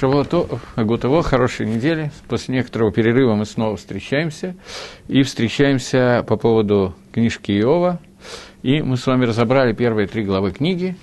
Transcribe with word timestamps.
Шавуато, 0.00 0.46
Агутово, 0.76 1.22
хорошей 1.22 1.66
недели. 1.66 2.10
После 2.26 2.54
некоторого 2.54 2.90
перерыва 2.90 3.34
мы 3.34 3.44
снова 3.44 3.76
встречаемся. 3.76 4.56
И 5.08 5.22
встречаемся 5.22 6.24
по 6.26 6.38
поводу 6.38 6.94
книжки 7.12 7.52
Иова. 7.52 7.98
И 8.62 8.80
мы 8.80 8.96
с 8.96 9.06
вами 9.06 9.26
разобрали 9.26 9.74
первые 9.74 10.06
три 10.06 10.24
главы 10.24 10.52
книги. 10.52 10.96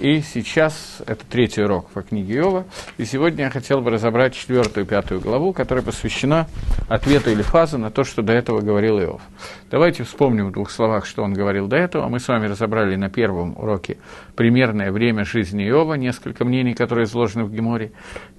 И 0.00 0.20
сейчас 0.20 0.98
это 1.06 1.24
третий 1.24 1.62
урок 1.62 1.88
по 1.90 2.02
книге 2.02 2.38
Иова. 2.38 2.66
И 2.98 3.04
сегодня 3.04 3.44
я 3.44 3.50
хотел 3.50 3.80
бы 3.80 3.90
разобрать 3.90 4.34
четвертую 4.34 4.84
и 4.84 4.88
пятую 4.88 5.20
главу, 5.20 5.52
которая 5.52 5.84
посвящена 5.84 6.48
ответу 6.88 7.30
или 7.30 7.42
фазу 7.42 7.78
на 7.78 7.90
то, 7.90 8.02
что 8.02 8.20
до 8.20 8.32
этого 8.32 8.60
говорил 8.60 8.98
Иов. 8.98 9.22
Давайте 9.70 10.02
вспомним 10.02 10.48
в 10.48 10.52
двух 10.52 10.70
словах, 10.72 11.06
что 11.06 11.22
он 11.22 11.34
говорил 11.34 11.68
до 11.68 11.76
этого. 11.76 12.08
Мы 12.08 12.18
с 12.18 12.26
вами 12.26 12.48
разобрали 12.48 12.96
на 12.96 13.10
первом 13.10 13.56
уроке 13.56 13.98
примерное 14.34 14.90
время 14.90 15.24
жизни 15.24 15.68
Иова, 15.68 15.94
несколько 15.94 16.44
мнений, 16.44 16.74
которые 16.74 17.04
изложены 17.04 17.44
в 17.44 17.52
Геморе. 17.52 17.92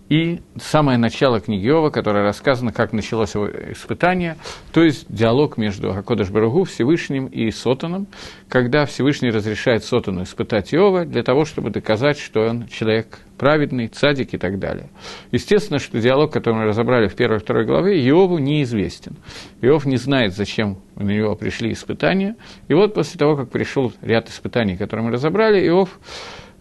И 0.10 0.42
самое 0.58 0.98
начало 0.98 1.40
книги 1.40 1.68
Иова, 1.68 1.90
которое 1.90 2.24
рассказано, 2.24 2.74
как 2.74 2.94
началось 2.94 3.36
его 3.36 3.48
испытание, 3.48 4.38
то 4.74 4.84
есть 4.84 5.06
диалог 5.10 5.58
между 5.58 5.92
Акодыш 5.92 6.30
Баругу, 6.30 6.66
Всевышним 6.66 7.28
и 7.28 7.50
Сотаном, 7.52 8.08
когда 8.50 8.86
Всевышний 8.86 9.32
разрешает 9.32 9.84
Сотану 9.84 10.24
испытать 10.24 10.74
Иова 10.74 11.06
для 11.06 11.24
того, 11.24 11.46
чтобы 11.46 11.70
доказать, 11.70 12.20
что 12.20 12.42
он 12.42 12.68
человек 12.68 13.20
праведный, 13.38 13.88
цадик 13.88 14.34
и 14.34 14.38
так 14.38 14.60
далее. 14.60 14.90
Естественно, 15.32 15.80
что 15.80 16.00
диалог, 16.00 16.32
который 16.32 16.56
мы 16.56 16.66
разобрали 16.66 17.08
в 17.08 17.16
первой 17.16 17.38
и 17.38 17.40
второй 17.40 17.66
главе, 17.66 18.00
Иову 18.06 18.38
неизвестен. 18.38 19.16
Иов 19.62 19.86
не 19.86 19.98
знает, 19.98 20.34
зачем 20.36 20.78
на 20.96 21.10
него 21.10 21.36
пришли 21.36 21.72
испытания. 21.72 22.36
И 22.68 22.74
вот 22.74 22.94
после 22.94 23.18
того, 23.18 23.36
как 23.36 23.50
пришел 23.50 23.92
ряд 24.02 24.30
испытаний, 24.30 24.78
которые 24.78 25.06
мы 25.06 25.12
разобрали, 25.12 25.66
Иов 25.68 26.00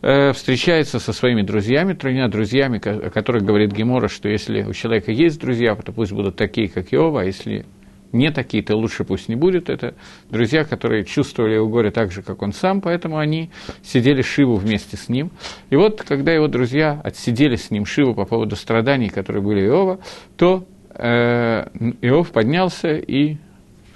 встречается 0.02 0.98
со 0.98 1.12
своими 1.12 1.42
друзьями, 1.42 1.92
тремя 1.92 2.26
друзьями, 2.26 2.80
о 2.84 3.10
которых 3.10 3.44
говорит 3.44 3.72
Гемора, 3.72 4.08
что 4.08 4.28
если 4.28 4.62
у 4.64 4.72
человека 4.72 5.12
есть 5.12 5.40
друзья, 5.40 5.76
то 5.76 5.92
пусть 5.92 6.12
будут 6.12 6.34
такие, 6.34 6.68
как 6.68 6.92
Иова, 6.92 7.20
а 7.20 7.24
если 7.24 7.64
не 8.12 8.30
такие, 8.30 8.62
то 8.62 8.76
лучше 8.76 9.04
пусть 9.04 9.28
не 9.28 9.36
будет. 9.36 9.70
Это 9.70 9.94
друзья, 10.30 10.64
которые 10.64 11.04
чувствовали 11.04 11.54
его 11.54 11.68
горе 11.68 11.90
так 11.90 12.12
же, 12.12 12.22
как 12.22 12.42
он 12.42 12.52
сам, 12.52 12.80
поэтому 12.80 13.18
они 13.18 13.50
сидели 13.82 14.22
Шиву 14.22 14.56
вместе 14.56 14.96
с 14.96 15.08
ним. 15.08 15.30
И 15.70 15.76
вот, 15.76 16.02
когда 16.02 16.32
его 16.32 16.46
друзья 16.46 17.00
отсидели 17.02 17.56
с 17.56 17.70
ним 17.70 17.86
Шиву 17.86 18.14
по 18.14 18.24
поводу 18.24 18.56
страданий, 18.56 19.08
которые 19.08 19.42
были 19.42 19.66
Иова, 19.66 19.98
то 20.36 20.66
э, 20.94 21.68
Иов 22.02 22.30
поднялся 22.32 22.94
и 22.94 23.36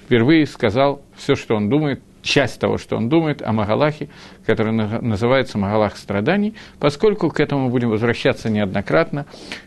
впервые 0.05 0.45
сказал 0.45 1.01
все, 1.15 1.35
что 1.35 1.55
он 1.55 1.69
думает 1.69 2.01
часть 2.27 2.59
того, 2.59 2.77
что 2.77 2.97
он 2.97 3.09
думает 3.09 3.41
о 3.41 3.53
Магалахе, 3.53 4.09
который 4.45 4.71
называется 4.73 5.57
Магалах 5.57 5.97
страданий, 5.97 6.53
поскольку 6.79 7.29
к 7.29 7.39
этому 7.39 7.69
будем 7.69 7.89
возвращаться 7.89 8.49
неоднократно, 8.49 9.25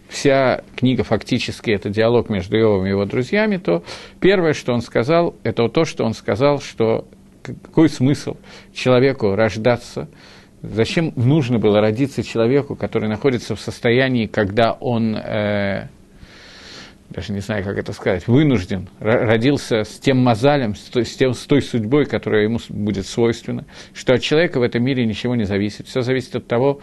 вся 0.09 0.63
книга 0.77 1.03
фактически 1.03 1.71
это 1.71 1.89
диалог 1.89 2.29
между 2.29 2.57
Иовом 2.57 2.87
и 2.87 2.91
его 2.91 3.05
друзьями, 3.07 3.57
то 3.57 3.83
первое, 4.21 4.53
что 4.53 4.73
он 4.73 4.83
сказал, 4.83 5.35
это 5.43 5.69
то, 5.69 5.85
что 5.85 6.05
он 6.05 6.15
сказал, 6.15 6.61
что 6.61 7.07
какой 7.43 7.89
смысл 7.89 8.37
человеку 8.75 9.35
рождаться, 9.35 10.09
зачем 10.63 11.13
нужно 11.17 11.59
было 11.59 11.81
родиться 11.81 12.23
человеку, 12.23 12.77
который 12.77 13.09
находится 13.09 13.57
в 13.57 13.61
состоянии, 13.61 14.27
когда 14.27 14.73
он 14.73 15.17
э, 15.17 15.89
даже 17.11 17.33
не 17.33 17.41
знаю, 17.41 17.65
как 17.65 17.77
это 17.77 17.93
сказать, 17.93 18.27
вынужден, 18.29 18.89
родился 19.01 19.85
с 19.85 19.99
тем 19.99 20.19
мозалем, 20.19 20.75
с 20.75 21.17
тем, 21.17 21.35
с 21.35 21.45
той 21.47 21.61
судьбой, 21.61 22.07
которая 22.07 22.45
ему 22.45 22.59
будет 22.69 23.07
свойственна, 23.07 23.65
что 23.95 24.15
от 24.15 24.23
человека 24.23 24.61
в 24.61 24.63
этом 24.63 24.85
мире 24.85 25.05
ничего 25.05 25.35
не 25.35 25.45
зависит. 25.45 25.87
Все 25.89 26.03
зависит 26.03 26.37
от 26.37 26.47
того, 26.47 26.81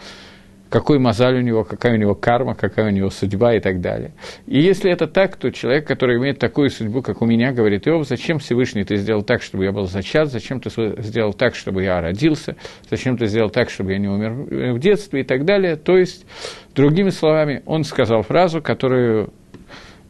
какой 0.68 0.98
мозаль 0.98 1.36
у 1.38 1.40
него, 1.40 1.64
какая 1.64 1.94
у 1.94 1.96
него 1.96 2.14
карма, 2.14 2.54
какая 2.54 2.88
у 2.88 2.90
него 2.90 3.10
судьба 3.10 3.54
и 3.54 3.60
так 3.60 3.80
далее. 3.80 4.12
И 4.46 4.60
если 4.60 4.90
это 4.90 5.06
так, 5.06 5.36
то 5.36 5.50
человек, 5.50 5.86
который 5.86 6.18
имеет 6.18 6.38
такую 6.38 6.70
судьбу, 6.70 7.00
как 7.02 7.22
у 7.22 7.26
меня, 7.26 7.52
говорит, 7.52 7.88
Иов, 7.88 8.06
зачем 8.06 8.38
Всевышний 8.38 8.84
ты 8.84 8.96
сделал 8.96 9.22
так, 9.22 9.42
чтобы 9.42 9.64
я 9.64 9.72
был 9.72 9.86
зачат, 9.86 10.30
зачем 10.30 10.60
ты 10.60 10.70
сделал 11.02 11.32
так, 11.32 11.54
чтобы 11.54 11.84
я 11.84 12.00
родился, 12.00 12.56
зачем 12.90 13.16
ты 13.16 13.26
сделал 13.26 13.50
так, 13.50 13.70
чтобы 13.70 13.92
я 13.92 13.98
не 13.98 14.08
умер 14.08 14.74
в 14.74 14.78
детстве 14.78 15.22
и 15.22 15.24
так 15.24 15.44
далее. 15.44 15.76
То 15.76 15.96
есть, 15.96 16.26
другими 16.74 17.10
словами, 17.10 17.62
он 17.64 17.84
сказал 17.84 18.22
фразу, 18.22 18.60
которую 18.60 19.32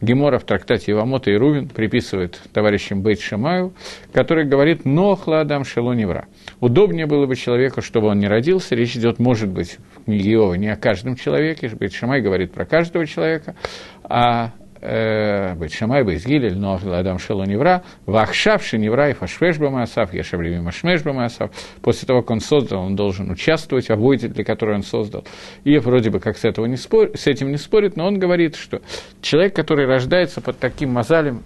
Гемора 0.01 0.39
в 0.39 0.43
трактате 0.43 0.91
Ивамота 0.91 1.31
и 1.31 1.35
Рувин 1.35 1.67
приписывает 1.67 2.39
товарищам 2.53 3.01
Бейт 3.01 3.19
Шамаю, 3.19 3.73
который 4.13 4.45
говорит 4.45 4.85
«Нохла 4.85 5.41
Адам 5.41 5.65
Шело 5.65 5.93
Невра». 5.93 6.27
Удобнее 6.59 7.05
было 7.05 7.25
бы 7.25 7.35
человеку, 7.35 7.81
чтобы 7.81 8.07
он 8.07 8.19
не 8.19 8.27
родился. 8.27 8.75
Речь 8.75 8.95
идет, 8.95 9.19
может 9.19 9.49
быть, 9.49 9.77
в 9.95 10.05
книге 10.05 10.33
Иова 10.33 10.53
не 10.53 10.69
о 10.69 10.75
каждом 10.75 11.15
человеке. 11.15 11.69
Бейт 11.69 11.93
Шамай 11.93 12.21
говорит 12.21 12.53
про 12.53 12.65
каждого 12.65 13.05
человека, 13.05 13.55
а 14.03 14.53
быть 14.81 15.73
Шамай, 15.73 16.03
быть 16.03 16.25
Гилель, 16.25 16.57
но 16.57 16.79
Адам 16.83 17.19
Шело 17.19 17.43
Невра, 17.43 17.83
Вахшавши 18.05 18.77
Невра 18.77 19.09
и 19.09 19.13
Фашвешба 19.13 19.69
Маасав, 19.69 20.13
Яшавлими 20.13 20.59
Машмешба 20.59 21.11
Маасав. 21.11 21.51
После 21.81 22.07
того, 22.07 22.21
как 22.21 22.31
он 22.31 22.39
создал, 22.39 22.83
он 22.83 22.95
должен 22.95 23.29
участвовать 23.29 23.87
в 23.87 23.91
обойде, 23.91 24.29
для 24.29 24.43
которой 24.43 24.75
он 24.75 24.83
создал. 24.83 25.25
И 25.63 25.77
вроде 25.79 26.09
бы 26.09 26.19
как 26.19 26.37
с, 26.37 26.45
этого 26.45 26.65
не 26.65 26.77
спор, 26.77 27.11
с 27.15 27.27
этим 27.27 27.51
не 27.51 27.57
спорит, 27.57 27.97
но 27.97 28.07
он 28.07 28.19
говорит, 28.19 28.55
что 28.55 28.81
человек, 29.21 29.55
который 29.55 29.85
рождается 29.85 30.39
под 30.39 30.59
таким 30.59 30.91
мозалем, 30.91 31.43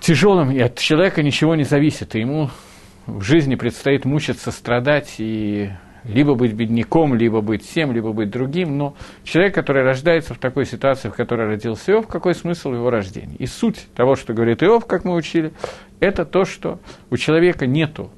тяжелым, 0.00 0.50
и 0.50 0.60
от 0.60 0.78
человека 0.78 1.22
ничего 1.22 1.54
не 1.54 1.64
зависит, 1.64 2.14
и 2.14 2.20
ему 2.20 2.50
в 3.06 3.22
жизни 3.22 3.54
предстоит 3.54 4.04
мучиться, 4.04 4.50
страдать 4.50 5.14
и 5.18 5.70
либо 6.04 6.34
быть 6.34 6.52
бедняком, 6.52 7.14
либо 7.14 7.40
быть 7.40 7.68
тем, 7.68 7.92
либо 7.92 8.12
быть 8.12 8.30
другим, 8.30 8.76
но 8.76 8.96
человек, 9.24 9.54
который 9.54 9.82
рождается 9.82 10.34
в 10.34 10.38
такой 10.38 10.66
ситуации, 10.66 11.08
в 11.08 11.14
которой 11.14 11.46
родился 11.46 11.92
Иов, 11.92 12.06
какой 12.06 12.34
смысл 12.34 12.72
его 12.72 12.90
рождения? 12.90 13.36
И 13.36 13.46
суть 13.46 13.86
того, 13.94 14.16
что 14.16 14.34
говорит 14.34 14.62
Иов, 14.62 14.86
как 14.86 15.04
мы 15.04 15.14
учили, 15.14 15.52
это 16.00 16.24
то, 16.24 16.44
что 16.44 16.78
у 17.10 17.16
человека 17.16 17.66
нету 17.66 18.10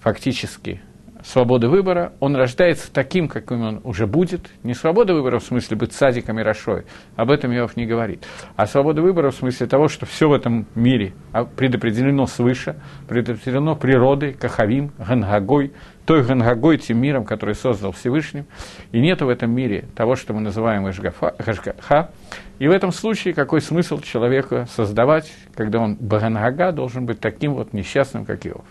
фактически 0.00 0.80
свободы 1.24 1.68
выбора, 1.68 2.12
он 2.20 2.36
рождается 2.36 2.92
таким, 2.92 3.28
каким 3.28 3.62
он 3.62 3.80
уже 3.84 4.06
будет. 4.06 4.50
Не 4.62 4.74
свобода 4.74 5.14
выбора 5.14 5.38
в 5.38 5.44
смысле 5.44 5.76
быть 5.76 5.92
садиком 5.92 6.38
и 6.38 6.42
рошой, 6.42 6.84
об 7.16 7.30
этом 7.30 7.52
Иов 7.54 7.76
не 7.76 7.86
говорит, 7.86 8.26
а 8.56 8.66
свобода 8.66 9.02
выбора 9.02 9.30
в 9.30 9.34
смысле 9.34 9.66
того, 9.66 9.88
что 9.88 10.06
все 10.06 10.28
в 10.28 10.32
этом 10.32 10.66
мире 10.74 11.12
предопределено 11.56 12.26
свыше, 12.26 12.76
предопределено 13.08 13.76
природой, 13.76 14.32
кахавим, 14.32 14.92
гангагой, 14.98 15.72
той 16.06 16.24
гангагой, 16.24 16.78
тем 16.78 16.98
миром, 16.98 17.24
который 17.24 17.54
создал 17.54 17.92
Всевышний, 17.92 18.44
и 18.92 19.00
нет 19.00 19.20
в 19.22 19.28
этом 19.28 19.50
мире 19.50 19.84
того, 19.94 20.16
что 20.16 20.32
мы 20.34 20.40
называем 20.40 20.88
Ишгаха, 20.88 22.10
и 22.58 22.68
в 22.68 22.70
этом 22.70 22.92
случае 22.92 23.34
какой 23.34 23.60
смысл 23.60 24.00
человека 24.00 24.66
создавать, 24.74 25.32
когда 25.54 25.78
он 25.78 25.96
Багангага 25.96 26.72
должен 26.72 27.06
быть 27.06 27.20
таким 27.20 27.54
вот 27.54 27.72
несчастным, 27.72 28.24
как 28.24 28.46
Иов. 28.46 28.64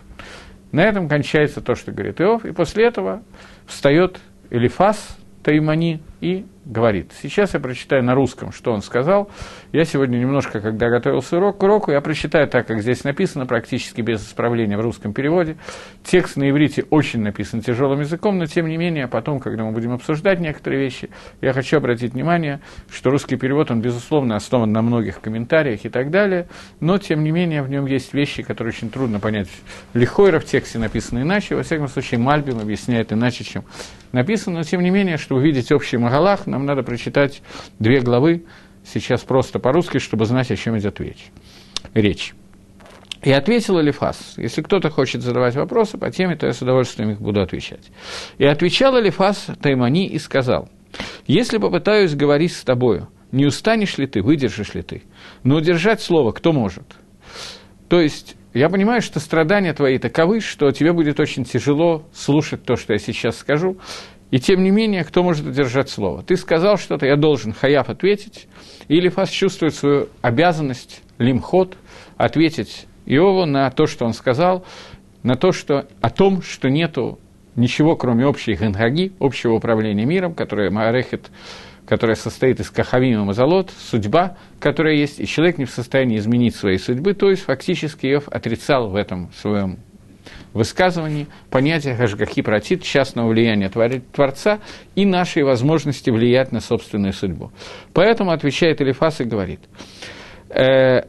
На 0.71 0.81
этом 0.81 1.09
кончается 1.09 1.61
то, 1.61 1.75
что 1.75 1.91
говорит 1.91 2.21
Иов, 2.21 2.45
и 2.45 2.51
после 2.51 2.85
этого 2.85 3.23
встает 3.65 4.19
Элифас 4.49 5.17
Таймани 5.43 6.01
и 6.21 6.45
говорит. 6.69 7.11
Сейчас 7.19 7.55
я 7.55 7.59
прочитаю 7.59 8.03
на 8.03 8.13
русском, 8.13 8.51
что 8.51 8.71
он 8.71 8.83
сказал. 8.83 9.29
Я 9.71 9.85
сегодня 9.85 10.17
немножко, 10.17 10.61
когда 10.61 10.89
готовился 10.89 11.37
урок, 11.37 11.57
к 11.57 11.63
уроку, 11.63 11.91
я 11.91 11.99
прочитаю 11.99 12.47
так, 12.47 12.67
как 12.67 12.81
здесь 12.81 13.03
написано, 13.03 13.47
практически 13.47 14.01
без 14.01 14.21
исправления 14.21 14.77
в 14.77 14.81
русском 14.81 15.11
переводе. 15.11 15.57
Текст 16.03 16.37
на 16.37 16.47
иврите 16.49 16.85
очень 16.91 17.21
написан 17.21 17.61
тяжелым 17.61 18.01
языком, 18.01 18.37
но 18.37 18.45
тем 18.45 18.67
не 18.67 18.77
менее, 18.77 19.07
потом, 19.07 19.39
когда 19.39 19.63
мы 19.63 19.71
будем 19.71 19.93
обсуждать 19.93 20.39
некоторые 20.39 20.79
вещи, 20.79 21.09
я 21.41 21.53
хочу 21.53 21.77
обратить 21.77 22.13
внимание, 22.13 22.59
что 22.91 23.09
русский 23.09 23.35
перевод, 23.35 23.71
он, 23.71 23.81
безусловно, 23.81 24.35
основан 24.35 24.71
на 24.71 24.83
многих 24.83 25.21
комментариях 25.21 25.85
и 25.85 25.89
так 25.89 26.11
далее, 26.11 26.47
но, 26.79 26.99
тем 26.99 27.23
не 27.23 27.31
менее, 27.31 27.63
в 27.63 27.69
нем 27.69 27.87
есть 27.87 28.13
вещи, 28.13 28.43
которые 28.43 28.73
очень 28.73 28.91
трудно 28.91 29.19
понять. 29.19 29.49
Лихойра 29.95 30.39
в 30.39 30.45
тексте 30.45 30.77
написано 30.77 31.23
иначе, 31.23 31.55
во 31.55 31.63
всяком 31.63 31.87
случае, 31.87 32.19
Мальбим 32.19 32.59
объясняет 32.59 33.11
иначе, 33.11 33.43
чем 33.43 33.63
написано, 34.11 34.57
но, 34.57 34.63
тем 34.63 34.81
не 34.81 34.91
менее, 34.91 35.17
чтобы 35.17 35.41
увидеть 35.41 35.71
общий 35.71 35.97
Магалах, 35.97 36.47
нам 36.47 36.58
надо 36.65 36.83
прочитать 36.83 37.41
две 37.79 38.01
главы, 38.01 38.45
сейчас 38.83 39.21
просто 39.21 39.59
по-русски, 39.59 39.99
чтобы 39.99 40.25
знать, 40.25 40.51
о 40.51 40.55
чем 40.55 40.77
идет 40.77 40.99
речь. 40.99 41.31
речь. 41.93 42.33
И 43.21 43.31
ответил 43.31 43.81
Элифас. 43.81 44.35
Если 44.37 44.61
кто-то 44.61 44.89
хочет 44.89 45.21
задавать 45.21 45.55
вопросы 45.55 45.97
по 45.97 46.09
теме, 46.09 46.37
то 46.37 46.47
я 46.47 46.53
с 46.53 46.61
удовольствием 46.61 47.11
их 47.11 47.19
буду 47.21 47.41
отвечать. 47.41 47.91
И 48.37 48.45
отвечал 48.45 48.97
Элифас 48.97 49.47
Таймани 49.61 50.07
и 50.07 50.17
сказал, 50.19 50.69
«Если 51.27 51.57
попытаюсь 51.57 52.15
говорить 52.15 52.53
с 52.53 52.63
тобою, 52.63 53.09
не 53.31 53.45
устанешь 53.45 53.97
ли 53.97 54.07
ты, 54.07 54.21
выдержишь 54.21 54.73
ли 54.73 54.83
ты? 54.83 55.03
Но 55.43 55.57
удержать 55.57 56.01
слово 56.01 56.31
кто 56.31 56.53
может?» 56.53 56.85
То 57.89 57.99
есть, 57.99 58.35
я 58.53 58.69
понимаю, 58.69 59.01
что 59.01 59.19
страдания 59.19 59.73
твои 59.73 59.97
таковы, 59.97 60.39
что 60.39 60.71
тебе 60.71 60.93
будет 60.93 61.19
очень 61.19 61.43
тяжело 61.43 62.07
слушать 62.13 62.63
то, 62.63 62.77
что 62.77 62.93
я 62.93 62.99
сейчас 62.99 63.37
скажу, 63.37 63.77
и 64.31 64.39
тем 64.39 64.63
не 64.63 64.69
менее, 64.69 65.03
кто 65.03 65.23
может 65.23 65.45
удержать 65.45 65.89
слово? 65.89 66.23
Ты 66.23 66.37
сказал 66.37 66.77
что-то, 66.77 67.05
я 67.05 67.15
должен 67.15 67.53
Хаяв 67.53 67.89
ответить, 67.89 68.47
или 68.87 69.09
Фас 69.09 69.29
чувствует 69.29 69.73
свою 69.73 70.09
обязанность, 70.21 71.01
лимхот, 71.17 71.75
ответить 72.17 72.85
Иову 73.05 73.45
на 73.45 73.69
то, 73.71 73.87
что 73.87 74.05
он 74.05 74.13
сказал, 74.13 74.63
на 75.23 75.35
то, 75.35 75.51
что, 75.51 75.87
о 76.01 76.09
том, 76.09 76.41
что 76.41 76.69
нету 76.69 77.19
ничего, 77.55 77.95
кроме 77.95 78.25
общей 78.25 78.53
генгаги, 78.53 79.13
общего 79.19 79.53
управления 79.53 80.05
миром, 80.05 80.33
которое 80.33 80.69
Маарехет 80.69 81.29
которая 81.89 82.15
состоит 82.15 82.59
из 82.59 82.69
кахавима 82.69 83.25
мазолот, 83.25 83.71
судьба, 83.75 84.37
которая 84.59 84.93
есть, 84.93 85.19
и 85.19 85.25
человек 85.25 85.57
не 85.57 85.65
в 85.65 85.71
состоянии 85.71 86.19
изменить 86.19 86.55
своей 86.55 86.77
судьбы, 86.77 87.15
то 87.15 87.31
есть 87.31 87.41
фактически 87.41 88.05
Иов 88.05 88.27
отрицал 88.27 88.89
в 88.89 88.95
этом 88.95 89.31
своем 89.33 89.79
высказывании 90.53 91.27
понятие 91.49 91.95
Хашгахи 91.95 92.41
протит, 92.41 92.83
частного 92.83 93.29
влияния 93.29 93.69
Творца 93.69 94.59
и 94.95 95.05
нашей 95.05 95.43
возможности 95.43 96.09
влиять 96.09 96.51
на 96.51 96.59
собственную 96.59 97.13
судьбу. 97.13 97.51
Поэтому 97.93 98.31
отвечает 98.31 98.81
Элифас 98.81 99.21
и 99.21 99.25
говорит, 99.25 99.59
э, 100.49 101.01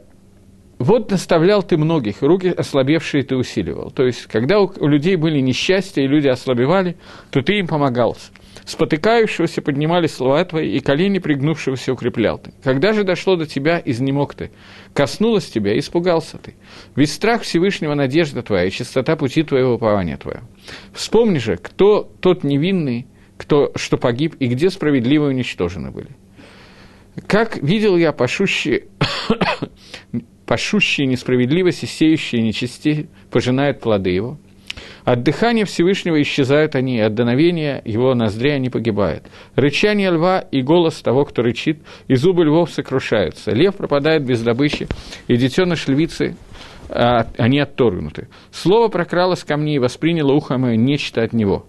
вот 0.79 1.11
наставлял 1.11 1.61
ты 1.61 1.77
многих, 1.77 2.21
руки 2.21 2.47
ослабевшие 2.47 3.23
ты 3.23 3.35
усиливал. 3.35 3.91
То 3.91 4.03
есть, 4.03 4.25
когда 4.25 4.59
у, 4.59 4.87
людей 4.87 5.15
были 5.15 5.39
несчастья, 5.39 6.01
и 6.01 6.07
люди 6.07 6.27
ослабевали, 6.27 6.97
то 7.29 7.41
ты 7.41 7.59
им 7.59 7.67
помогал. 7.67 8.17
Спотыкающегося 8.65 9.61
поднимали 9.61 10.07
слова 10.07 10.43
твои, 10.45 10.77
и 10.77 10.79
колени 10.79 11.19
пригнувшегося 11.19 11.93
укреплял 11.93 12.37
ты. 12.37 12.53
Когда 12.63 12.93
же 12.93 13.03
дошло 13.03 13.35
до 13.35 13.45
тебя, 13.45 13.81
изнемог 13.83 14.35
ты. 14.35 14.51
Коснулось 14.93 15.49
тебя, 15.49 15.77
испугался 15.77 16.37
ты. 16.37 16.55
Ведь 16.95 17.11
страх 17.11 17.41
Всевышнего 17.41 17.95
надежда 17.95 18.43
твоя, 18.43 18.65
и 18.65 18.71
чистота 18.71 19.15
пути 19.15 19.43
твоего 19.43 19.75
упования 19.75 20.17
твоя. 20.17 20.41
Вспомни 20.93 21.39
же, 21.39 21.57
кто 21.57 22.03
тот 22.19 22.43
невинный, 22.43 23.07
кто, 23.37 23.71
что 23.75 23.97
погиб, 23.97 24.35
и 24.39 24.47
где 24.47 24.69
справедливо 24.69 25.27
уничтожены 25.27 25.91
были. 25.91 26.09
Как 27.27 27.57
видел 27.57 27.97
я 27.97 28.13
пашущие, 28.13 28.85
пашущие 30.45 31.07
несправедливости, 31.07 31.85
сеющие 31.85 32.41
нечисти, 32.41 33.09
пожинают 33.31 33.79
плоды 33.79 34.11
его– 34.11 34.37
от 35.03 35.23
дыхания 35.23 35.65
Всевышнего 35.65 36.21
исчезают 36.21 36.75
они, 36.75 36.99
от 36.99 37.13
дуновения 37.13 37.81
его 37.85 38.13
ноздря 38.13 38.53
они 38.53 38.69
погибают. 38.69 39.23
Рычание 39.55 40.11
льва 40.11 40.39
и 40.39 40.61
голос 40.61 41.01
того, 41.01 41.25
кто 41.25 41.41
рычит, 41.41 41.79
и 42.07 42.15
зубы 42.15 42.45
львов 42.45 42.71
сокрушаются. 42.71 43.51
Лев 43.51 43.75
пропадает 43.75 44.23
без 44.23 44.41
добычи, 44.41 44.87
и 45.27 45.37
детеныш 45.37 45.87
львицы 45.87 46.35
а, 46.89 47.27
они 47.37 47.59
отторгнуты. 47.59 48.27
Слово 48.51 48.89
прокралось 48.89 49.43
ко 49.43 49.57
мне 49.57 49.75
и 49.75 49.79
восприняло 49.79 50.33
ухо 50.33 50.57
мое 50.57 50.75
нечто 50.75 51.21
от 51.23 51.33
него. 51.33 51.65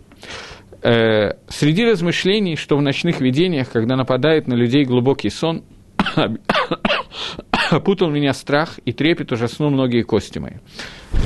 Э, 0.83 1.35
среди 1.49 1.85
размышлений, 1.85 2.57
что 2.57 2.77
в 2.77 2.83
ночных 2.83 3.21
видениях, 3.21 3.71
когда 3.71 3.95
нападает 3.97 4.49
на 4.49 4.55
людей 4.55 4.85
глубокий 4.85 5.31
сон, 5.31 5.63
опутал 7.73 8.11
меня 8.11 8.35
страх, 8.35 8.79
и 8.85 8.93
трепет 8.93 9.33
ужаснул 9.33 9.71
многие 9.71 10.03
кости 10.03 10.39
мои. 10.39 10.55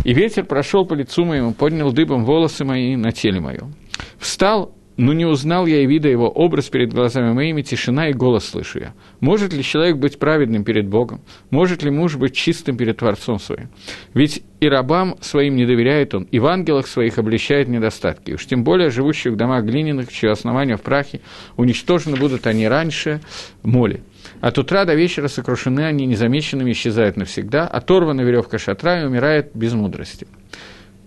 И 0.05 0.15
ветер 0.15 0.45
прошел 0.45 0.85
по 0.85 0.95
лицу 0.95 1.25
моему, 1.25 1.53
поднял 1.53 1.93
дыбом 1.93 2.25
волосы 2.25 2.65
мои 2.65 2.97
на 2.97 3.13
теле 3.13 3.41
моем. 3.41 3.75
Встал, 4.19 4.73
но 4.97 5.13
не 5.13 5.27
узнал 5.27 5.67
я 5.67 5.83
и 5.83 5.87
вида 5.87 6.09
его 6.09 6.29
образ 6.29 6.69
перед 6.69 6.93
глазами 6.93 7.33
моими, 7.33 7.63
тишина 7.63 8.09
и 8.09 8.13
голос 8.13 8.47
слышу 8.47 8.79
я. 8.79 8.95
Может 9.21 9.53
ли 9.53 9.63
человек 9.63 9.97
быть 9.97 10.19
праведным 10.19 10.65
перед 10.65 10.87
Богом? 10.87 11.21
Может 11.51 11.83
ли 11.83 11.91
муж 11.91 12.17
быть 12.17 12.35
чистым 12.35 12.77
перед 12.77 12.97
Творцом 12.97 13.39
своим? 13.39 13.69
Ведь 14.15 14.43
и 14.61 14.69
рабам 14.69 15.17
своим 15.21 15.57
не 15.57 15.67
доверяет 15.67 16.15
он, 16.15 16.25
и 16.25 16.39
в 16.39 16.47
ангелах 16.47 16.87
своих 16.87 17.19
обличает 17.19 17.69
недостатки. 17.69 18.33
Уж 18.33 18.47
тем 18.47 18.65
более 18.65 18.91
живущих 18.91 19.33
в 19.33 19.37
домах 19.37 19.65
глиняных, 19.65 20.11
чье 20.11 20.31
основание 20.31 20.77
в 20.77 20.83
прахе, 20.83 21.21
уничтожены 21.57 22.17
будут 22.17 22.47
они 22.47 22.67
раньше 22.67 23.21
моли. 23.63 24.03
От 24.47 24.59
утра 24.59 24.85
до 24.85 24.95
вечера 24.95 25.27
сокрушены 25.27 25.81
они, 25.81 26.07
незамеченными 26.07 26.71
исчезают 26.71 27.17
навсегда, 27.17 27.67
оторвана 27.67 28.21
веревка 28.21 28.59
шатра 28.59 29.03
и 29.03 29.05
умирает 29.05 29.51
без 29.55 29.73
мудрости. 29.73 30.29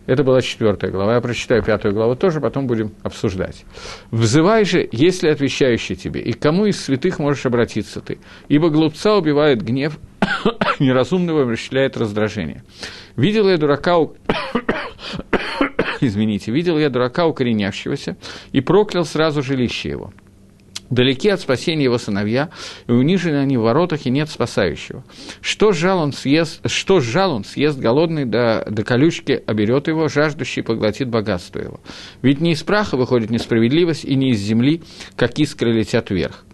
Это 0.08 0.26
была 0.26 0.42
четвертая 0.42 0.92
глава. 0.92 1.14
Я 1.14 1.22
прочитаю 1.22 1.64
пятую 1.64 1.94
главу 1.94 2.18
тоже, 2.18 2.42
потом 2.42 2.68
будем 2.68 2.92
обсуждать. 3.02 3.64
«Взывай 4.12 4.66
же, 4.66 4.90
если 4.92 5.30
отвечающий 5.30 5.96
тебе, 5.96 6.20
и 6.20 6.34
к 6.34 6.40
кому 6.40 6.66
из 6.66 6.84
святых 6.84 7.18
можешь 7.18 7.46
обратиться 7.46 8.02
ты? 8.02 8.18
Ибо 8.50 8.70
глупца 8.70 9.16
убивает 9.16 9.62
гнев, 9.62 9.98
неразумного 10.80 11.44
умерщвляет 11.44 11.96
раздражение. 11.96 12.66
Видел 13.16 13.48
я 13.48 13.56
дурака 13.56 14.00
у... 14.00 14.16
Извините, 16.02 16.52
видел 16.52 16.78
я 16.78 16.90
дурака 16.90 17.26
укоренящегося 17.26 18.18
и 18.52 18.60
проклял 18.60 19.06
сразу 19.06 19.42
жилище 19.42 19.88
его. 19.88 20.12
Далеки 20.90 21.30
от 21.30 21.40
спасения 21.40 21.84
его 21.84 21.98
сыновья, 21.98 22.50
и 22.88 22.92
унижены 22.92 23.38
они 23.38 23.58
в 23.58 23.62
воротах, 23.62 24.06
и 24.06 24.10
нет 24.10 24.30
спасающего. 24.30 25.04
Что 25.42 25.72
жал 25.72 26.00
он 26.00 26.14
съест, 26.14 26.62
что 26.70 27.00
жал 27.00 27.34
он 27.34 27.44
съест 27.44 27.78
голодный, 27.78 28.26
до, 28.26 28.66
до 28.70 28.84
колючки 28.84 29.44
оберет 29.46 29.88
его, 29.88 30.08
жаждущий 30.08 30.64
поглотит 30.64 31.08
богатство 31.10 31.60
его. 31.60 31.80
Ведь 32.22 32.42
не 32.42 32.54
из 32.54 32.64
праха 32.64 32.98
выходит 32.98 33.30
несправедливость, 33.30 34.06
и 34.06 34.16
не 34.16 34.32
из 34.32 34.40
земли, 34.40 34.82
как 35.16 35.38
искры 35.40 35.72
летят 35.74 36.10
вверх 36.10 36.46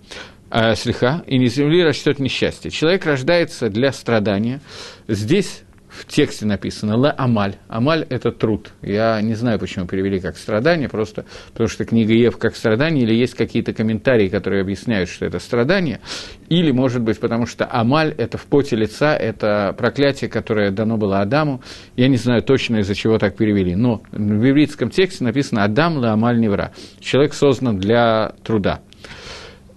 а, 0.50 0.76
слегка, 0.76 1.24
и 1.28 1.38
не 1.38 1.46
из 1.46 1.56
земли 1.56 1.84
растет 1.84 2.20
несчастье. 2.20 2.72
Человек 2.72 3.06
рождается 3.06 3.70
для 3.70 3.92
страдания. 3.92 4.62
Здесь 5.08 5.64
в 5.96 6.06
тексте 6.06 6.46
написано 6.46 6.98
«ла 6.98 7.14
амаль». 7.18 7.56
Амаль– 7.68 8.06
это 8.10 8.32
труд. 8.32 8.72
Я 8.82 9.22
не 9.22 9.34
знаю, 9.34 9.60
почему 9.60 9.88
перевели 9.88 10.20
как 10.20 10.38
страдание, 10.38 10.90
просто 10.90 11.26
потому 11.54 11.70
что 11.70 11.86
книга 11.86 12.14
Ев 12.14 12.38
как 12.38 12.56
страдание, 12.56 13.04
или 13.04 13.14
есть 13.14 13.34
какие-то 13.36 13.74
комментарии, 13.74 14.28
которые 14.28 14.62
объясняют, 14.62 15.10
что 15.10 15.26
это 15.26 15.40
страдание, 15.40 16.02
или, 16.50 16.72
может 16.72 17.02
быть, 17.02 17.20
потому 17.20 17.46
что 17.46 17.68
амаль– 17.70 18.14
это 18.18 18.38
в 18.38 18.46
поте 18.46 18.76
лица, 18.76 19.16
это 19.16 19.74
проклятие, 19.78 20.30
которое 20.30 20.72
дано 20.72 20.98
было 20.98 21.22
Адаму. 21.22 21.62
Я 21.96 22.08
не 22.08 22.18
знаю 22.18 22.44
точно, 22.44 22.78
из-за 22.78 22.96
чего 22.96 23.18
так 23.18 23.38
перевели, 23.38 23.76
но 23.76 24.04
в 24.12 24.44
еврейском 24.44 24.90
тексте 24.90 25.24
написано 25.24 25.64
«Адам 25.64 25.98
ла 25.98 26.14
амаль 26.14 26.40
невра». 26.40 26.72
Человек 27.00 27.34
создан 27.34 27.80
для 27.80 28.34
труда. 28.44 28.82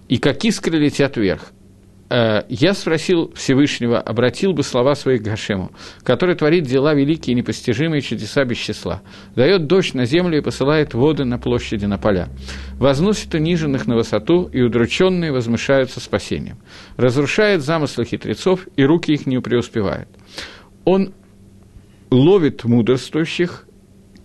И 0.09 0.17
как 0.19 0.45
искры 0.45 0.79
летят 0.79 1.17
вверх. 1.17 1.53
Э, 2.11 2.45
я 2.49 2.73
спросил 2.73 3.33
Всевышнего, 3.35 4.01
обратил 4.01 4.53
бы 4.53 4.63
слова 4.63 4.95
своих 4.95 5.21
к 5.21 5.25
Гашему, 5.25 5.73
который 6.03 6.35
творит 6.35 6.65
дела 6.65 6.95
великие, 6.95 7.35
непостижимые 7.35 8.01
чудеса 8.01 8.45
без 8.45 8.57
числа, 8.57 9.03
дает 9.35 9.67
дождь 9.67 9.95
на 9.95 10.07
землю 10.07 10.39
и 10.39 10.41
посылает 10.41 10.95
воды 10.95 11.25
на 11.25 11.39
площади, 11.39 11.85
на 11.85 11.99
поля, 11.99 12.29
возносит 12.79 13.35
униженных 13.35 13.87
на 13.87 13.97
высоту, 13.97 14.49
и 14.53 14.63
удрученные 14.63 15.33
возмышаются 15.33 16.01
спасением, 16.01 16.59
разрушает 16.97 17.63
замыслы 17.63 18.05
хитрецов, 18.05 18.67
и 18.77 18.85
руки 18.85 19.13
их 19.13 19.27
не 19.27 19.39
преуспевают. 19.41 20.09
Он 20.85 21.13
ловит 22.11 22.65
мудрствующих, 22.65 23.67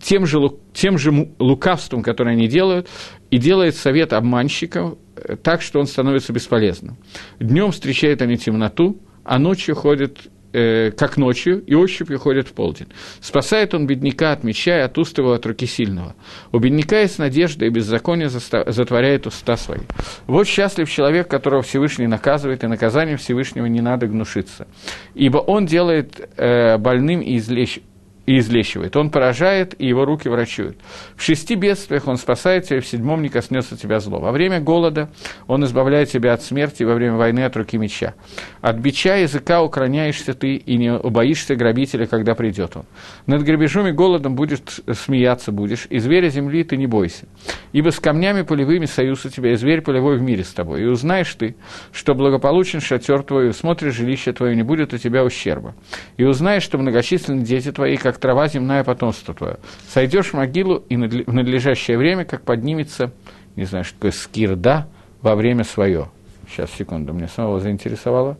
тем 0.01 0.25
же, 0.25 0.39
тем 0.73 0.97
же 0.97 1.29
лукавством, 1.39 2.01
которое 2.01 2.31
они 2.31 2.47
делают, 2.47 2.87
и 3.29 3.37
делает 3.37 3.75
совет 3.75 4.13
обманщикам 4.13 4.97
так, 5.41 5.61
что 5.61 5.79
он 5.79 5.87
становится 5.87 6.33
бесполезным. 6.33 6.97
Днем 7.39 7.71
встречает 7.71 8.21
они 8.21 8.37
темноту, 8.37 8.97
а 9.23 9.39
ночью 9.39 9.75
ходит 9.75 10.19
э, 10.53 10.91
как 10.91 11.17
ночью, 11.17 11.63
и 11.65 11.73
ощупью 11.73 12.19
ходит 12.19 12.47
в 12.47 12.53
полдень. 12.53 12.87
Спасает 13.19 13.73
он 13.73 13.87
бедняка 13.87 14.31
от 14.31 14.43
меча 14.43 14.77
и 14.77 14.81
от 14.81 14.97
уст 14.97 15.17
его 15.17 15.33
от 15.33 15.45
руки 15.45 15.65
сильного. 15.65 16.15
У 16.51 16.59
бедняка 16.59 16.99
есть 16.99 17.19
надежда, 17.19 17.65
и 17.65 17.69
беззаконие 17.69 18.29
затворяет 18.29 19.27
уста 19.27 19.57
свои. 19.57 19.81
Вот 20.27 20.47
счастлив 20.47 20.89
человек, 20.89 21.27
которого 21.27 21.61
Всевышний 21.63 22.07
наказывает, 22.07 22.63
и 22.63 22.67
наказанием 22.67 23.17
Всевышнего 23.17 23.65
не 23.65 23.81
надо 23.81 24.07
гнушиться. 24.07 24.67
Ибо 25.15 25.37
он 25.37 25.65
делает 25.65 26.29
э, 26.37 26.77
больным 26.77 27.21
и 27.21 27.37
излечивает 27.37 27.87
и 28.25 28.39
излечивает. 28.39 28.95
Он 28.95 29.09
поражает, 29.09 29.75
и 29.79 29.87
его 29.87 30.05
руки 30.05 30.29
врачуют. 30.29 30.77
В 31.15 31.21
шести 31.21 31.55
бедствиях 31.55 32.07
он 32.07 32.17
спасает 32.17 32.67
тебя, 32.67 32.79
в 32.79 32.85
седьмом 32.85 33.21
не 33.21 33.29
коснется 33.29 33.77
тебя 33.77 33.99
зло. 33.99 34.19
Во 34.19 34.31
время 34.31 34.61
голода 34.61 35.09
он 35.47 35.65
избавляет 35.65 36.09
тебя 36.09 36.33
от 36.33 36.41
смерти, 36.41 36.83
во 36.83 36.93
время 36.93 37.17
войны 37.17 37.41
от 37.41 37.55
руки 37.57 37.77
меча. 37.77 38.13
От 38.61 38.77
бича 38.77 39.15
языка 39.15 39.61
украняешься 39.61 40.33
ты, 40.33 40.55
и 40.55 40.77
не 40.77 40.93
убоишься 40.93 41.55
грабителя, 41.55 42.05
когда 42.05 42.33
придет 42.33 42.77
он. 42.77 42.85
Над 43.25 43.43
грабежом 43.43 43.87
и 43.87 43.91
голодом 43.91 44.35
будешь 44.35 44.59
смеяться 44.93 45.51
будешь, 45.51 45.87
и 45.89 45.99
зверя 45.99 46.29
земли 46.29 46.63
ты 46.63 46.77
не 46.77 46.87
бойся. 46.87 47.25
Ибо 47.73 47.89
с 47.89 47.99
камнями 47.99 48.43
полевыми 48.43 48.85
союз 48.85 49.25
у 49.25 49.29
тебя, 49.29 49.51
и 49.51 49.55
зверь 49.55 49.81
полевой 49.81 50.17
в 50.17 50.21
мире 50.21 50.43
с 50.43 50.53
тобой. 50.53 50.83
И 50.83 50.85
узнаешь 50.85 51.33
ты, 51.35 51.55
что 51.91 52.15
благополучен 52.15 52.79
шатер 52.79 53.23
твой, 53.23 53.49
и 53.49 53.51
смотришь 53.51 53.95
жилище 53.95 54.31
твое, 54.31 54.55
не 54.55 54.63
будет 54.63 54.93
у 54.93 54.97
тебя 54.97 55.23
ущерба. 55.25 55.75
И 56.17 56.23
узнаешь, 56.23 56.63
что 56.63 56.77
многочисленны 56.77 57.43
дети 57.43 57.71
твои, 57.71 57.97
как 57.97 58.12
как 58.13 58.21
трава 58.21 58.47
земная 58.47 58.83
потомство 58.83 59.33
твое. 59.33 59.57
Сойдешь 59.89 60.27
в 60.27 60.33
могилу, 60.33 60.83
и 60.87 60.95
в 60.95 61.33
надлежащее 61.33 61.97
время, 61.97 62.25
как 62.25 62.43
поднимется, 62.43 63.11
не 63.55 63.65
знаю, 63.65 63.85
что 63.85 63.95
такое 63.95 64.11
скирда, 64.11 64.87
во 65.21 65.35
время 65.35 65.63
свое. 65.63 66.09
Сейчас, 66.47 66.69
секунду, 66.71 67.11
мне 67.11 67.27
самого 67.27 67.59
заинтересовало. 67.59 68.37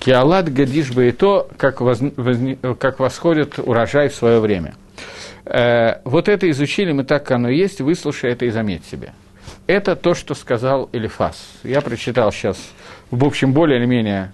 Киалат 0.00 0.50
гадиш 0.50 0.92
бы 0.92 1.08
и 1.08 1.12
то, 1.12 1.48
как, 1.58 1.82
воз, 1.82 2.00
как 2.78 3.00
восходит 3.00 3.58
урожай 3.58 4.08
в 4.08 4.14
свое 4.14 4.40
время. 4.40 4.76
Э, 5.44 6.00
вот 6.04 6.28
это 6.28 6.50
изучили 6.50 6.92
мы 6.92 7.04
так, 7.04 7.24
как 7.24 7.32
оно 7.32 7.50
есть, 7.50 7.82
выслушай 7.82 8.32
это 8.32 8.46
и 8.46 8.50
заметь 8.50 8.86
себе. 8.86 9.12
Это 9.66 9.94
то, 9.96 10.14
что 10.14 10.34
сказал 10.34 10.88
Элифас. 10.92 11.60
Я 11.62 11.80
прочитал 11.80 12.32
сейчас, 12.32 12.58
в 13.10 13.24
общем, 13.24 13.52
более 13.52 13.78
или 13.78 13.86
менее 13.86 14.32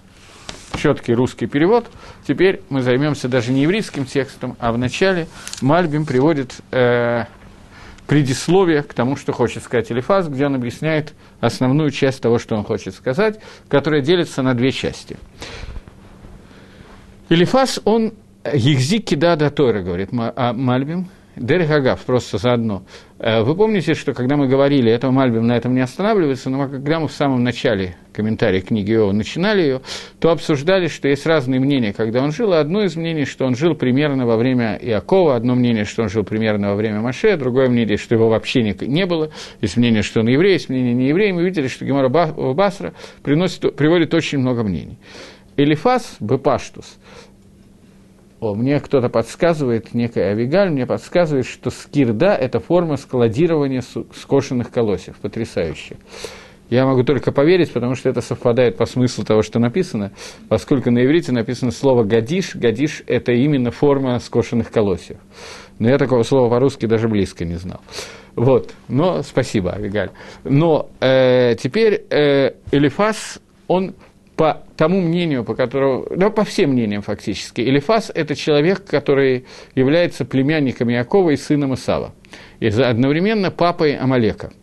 четкий 0.75 1.13
русский 1.13 1.45
перевод. 1.45 1.87
Теперь 2.27 2.61
мы 2.69 2.81
займемся 2.81 3.27
даже 3.27 3.51
не 3.51 3.61
еврейским 3.61 4.05
текстом, 4.05 4.57
а 4.59 4.71
вначале 4.71 5.27
Мальбим 5.61 6.05
приводит 6.05 6.55
э, 6.71 7.25
предисловие 8.07 8.81
к 8.81 8.93
тому, 8.93 9.15
что 9.15 9.31
хочет 9.31 9.63
сказать 9.63 9.91
Элифаз, 9.91 10.27
где 10.27 10.47
он 10.47 10.55
объясняет 10.55 11.13
основную 11.41 11.91
часть 11.91 12.21
того, 12.21 12.39
что 12.39 12.55
он 12.55 12.63
хочет 12.63 12.95
сказать, 12.95 13.39
которая 13.67 14.01
делится 14.01 14.41
на 14.41 14.55
две 14.55 14.71
части. 14.71 15.17
Элифаз, 17.29 17.79
он 17.85 18.13
Егзик 18.51 19.05
кидада 19.05 19.51
Тора, 19.51 19.83
говорит 19.83 20.11
Мальбим, 20.11 21.09
Дерехагав, 21.35 22.03
просто 22.05 22.37
заодно. 22.37 22.83
Э, 23.19 23.43
вы 23.43 23.55
помните, 23.55 23.93
что 23.93 24.13
когда 24.13 24.35
мы 24.35 24.47
говорили, 24.47 24.91
это 24.91 25.09
Мальбим 25.11 25.47
на 25.47 25.55
этом 25.55 25.73
не 25.73 25.81
останавливается, 25.81 26.49
но 26.49 26.67
когда 26.67 26.99
мы 26.99 27.07
в 27.07 27.11
самом 27.11 27.43
начале 27.43 27.95
комментария 28.13 28.61
книги 28.61 28.91
Иова 28.93 29.11
начинали 29.11 29.61
ее, 29.61 29.81
то 30.19 30.31
обсуждали, 30.31 30.87
что 30.87 31.07
есть 31.07 31.25
разные 31.25 31.59
мнения, 31.59 31.93
когда 31.93 32.23
он 32.23 32.31
жил. 32.31 32.53
Одно 32.53 32.83
из 32.83 32.95
мнений, 32.95 33.25
что 33.25 33.45
он 33.45 33.55
жил 33.55 33.75
примерно 33.75 34.25
во 34.25 34.37
время 34.37 34.77
Иакова, 34.81 35.35
одно 35.35 35.55
мнение, 35.55 35.85
что 35.85 36.03
он 36.03 36.09
жил 36.09 36.23
примерно 36.23 36.69
во 36.69 36.75
время 36.75 36.99
Маше, 36.99 37.37
другое 37.37 37.69
мнение, 37.69 37.97
что 37.97 38.15
его 38.15 38.27
вообще 38.27 38.63
не, 38.63 38.75
не 38.87 39.05
было, 39.05 39.29
есть 39.61 39.77
мнение, 39.77 40.01
что 40.01 40.21
он 40.21 40.27
еврей, 40.27 40.53
есть 40.53 40.69
мнение 40.69 40.93
не 40.93 41.07
еврей. 41.09 41.31
Мы 41.31 41.43
видели, 41.43 41.67
что 41.67 41.85
Гемора 41.85 42.09
Басра 42.09 42.93
приносит, 43.23 43.75
приводит 43.75 44.13
очень 44.13 44.39
много 44.39 44.63
мнений. 44.63 44.97
Элифас 45.55 46.17
Бепаштус– 46.19 46.97
о, 48.39 48.55
мне 48.55 48.79
кто-то 48.79 49.09
подсказывает, 49.09 49.93
некая 49.93 50.31
Авигаль 50.31 50.71
мне 50.71 50.85
подсказывает, 50.85 51.45
что 51.45 51.69
скирда– 51.69 52.33
это 52.39 52.59
форма 52.59 52.95
складирования 52.95 53.81
скошенных 54.13 54.71
колосьев. 54.71 55.17
Потрясающе. 55.17 55.97
Я 56.69 56.85
могу 56.85 57.03
только 57.03 57.31
поверить, 57.31 57.73
потому 57.73 57.95
что 57.95 58.09
это 58.09 58.21
совпадает 58.21 58.77
по 58.77 58.85
смыслу 58.85 59.25
того, 59.25 59.41
что 59.41 59.59
написано, 59.59 60.11
поскольку 60.49 60.91
на 60.91 61.03
иврите 61.03 61.31
написано 61.31 61.71
слово 61.71 62.03
«гадиш». 62.03 62.55
«Гадиш»– 62.55 63.03
это 63.07 63.31
именно 63.31 63.71
форма 63.71 64.19
скошенных 64.19 64.71
колосьев. 64.71 65.17
Но 65.79 65.89
я 65.89 65.97
такого 65.97 66.21
слова 66.21 66.49
по-русски 66.49 66.85
даже 66.85 67.07
близко 67.07 67.43
не 67.43 67.55
знал. 67.55 67.81
Вот, 68.35 68.73
но 68.87 69.23
спасибо, 69.23 69.73
Авигаль. 69.73 70.11
Но 70.43 70.89
э, 71.01 71.55
теперь 71.55 72.05
э, 72.11 72.51
Элифас, 72.71 73.41
он 73.67 73.95
по 74.39 74.63
тому 74.77 75.01
мнению, 75.01 75.43
по 75.43 75.53
которому, 75.53 76.07
да, 76.15 76.29
по 76.29 76.45
всем 76.45 76.69
мнениям 76.69 77.01
фактически, 77.01 77.59
Элифас– 77.59 78.09
это 78.15 78.35
человек, 78.35 78.85
который 78.85 79.45
является 79.75 80.23
племянником 80.23 80.87
Якова 80.87 81.31
и 81.31 81.35
сыном 81.35 81.73
Исава, 81.73 82.15
и 82.61 82.67
одновременно 82.67 83.51
папой 83.51 83.97
Амалека. 83.97 84.53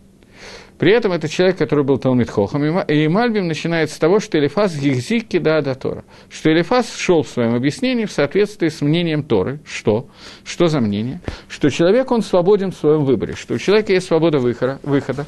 При 0.79 0.93
этом 0.93 1.13
это 1.13 1.29
человек, 1.29 1.59
который 1.59 1.85
был 1.85 1.99
Талмит 1.99 2.31
Хохом, 2.31 2.81
и 2.81 3.09
Мальбим 3.09 3.49
начинает 3.49 3.91
с 3.91 3.99
того, 3.99 4.19
что 4.19 4.39
Элифас 4.39 4.75
гигзики 4.75 5.39
да 5.39 5.61
да 5.61 5.75
Тора, 5.75 6.05
что 6.31 6.51
Элифас 6.51 6.97
шел 6.97 7.23
в 7.23 7.29
своем 7.29 7.55
объяснении 7.55 8.07
в 8.07 8.13
соответствии 8.13 8.69
с 8.69 8.81
мнением 8.81 9.25
Торы. 9.25 9.61
Что? 9.67 10.09
Что 10.43 10.69
за 10.69 10.81
мнение? 10.81 11.21
Что 11.51 11.69
человек, 11.69 12.11
он 12.11 12.23
свободен 12.23 12.73
в 12.73 12.77
своем 12.77 13.05
выборе, 13.05 13.35
что 13.35 13.53
у 13.53 13.59
человека 13.59 13.93
есть 13.93 14.07
свобода 14.07 14.39
выхода, 14.39 14.79
выхода 14.83 15.27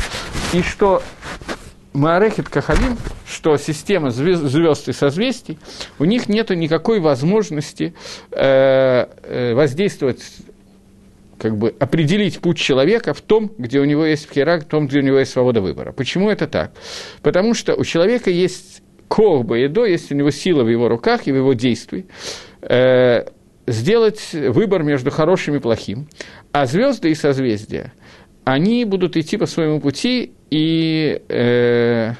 и 0.54 0.62
что 0.62 1.02
Маарехет 1.98 2.48
Кахалим, 2.48 2.96
что 3.26 3.56
система 3.56 4.10
звезд 4.10 4.88
и 4.88 4.92
созвездий, 4.92 5.58
у 5.98 6.04
них 6.04 6.28
нет 6.28 6.50
никакой 6.50 7.00
возможности 7.00 7.94
э, 8.30 9.06
э, 9.22 9.54
воздействовать, 9.54 10.22
как 11.38 11.56
бы 11.56 11.74
определить 11.78 12.38
путь 12.40 12.56
человека 12.58 13.14
в 13.14 13.20
том, 13.20 13.50
где 13.58 13.80
у 13.80 13.84
него 13.84 14.06
есть 14.06 14.28
пхера, 14.28 14.60
в 14.60 14.64
том, 14.64 14.86
где 14.86 15.00
у 15.00 15.02
него 15.02 15.18
есть 15.18 15.32
свобода 15.32 15.60
выбора. 15.60 15.92
Почему 15.92 16.30
это 16.30 16.46
так? 16.46 16.72
Потому 17.22 17.54
что 17.54 17.74
у 17.74 17.84
человека 17.84 18.30
есть 18.30 18.82
кох 19.08 19.44
едо, 19.56 19.84
есть 19.84 20.12
у 20.12 20.14
него 20.14 20.30
сила 20.30 20.62
в 20.62 20.68
его 20.68 20.88
руках 20.88 21.26
и 21.26 21.32
в 21.32 21.36
его 21.36 21.52
действии, 21.52 22.06
э, 22.62 23.24
сделать 23.66 24.30
выбор 24.32 24.82
между 24.82 25.10
хорошим 25.10 25.56
и 25.56 25.58
плохим. 25.58 26.08
А 26.52 26.66
звезды 26.66 27.10
и 27.10 27.14
созвездия, 27.14 27.92
они 28.48 28.86
будут 28.86 29.14
идти 29.18 29.36
по 29.36 29.44
своему 29.44 29.78
пути, 29.78 30.32
и 30.50 31.20
э, 31.28 32.12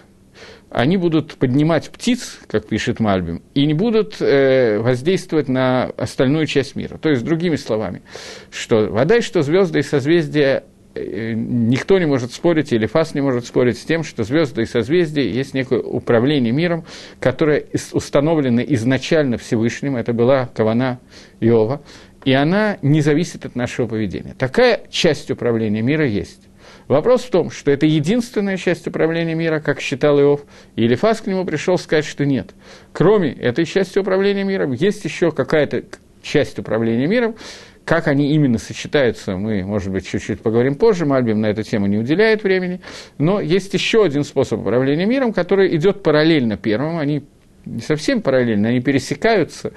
они 0.70 0.98
будут 0.98 1.36
поднимать 1.36 1.88
птиц, 1.88 2.40
как 2.46 2.66
пишет 2.66 3.00
Мальбим, 3.00 3.40
и 3.54 3.64
не 3.64 3.72
будут 3.72 4.20
э, 4.20 4.78
воздействовать 4.78 5.48
на 5.48 5.84
остальную 5.96 6.44
часть 6.44 6.76
мира. 6.76 6.98
То 6.98 7.08
есть, 7.08 7.24
другими 7.24 7.56
словами, 7.56 8.02
что 8.50 8.88
вода 8.90 9.16
и 9.16 9.20
что 9.22 9.40
звезды 9.40 9.78
и 9.78 9.82
созвездия 9.82 10.64
э, 10.94 11.32
никто 11.32 11.98
не 11.98 12.04
может 12.04 12.32
спорить, 12.32 12.74
или 12.74 12.84
ФАС 12.84 13.14
не 13.14 13.22
может 13.22 13.46
спорить 13.46 13.78
с 13.78 13.84
тем, 13.86 14.04
что 14.04 14.22
звезды 14.22 14.62
и 14.62 14.66
созвездия 14.66 15.30
есть 15.30 15.54
некое 15.54 15.80
управление 15.80 16.52
миром, 16.52 16.84
которое 17.20 17.64
установлено 17.92 18.60
изначально 18.60 19.38
Всевышним, 19.38 19.96
это 19.96 20.12
была 20.12 20.50
Кавана 20.54 21.00
Иова, 21.40 21.80
и 22.24 22.32
она 22.32 22.78
не 22.82 23.00
зависит 23.00 23.46
от 23.46 23.54
нашего 23.54 23.86
поведения. 23.86 24.34
Такая 24.38 24.82
часть 24.90 25.30
управления 25.30 25.82
мира 25.82 26.06
есть. 26.06 26.42
Вопрос 26.88 27.22
в 27.22 27.30
том, 27.30 27.50
что 27.50 27.70
это 27.70 27.86
единственная 27.86 28.56
часть 28.56 28.86
управления 28.86 29.34
мира, 29.34 29.60
как 29.60 29.80
считал 29.80 30.18
Иов, 30.20 30.44
и 30.74 30.84
Елифас 30.84 31.20
к 31.20 31.26
нему 31.26 31.44
пришел 31.44 31.76
сказать, 31.78 32.06
что 32.06 32.24
нет. 32.24 32.54
Кроме 32.92 33.32
этой 33.32 33.66
части 33.66 33.98
управления 33.98 34.44
миром, 34.44 34.72
есть 34.72 35.04
еще 35.04 35.30
какая-то 35.30 35.84
часть 36.22 36.58
управления 36.58 37.06
миром, 37.06 37.36
как 37.84 38.06
они 38.06 38.34
именно 38.34 38.58
сочетаются, 38.58 39.36
мы, 39.36 39.64
может 39.64 39.90
быть, 39.90 40.06
чуть-чуть 40.06 40.42
поговорим 40.42 40.74
позже, 40.74 41.06
Мальбим 41.06 41.40
на 41.40 41.46
эту 41.46 41.62
тему 41.62 41.86
не 41.86 41.96
уделяет 41.96 42.42
времени, 42.42 42.80
но 43.16 43.40
есть 43.40 43.72
еще 43.72 44.04
один 44.04 44.24
способ 44.24 44.60
управления 44.60 45.06
миром, 45.06 45.32
который 45.32 45.74
идет 45.74 46.02
параллельно 46.02 46.58
первому, 46.58 46.98
они 46.98 47.24
не 47.64 47.80
совсем 47.80 48.20
параллельно, 48.20 48.68
они 48.68 48.80
пересекаются, 48.80 49.72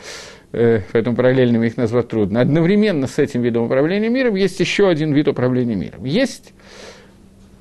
поэтому 0.52 1.16
параллельными 1.16 1.68
их 1.68 1.78
назвать 1.78 2.08
трудно. 2.08 2.42
Одновременно 2.42 3.08
с 3.08 3.20
этим 3.20 3.42
видом 3.42 3.64
управления 3.64 4.10
миром 4.10 4.36
есть 4.36 4.60
еще 4.60 4.88
один 4.88 5.14
вид 5.14 5.28
управления 5.28 5.76
миром. 5.76 6.04
Есть 6.04 6.54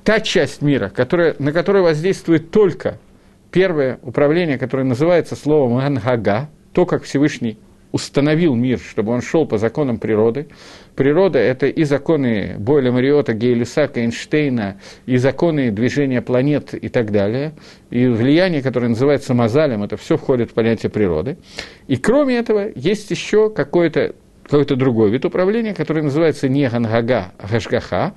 та 0.03 0.19
часть 0.19 0.61
мира, 0.61 0.91
которая, 0.93 1.35
на 1.39 1.51
которую 1.51 1.83
воздействует 1.83 2.51
только 2.51 2.97
первое 3.51 3.99
управление, 4.01 4.57
которое 4.57 4.83
называется 4.83 5.35
словом 5.35 5.77
«ангага», 5.77 6.49
то, 6.73 6.85
как 6.85 7.03
Всевышний 7.03 7.57
установил 7.91 8.55
мир, 8.55 8.79
чтобы 8.79 9.11
он 9.11 9.21
шел 9.21 9.45
по 9.45 9.57
законам 9.57 9.97
природы. 9.97 10.47
Природа– 10.95 11.39
это 11.39 11.67
и 11.67 11.83
законы 11.83 12.55
Бойля 12.57 12.91
Мариота, 12.91 13.33
Гейлюсака, 13.33 14.01
Эйнштейна, 14.01 14.79
и 15.05 15.17
законы 15.17 15.71
движения 15.71 16.21
планет 16.21 16.73
и 16.73 16.89
так 16.89 17.11
далее. 17.11 17.53
И 17.89 18.07
влияние, 18.07 18.61
которое 18.61 18.89
называется 18.89 19.33
мазалем, 19.33 19.83
это 19.83 19.97
все 19.97 20.17
входит 20.17 20.51
в 20.51 20.53
понятие 20.53 20.89
природы. 20.89 21.37
И 21.87 21.97
кроме 21.97 22.37
этого, 22.37 22.69
есть 22.75 23.11
еще 23.11 23.49
какой-то 23.49 24.15
какой 24.43 24.65
другой 24.65 25.09
вид 25.09 25.23
управления, 25.23 25.73
который 25.73 26.03
называется 26.03 26.49
не 26.49 26.67
Гангага, 26.67 27.31
Гашгаха, 27.49 28.13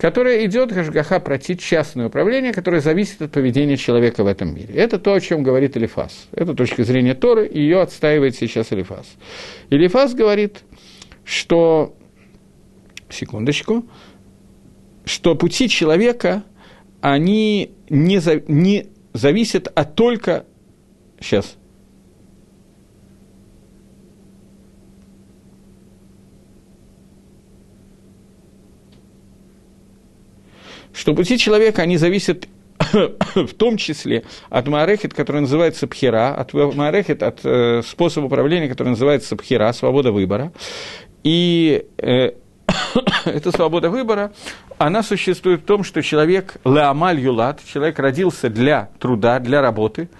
которая 0.00 0.46
идет, 0.46 0.72
Гашгаха, 0.72 1.20
против 1.20 1.62
частное 1.62 2.06
управление, 2.06 2.54
которое 2.54 2.80
зависит 2.80 3.20
от 3.20 3.32
поведения 3.32 3.76
человека 3.76 4.24
в 4.24 4.26
этом 4.26 4.54
мире. 4.54 4.74
Это 4.74 4.98
то, 4.98 5.12
о 5.12 5.20
чем 5.20 5.42
говорит 5.42 5.76
Элифас. 5.76 6.26
Это 6.32 6.54
точка 6.54 6.84
зрения 6.84 7.14
Торы, 7.14 7.46
и 7.46 7.60
ее 7.60 7.82
отстаивает 7.82 8.34
сейчас 8.34 8.72
Элифас. 8.72 9.06
Элифас 9.68 10.14
говорит, 10.14 10.62
что, 11.22 11.94
секундочку, 13.10 13.84
что 15.04 15.34
пути 15.34 15.68
человека, 15.68 16.44
они 17.02 17.72
не, 17.90 18.18
за, 18.20 18.40
не 18.48 18.86
зависят 19.12 19.66
от 19.66 19.94
только, 19.96 20.46
сейчас, 21.20 21.58
что 31.00 31.14
пути 31.14 31.38
человека, 31.38 31.80
они 31.80 31.96
зависят 31.96 32.46
в 33.34 33.54
том 33.54 33.78
числе 33.78 34.24
от 34.50 34.68
Маарехет, 34.68 35.14
который 35.14 35.40
называется 35.40 35.86
Пхера, 35.86 36.34
от 36.34 36.52
Маарехет, 36.52 37.22
от 37.22 37.40
э, 37.42 37.82
способа 37.86 38.26
управления, 38.26 38.68
который 38.68 38.90
называется 38.90 39.34
Пхера, 39.34 39.72
свобода 39.72 40.12
выбора. 40.12 40.52
И 41.24 41.86
э, 41.96 42.32
эта 43.24 43.50
свобода 43.50 43.88
выбора, 43.88 44.32
она 44.76 45.02
существует 45.02 45.62
в 45.62 45.64
том, 45.64 45.84
что 45.84 46.02
человек 46.02 46.56
леамаль 46.66 47.18
юлат, 47.18 47.60
человек 47.64 47.98
родился 47.98 48.50
для 48.50 48.90
труда, 48.98 49.38
для 49.38 49.62
работы, 49.62 50.10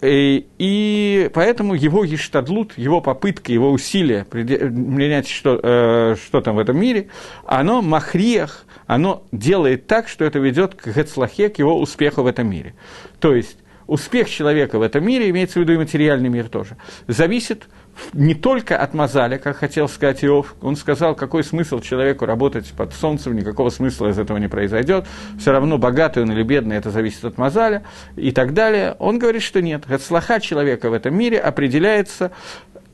и, 0.00 0.46
и 0.58 1.30
поэтому 1.34 1.74
его 1.74 2.02
ештадлут, 2.02 2.76
его 2.76 3.00
попытка, 3.00 3.52
его 3.52 3.70
усилия 3.70 4.24
принять 4.24 5.28
что, 5.28 5.60
э, 5.62 6.16
что 6.22 6.40
там 6.40 6.56
в 6.56 6.58
этом 6.58 6.78
мире, 6.78 7.08
оно 7.46 7.82
махриях, 7.82 8.64
оно 8.86 9.24
делает 9.32 9.86
так, 9.86 10.08
что 10.08 10.24
это 10.24 10.38
ведет 10.38 10.74
к 10.74 10.88
Гецлахе, 10.88 11.48
к 11.48 11.58
его 11.58 11.78
успеху 11.80 12.22
в 12.22 12.26
этом 12.26 12.48
мире. 12.48 12.74
То 13.20 13.34
есть 13.34 13.58
успех 13.86 14.28
человека 14.28 14.78
в 14.78 14.82
этом 14.82 15.04
мире, 15.04 15.30
имеется 15.30 15.58
в 15.58 15.62
виду 15.62 15.74
и 15.74 15.76
материальный 15.76 16.28
мир 16.28 16.48
тоже, 16.48 16.76
зависит 17.06 17.68
не 18.12 18.34
только 18.34 18.76
от 18.76 18.94
Мазаля, 18.94 19.38
как 19.38 19.58
хотел 19.58 19.88
сказать 19.88 20.24
Иов, 20.24 20.54
он 20.60 20.76
сказал, 20.76 21.14
какой 21.14 21.44
смысл 21.44 21.80
человеку 21.80 22.26
работать 22.26 22.72
под 22.76 22.92
солнцем, 22.92 23.36
никакого 23.36 23.70
смысла 23.70 24.08
из 24.08 24.18
этого 24.18 24.38
не 24.38 24.48
произойдет, 24.48 25.06
все 25.38 25.52
равно 25.52 25.78
богатый 25.78 26.22
он 26.22 26.32
или 26.32 26.42
бедный, 26.42 26.76
это 26.76 26.90
зависит 26.90 27.24
от 27.24 27.38
Мазаля 27.38 27.84
и 28.16 28.32
так 28.32 28.54
далее. 28.54 28.96
Он 28.98 29.18
говорит, 29.18 29.42
что 29.42 29.62
нет, 29.62 29.84
Гацлаха 29.86 30.40
человека 30.40 30.90
в 30.90 30.92
этом 30.92 31.16
мире 31.16 31.38
определяется 31.38 32.32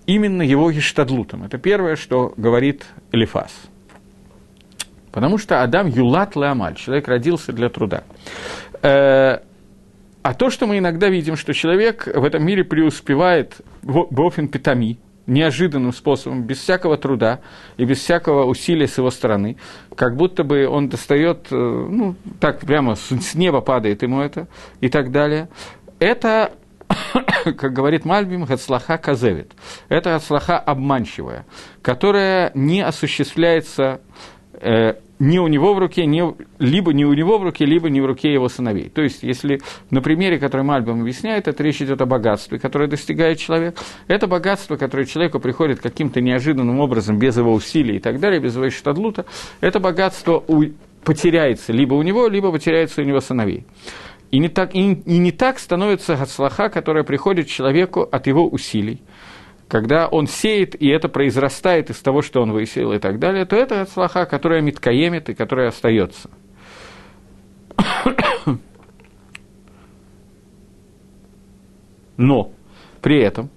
именно 0.07 0.43
его 0.43 0.71
гештадлутом. 0.71 1.45
Это 1.45 1.59
первое, 1.59 1.97
что 1.97 2.35
говорит 2.37 2.85
Элифас. 3.13 3.53
Потому 5.13 5.39
что 5.39 5.63
Адам 5.63 5.89
юлат 5.89 6.37
леамаль, 6.37 6.77
человек 6.77 7.09
родился 7.09 7.53
для 7.53 7.69
труда. 7.69 8.05
Э, 8.83 9.39
а 10.23 10.35
то, 10.35 10.51
что 10.51 10.67
мы 10.67 10.79
иногда 10.79 11.09
видим, 11.09 11.37
что 11.37 11.55
человек 11.55 12.07
в 12.07 12.25
этом 12.25 12.45
мире 12.45 12.65
преуспевает 12.65 13.61
бофин 13.83 14.49
питами, 14.49 14.99
неожиданным 15.27 15.93
способом, 15.93 16.43
без 16.43 16.59
всякого 16.59 16.97
труда 16.97 17.41
и 17.77 17.85
без 17.85 17.99
всякого 17.99 18.45
усилия 18.45 18.89
с 18.89 18.99
его 18.99 19.11
стороны, 19.11 19.57
как 19.97 20.17
будто 20.17 20.45
бы 20.45 20.67
он 20.67 20.89
достает, 20.89 21.47
э, 21.51 21.55
ну, 21.55 22.17
так 22.41 22.61
прямо 22.61 22.97
с 22.97 23.35
неба 23.35 23.61
падает 23.61 24.03
ему 24.03 24.21
это 24.21 24.49
и 24.81 24.89
так 24.89 25.13
далее. 25.13 25.49
Это 25.99 26.53
как 27.57 27.73
говорит 27.73 28.05
Мальбим, 28.05 28.45
Гацлаха 28.45 28.99
казевит. 28.99 29.53
Это 29.89 30.11
Гацлаха 30.11 30.59
обманчивая, 30.59 31.47
которая 31.83 32.51
не 32.55 32.81
осуществляется 32.81 34.01
э, 34.61 34.95
ни 35.21 35.39
у 35.39 35.47
него 35.49 35.75
в 35.75 35.79
руке, 35.79 36.07
ни, 36.07 36.23
либо 36.59 36.93
не 36.93 37.05
у 37.05 37.13
него 37.13 37.39
в 37.39 37.43
руке, 37.43 37.67
либо 37.67 37.91
не 37.91 38.01
в 38.01 38.07
руке 38.07 38.33
его 38.33 38.49
сыновей. 38.49 38.89
То 38.89 39.03
есть, 39.03 39.23
если 39.23 39.61
на 39.91 40.01
примере, 40.01 40.39
который 40.39 40.63
Мальбом 40.63 41.03
объясняет, 41.03 41.47
это 41.47 41.63
речь 41.63 41.83
идет 41.83 42.01
о 42.01 42.07
богатстве, 42.07 42.59
которое 42.59 42.89
достигает 42.89 43.39
человек. 43.39 43.77
Это 44.09 44.27
богатство, 44.27 44.77
которое 44.77 45.05
человеку 45.05 45.39
приходит 45.39 45.81
каким-то 45.81 46.21
неожиданным 46.21 46.81
образом, 46.81 47.19
без 47.19 47.37
его 47.37 47.53
усилий 47.53 47.97
и 47.97 48.01
так 48.01 48.19
далее, 48.19 48.41
без 48.41 48.57
его 48.57 48.71
штадлута, 48.71 49.27
это 49.61 49.79
богатство 49.79 50.43
у, 50.49 50.65
потеряется 51.05 51.73
либо 51.73 51.95
у 51.95 52.03
него, 52.03 52.27
либо 52.29 52.51
потеряется 52.51 53.03
у 53.03 53.05
него 53.05 53.21
сыновей. 53.21 53.67
И 54.31 54.39
не 54.39 54.49
так, 54.49 54.75
и, 54.75 54.93
и 54.93 55.19
не 55.19 55.33
так 55.33 55.59
становится 55.59 56.17
гацлаха, 56.17 56.71
которая 56.71 57.05
приходит 57.05 57.49
человеку 57.49 58.09
от 58.11 58.27
его 58.27 58.49
усилий 58.49 59.03
когда 59.71 60.09
он 60.09 60.27
сеет, 60.27 60.75
и 60.75 60.89
это 60.89 61.09
произрастает 61.09 61.91
из 61.91 62.01
того, 62.01 62.23
что 62.23 62.43
он 62.43 62.51
высеял 62.51 62.93
и 62.93 62.99
так 62.99 63.21
далее, 63.21 63.45
то 63.47 63.55
это 63.55 63.87
слаха, 63.87 64.27
которая 64.27 64.61
миткаемит 64.61 65.31
и 65.31 65.35
которая 65.35 65.69
остается. 65.69 66.29
Но 72.17 72.51
при 73.01 73.23
этом 73.23 73.49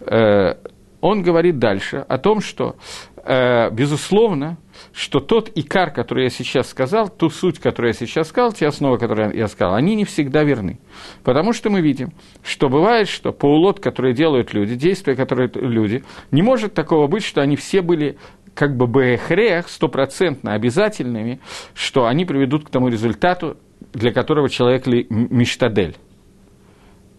э, 0.00 0.54
он 1.00 1.22
говорит 1.22 1.58
дальше 1.58 1.98
о 2.08 2.16
том, 2.18 2.40
что, 2.40 2.76
э, 3.24 3.70
безусловно, 3.70 4.56
что 4.98 5.20
тот 5.20 5.52
икар, 5.54 5.92
который 5.92 6.24
я 6.24 6.28
сейчас 6.28 6.70
сказал, 6.70 7.08
ту 7.08 7.30
суть, 7.30 7.60
которую 7.60 7.90
я 7.90 7.92
сейчас 7.92 8.26
сказал, 8.26 8.52
те 8.52 8.66
основы, 8.66 8.98
которые 8.98 9.30
я 9.32 9.46
сказал, 9.46 9.76
они 9.76 9.94
не 9.94 10.04
всегда 10.04 10.42
верны. 10.42 10.80
Потому 11.22 11.52
что 11.52 11.70
мы 11.70 11.80
видим, 11.80 12.12
что 12.42 12.68
бывает, 12.68 13.06
что 13.06 13.32
паулот, 13.32 13.78
которые 13.78 14.12
делают 14.12 14.52
люди, 14.52 14.74
действия, 14.74 15.14
которые 15.14 15.50
люди, 15.54 16.02
не 16.32 16.42
может 16.42 16.74
такого 16.74 17.06
быть, 17.06 17.22
что 17.22 17.40
они 17.40 17.54
все 17.54 17.80
были 17.80 18.18
как 18.54 18.76
бы 18.76 18.88
бэхрех, 18.88 19.68
стопроцентно 19.68 20.54
обязательными, 20.54 21.38
что 21.74 22.06
они 22.06 22.24
приведут 22.24 22.66
к 22.66 22.70
тому 22.70 22.88
результату, 22.88 23.56
для 23.92 24.12
которого 24.12 24.48
человек 24.48 24.88
ли 24.88 25.06
мечтадель. 25.10 25.94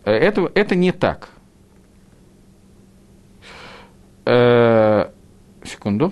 Э, 0.04 0.12
это, 0.12 0.52
это 0.54 0.76
не 0.76 0.92
так. 0.92 1.30
Э, 4.26 5.12
секунду. 5.64 6.12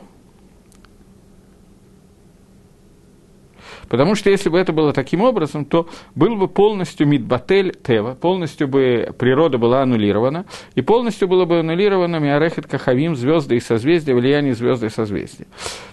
Потому 3.90 4.16
что 4.16 4.30
если 4.30 4.50
бы 4.50 4.58
это 4.58 4.74
было 4.74 4.94
таким 4.94 5.22
образом, 5.22 5.66
то 5.66 5.88
был 6.16 6.36
бы 6.36 6.48
полностью 6.48 7.08
мидбатель 7.08 7.72
тева, 7.72 8.16
полностью 8.16 8.68
бы 8.68 9.14
природа 9.18 9.58
была 9.58 9.82
аннулирована, 9.84 10.46
и 10.76 10.82
полностью 10.82 11.28
было 11.28 11.46
бы 11.46 11.60
аннулировано 11.60 12.18
миарехет 12.18 12.68
кахавим, 12.68 13.16
звезды 13.16 13.56
и 13.56 13.60
созвездия, 13.60 14.14
влияние 14.14 14.54
звезды 14.54 14.88
и 14.88 14.90
созвездия. 14.90 15.48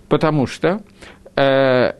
Потому 0.08 0.46
что 0.46 0.82
э, 1.36 1.92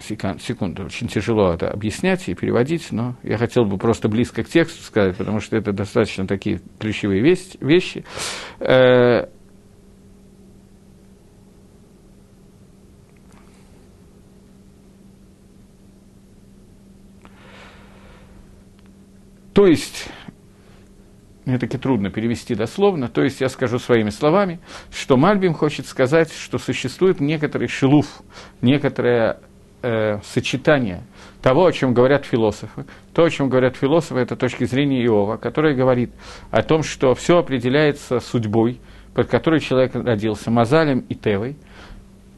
секунду, 0.00 0.84
очень 0.84 1.08
тяжело 1.08 1.52
это 1.52 1.70
объяснять 1.70 2.28
и 2.28 2.34
переводить, 2.34 2.92
но 2.92 3.16
я 3.22 3.38
хотел 3.38 3.64
бы 3.64 3.78
просто 3.78 4.08
близко 4.08 4.42
к 4.42 4.48
тексту 4.48 4.82
сказать, 4.82 5.16
потому 5.16 5.40
что 5.40 5.56
это 5.56 5.72
достаточно 5.72 6.26
такие 6.26 6.60
ключевые 6.78 7.20
вещи. 7.60 8.04
Э, 8.60 9.28
То 19.54 19.68
есть, 19.68 20.08
мне 21.44 21.58
таки 21.58 21.78
трудно 21.78 22.10
перевести 22.10 22.56
дословно, 22.56 23.08
то 23.08 23.22
есть 23.22 23.40
я 23.40 23.48
скажу 23.48 23.78
своими 23.78 24.10
словами, 24.10 24.58
что 24.92 25.16
Мальбим 25.16 25.54
хочет 25.54 25.86
сказать, 25.86 26.32
что 26.32 26.58
существует 26.58 27.20
некоторый 27.20 27.68
шилуф, 27.68 28.22
некоторое 28.62 29.38
э, 29.82 30.18
сочетание 30.24 31.04
того, 31.40 31.66
о 31.66 31.72
чем 31.72 31.94
говорят 31.94 32.24
философы. 32.24 32.84
То, 33.14 33.24
о 33.24 33.30
чем 33.30 33.48
говорят 33.48 33.76
философы, 33.76 34.18
это 34.18 34.34
точки 34.34 34.64
зрения 34.64 35.04
Иова, 35.04 35.36
который 35.36 35.76
говорит 35.76 36.10
о 36.50 36.62
том, 36.62 36.82
что 36.82 37.14
все 37.14 37.38
определяется 37.38 38.18
судьбой, 38.18 38.80
под 39.14 39.28
которой 39.28 39.60
человек 39.60 39.94
родился, 39.94 40.50
Мазалем 40.50 41.00
и 41.08 41.14
Тевой– 41.14 41.56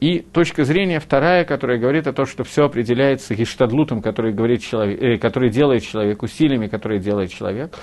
и 0.01 0.21
точка 0.21 0.65
зрения 0.65 1.01
вторая, 1.01 1.45
которая 1.45 1.79
говорит 1.79 2.07
о 2.07 2.13
том, 2.13 2.27
что 2.27 2.45
все 2.45 2.65
определяется 2.65 3.35
гештадлутом, 3.35 4.03
который, 4.03 4.33
говорит 4.33 4.63
человек, 4.63 5.03
э, 5.03 5.19
который 5.19 5.51
делает 5.51 5.83
человек, 5.83 6.23
усилиями, 6.23 6.67
которые 6.67 7.01
делает 7.01 7.31
человек, 7.31 7.75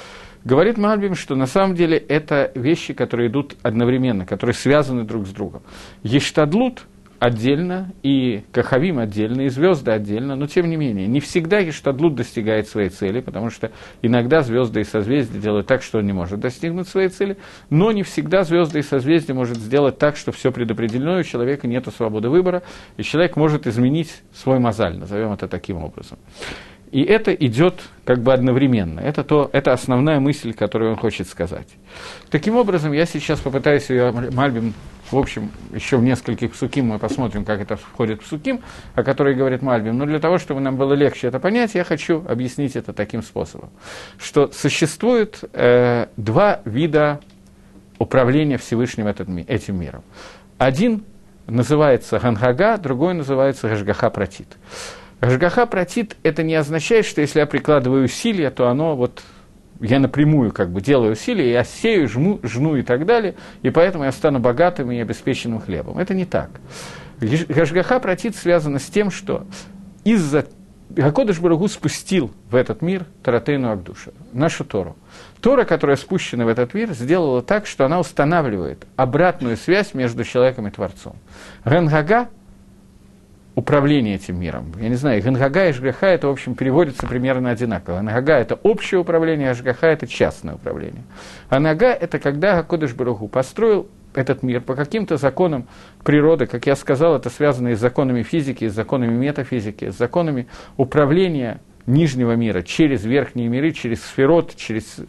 говорит 0.45 0.78
Мальбим, 0.78 1.15
что 1.15 1.36
на 1.36 1.47
самом 1.47 1.76
деле 1.76 1.97
это 1.97 2.52
вещи, 2.56 2.93
которые 2.93 3.30
идут 3.30 3.56
одновременно, 3.63 4.26
которые 4.26 4.54
связаны 4.54 5.04
друг 5.04 5.26
с 5.26 5.32
другом. 5.32 5.63
Гештадлут– 6.04 6.84
отдельно, 7.23 7.93
и 8.03 8.43
Кахавим 8.51 8.99
отдельно, 8.99 9.43
и 9.43 9.47
звезды 9.47 9.91
отдельно, 9.91 10.36
но 10.36 10.45
тем 10.45 10.69
не 10.69 10.75
менее, 10.75 11.07
не 11.07 11.21
всегда 11.21 11.63
Гештадлут 11.63 12.15
достигает 12.15 12.67
своей 12.67 12.89
цели, 12.89 13.21
потому 13.21 13.49
что 13.49 13.71
иногда 14.01 14.41
звезды 14.41 14.81
и 14.81 14.83
созвездия 14.83 15.39
делают 15.39 15.65
так, 15.65 15.83
что 15.83 15.99
он 15.99 16.05
не 16.05 16.12
может 16.12 16.41
достигнуть 16.41 16.89
своей 16.89 17.07
цели, 17.07 17.38
но 17.69 17.93
не 17.93 18.03
всегда 18.03 18.43
звезды 18.43 18.79
и 18.79 18.81
созвездия 18.81 19.33
может 19.33 19.55
сделать 19.55 19.97
так, 19.97 20.17
что 20.17 20.33
все 20.33 20.51
предопределено, 20.51 21.17
и 21.17 21.21
у 21.21 21.23
человека 21.23 21.65
нет 21.65 21.88
свободы 21.95 22.27
выбора, 22.27 22.62
и 22.97 23.03
человек 23.03 23.38
может 23.38 23.67
изменить 23.67 24.21
свой 24.33 24.59
мозаль, 24.59 24.97
назовем 24.97 25.31
это 25.31 25.47
таким 25.47 25.77
образом. 25.77 26.19
И 26.91 27.03
это 27.03 27.33
идет 27.33 27.81
как 28.03 28.19
бы 28.19 28.33
одновременно. 28.33 28.99
Это, 28.99 29.23
то, 29.23 29.49
это 29.53 29.71
основная 29.71 30.19
мысль, 30.19 30.53
которую 30.53 30.91
он 30.91 30.97
хочет 30.97 31.27
сказать. 31.29 31.67
Таким 32.29 32.57
образом, 32.57 32.91
я 32.91 33.05
сейчас 33.05 33.39
попытаюсь 33.39 33.89
ее 33.89 34.12
Мальбим 34.12 34.73
в 35.13 35.17
общем, 35.17 35.52
еще 35.73 35.97
в 35.97 36.04
нескольких 36.04 36.52
псуким 36.52 36.88
мы 36.88 36.99
посмотрим, 36.99 37.45
как 37.45 37.62
это 37.62 37.78
входит 37.78 38.21
в 38.21 38.26
псуким, 38.26 38.62
о 38.95 39.04
которой 39.04 39.36
говорит 39.36 39.62
Мальбим. 39.62 39.97
Но 39.97 40.06
для 40.06 40.19
того, 40.19 40.38
чтобы 40.39 40.60
нам 40.60 40.76
было 40.76 40.93
легче 40.93 41.28
это 41.28 41.39
понять, 41.39 41.76
я 41.76 41.84
хочу 41.84 42.26
объяснить 42.28 42.76
это 42.76 42.93
таким 42.93 43.21
способом, 43.21 43.69
что 44.17 44.52
существует 44.52 45.43
э, 45.54 46.08
два 46.17 46.62
вида 46.65 47.19
управления 47.99 48.58
Всевышним 48.58 49.08
этот, 49.08 49.30
этим 49.47 49.80
миром. 49.80 50.04
Один 50.58 51.04
называется 51.47 52.19
Ганхага, 52.19 52.78
другой 52.78 53.13
называется 53.13 53.69
Гашгаха 53.69 54.10
Пратит. 54.10 54.47
Гашгаха 55.21 55.65
Пратит– 55.65 56.17
это 56.23 56.43
не 56.43 56.56
означает, 56.56 57.06
что 57.06 57.21
если 57.21 57.39
я 57.39 57.45
прикладываю 57.45 58.06
усилия, 58.06 58.49
то 58.49 58.67
оно 58.67 58.95
вот 58.95 59.23
я 59.84 60.00
напрямую 60.00 60.52
как 60.52 60.69
бы 60.72 60.82
делаю 60.82 61.12
усилия, 61.12 61.52
я 61.52 61.63
сею, 61.63 62.08
жму, 62.08 62.39
жну 62.41 62.76
и 62.78 62.84
так 62.84 63.06
далее, 63.06 63.36
и 63.62 63.69
поэтому 63.69 64.06
я 64.06 64.12
стану 64.12 64.39
богатым 64.39 64.91
и 64.91 65.00
обеспеченным 65.00 65.60
хлебом. 65.60 66.00
Это 66.00 66.13
не 66.13 66.26
так. 66.26 66.50
Гашгаха 67.19 68.00
протит 68.00 68.36
связано 68.36 68.80
с 68.80 68.86
тем, 68.86 69.12
что 69.12 69.46
из-за 70.04 70.46
Гакодыш 70.89 71.39
Барагу 71.39 71.67
спустил 71.67 72.32
в 72.50 72.56
этот 72.56 72.82
мир 72.82 73.06
Таратейну 73.24 73.72
Агдуша, 73.72 74.12
нашу 74.32 74.63
Тору. 74.63 74.96
Тора, 75.41 75.65
которая 75.65 75.96
спущена 75.96 76.46
в 76.46 76.48
этот 76.48 76.74
мир, 76.74 76.93
сделала 76.93 77.41
так, 77.41 77.65
что 77.65 77.86
она 77.86 78.00
устанавливает 78.00 78.86
обратную 78.96 79.58
связь 79.58 79.93
между 79.93 80.24
человеком 80.24 80.67
и 80.67 80.72
Творцом. 80.72 81.15
Гангага 81.65 82.30
управление 83.55 84.15
этим 84.15 84.39
миром. 84.39 84.73
Я 84.79 84.89
не 84.89 84.95
знаю, 84.95 85.21
Гангага 85.21 85.69
и 85.69 85.73
Жгаха 85.73 86.07
это, 86.07 86.27
в 86.27 86.31
общем, 86.31 86.55
переводится 86.55 87.05
примерно 87.07 87.51
одинаково. 87.51 87.97
Гангага– 87.97 88.33
это 88.39 88.55
общее 88.55 88.99
управление, 88.99 89.51
а 89.51 89.53
Жгаха– 89.53 89.87
это 89.89 90.07
частное 90.07 90.55
управление. 90.55 91.03
А 91.49 91.59
Нага– 91.59 91.87
это 92.01 92.19
когда 92.19 92.55
Гакодыш 92.55 92.93
Баруху 92.93 93.27
построил 93.27 93.87
этот 94.15 94.43
мир 94.43 94.61
по 94.61 94.75
каким-то 94.75 95.17
законам 95.17 95.67
природы, 96.03 96.45
как 96.45 96.65
я 96.67 96.75
сказал, 96.75 97.15
это 97.15 97.29
связано 97.29 97.69
и 97.69 97.75
с 97.75 97.79
законами 97.79 98.23
физики, 98.23 98.65
и 98.65 98.69
с 98.69 98.73
законами 98.73 99.13
метафизики, 99.13 99.91
с 99.91 99.97
законами 99.97 100.47
управления 100.77 101.59
нижнего 101.85 102.33
мира 102.33 102.61
через 102.61 103.03
верхние 103.03 103.47
миры, 103.47 103.71
через 103.71 104.03
сферот, 104.03 104.55
через 104.55 104.99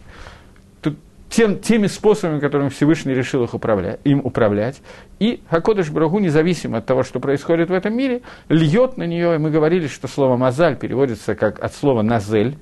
тем, 1.35 1.59
теми 1.59 1.89
способами, 1.89 2.39
которыми 2.39 2.69
Всевышний 2.69 3.13
решил 3.13 3.43
их 3.43 3.55
управлять, 3.55 3.99
им 4.05 4.21
управлять. 4.23 4.81
И 5.19 5.43
Хакодыш 5.49 5.91
Брагу, 5.91 6.19
независимо 6.19 6.79
от 6.79 6.87
того, 6.87 7.03
что 7.03 7.21
происходит 7.21 7.71
в 7.71 7.73
этом 7.73 7.97
мире, 7.97 8.23
льет 8.49 8.97
на 8.97 9.05
нее, 9.05 9.37
и 9.37 9.39
мы 9.39 9.51
говорили, 9.51 9.87
что 9.87 10.09
слово 10.09 10.37
«мазаль» 10.37 10.77
переводится 10.77 11.35
как 11.35 11.63
от 11.63 11.75
слова 11.75 12.03
«назель», 12.03 12.57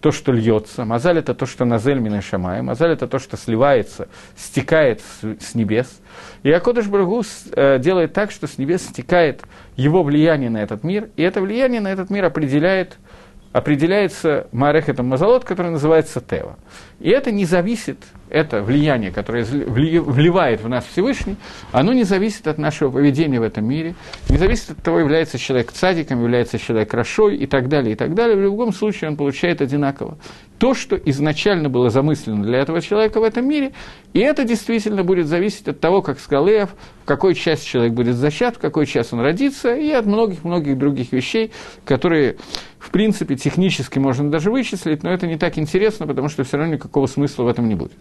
то, 0.00 0.12
что 0.12 0.30
льется. 0.30 0.84
Мазаль– 0.84 1.18
это 1.18 1.34
то, 1.34 1.44
что 1.44 1.64
назель 1.64 1.98
мина 1.98 2.22
шамай. 2.22 2.62
Мазаль– 2.62 2.92
это 2.92 3.08
то, 3.08 3.18
что 3.18 3.36
сливается, 3.36 4.06
стекает 4.36 5.00
с, 5.00 5.44
с 5.44 5.54
небес. 5.56 6.00
И 6.44 6.52
Акодыш 6.52 6.86
Брагу 6.86 7.24
э, 7.52 7.78
делает 7.80 8.12
так, 8.12 8.30
что 8.30 8.46
с 8.46 8.58
небес 8.58 8.82
стекает 8.82 9.42
его 9.74 10.04
влияние 10.04 10.50
на 10.50 10.58
этот 10.58 10.84
мир, 10.84 11.08
и 11.16 11.22
это 11.22 11.40
влияние 11.40 11.80
на 11.80 11.88
этот 11.88 12.10
мир 12.10 12.24
определяет– 12.24 12.96
определяется 13.52 14.46
Марехетом 14.52 15.06
Мазалот, 15.06 15.44
который 15.44 15.72
называется 15.72 16.20
Тева. 16.20 16.56
И 17.00 17.10
это 17.10 17.30
не 17.30 17.44
зависит, 17.44 17.98
это 18.28 18.60
влияние, 18.60 19.12
которое 19.12 19.44
вливает 19.44 20.62
в 20.62 20.68
нас 20.68 20.84
Всевышний, 20.84 21.36
оно 21.70 21.92
не 21.92 22.02
зависит 22.02 22.48
от 22.48 22.58
нашего 22.58 22.90
поведения 22.90 23.38
в 23.38 23.44
этом 23.44 23.66
мире, 23.66 23.94
не 24.28 24.36
зависит 24.36 24.70
от 24.70 24.82
того, 24.82 24.98
является 24.98 25.38
человек 25.38 25.70
цадиком, 25.70 26.20
является 26.20 26.58
человек 26.58 26.92
рашой 26.92 27.36
и 27.36 27.46
так 27.46 27.68
далее, 27.68 27.92
и 27.92 27.96
так 27.96 28.14
далее. 28.14 28.36
В 28.36 28.40
любом 28.40 28.72
случае 28.72 29.10
он 29.10 29.16
получает 29.16 29.62
одинаково 29.62 30.18
то, 30.58 30.74
что 30.74 30.96
изначально 30.96 31.68
было 31.68 31.88
замыслено 31.88 32.42
для 32.42 32.58
этого 32.58 32.80
человека 32.80 33.20
в 33.20 33.22
этом 33.22 33.48
мире, 33.48 33.72
и 34.12 34.18
это 34.18 34.44
действительно 34.44 35.04
будет 35.04 35.26
зависеть 35.26 35.68
от 35.68 35.80
того, 35.80 36.02
как 36.02 36.18
сказал 36.18 36.48
Иов, 36.48 36.70
в 37.02 37.04
какой 37.04 37.34
часть 37.34 37.64
человек 37.64 37.92
будет 37.92 38.16
зачат, 38.16 38.56
в 38.56 38.58
какой 38.58 38.86
час 38.86 39.12
он 39.12 39.20
родится, 39.20 39.74
и 39.74 39.90
от 39.92 40.04
многих-многих 40.04 40.76
других 40.76 41.12
вещей, 41.12 41.52
которые, 41.84 42.36
в 42.78 42.90
принципе, 42.90 43.36
технически 43.36 43.98
можно 43.98 44.30
даже 44.30 44.50
вычислить, 44.50 45.04
но 45.04 45.10
это 45.10 45.26
не 45.26 45.38
так 45.38 45.58
интересно, 45.58 46.06
потому 46.06 46.28
что 46.28 46.42
все 46.42 46.56
равно 46.56 46.72
смысла 47.06 47.44
в 47.44 47.48
этом 47.48 47.68
не 47.68 47.74
будет. 47.74 47.96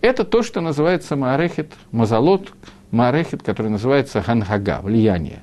Это 0.00 0.24
то, 0.24 0.42
что 0.42 0.60
называется 0.60 1.16
Маарехет, 1.16 1.72
Мазалот, 1.90 2.52
Маарехет, 2.90 3.42
который 3.42 3.70
называется 3.70 4.22
Ганхага, 4.26 4.80
влияние. 4.82 5.42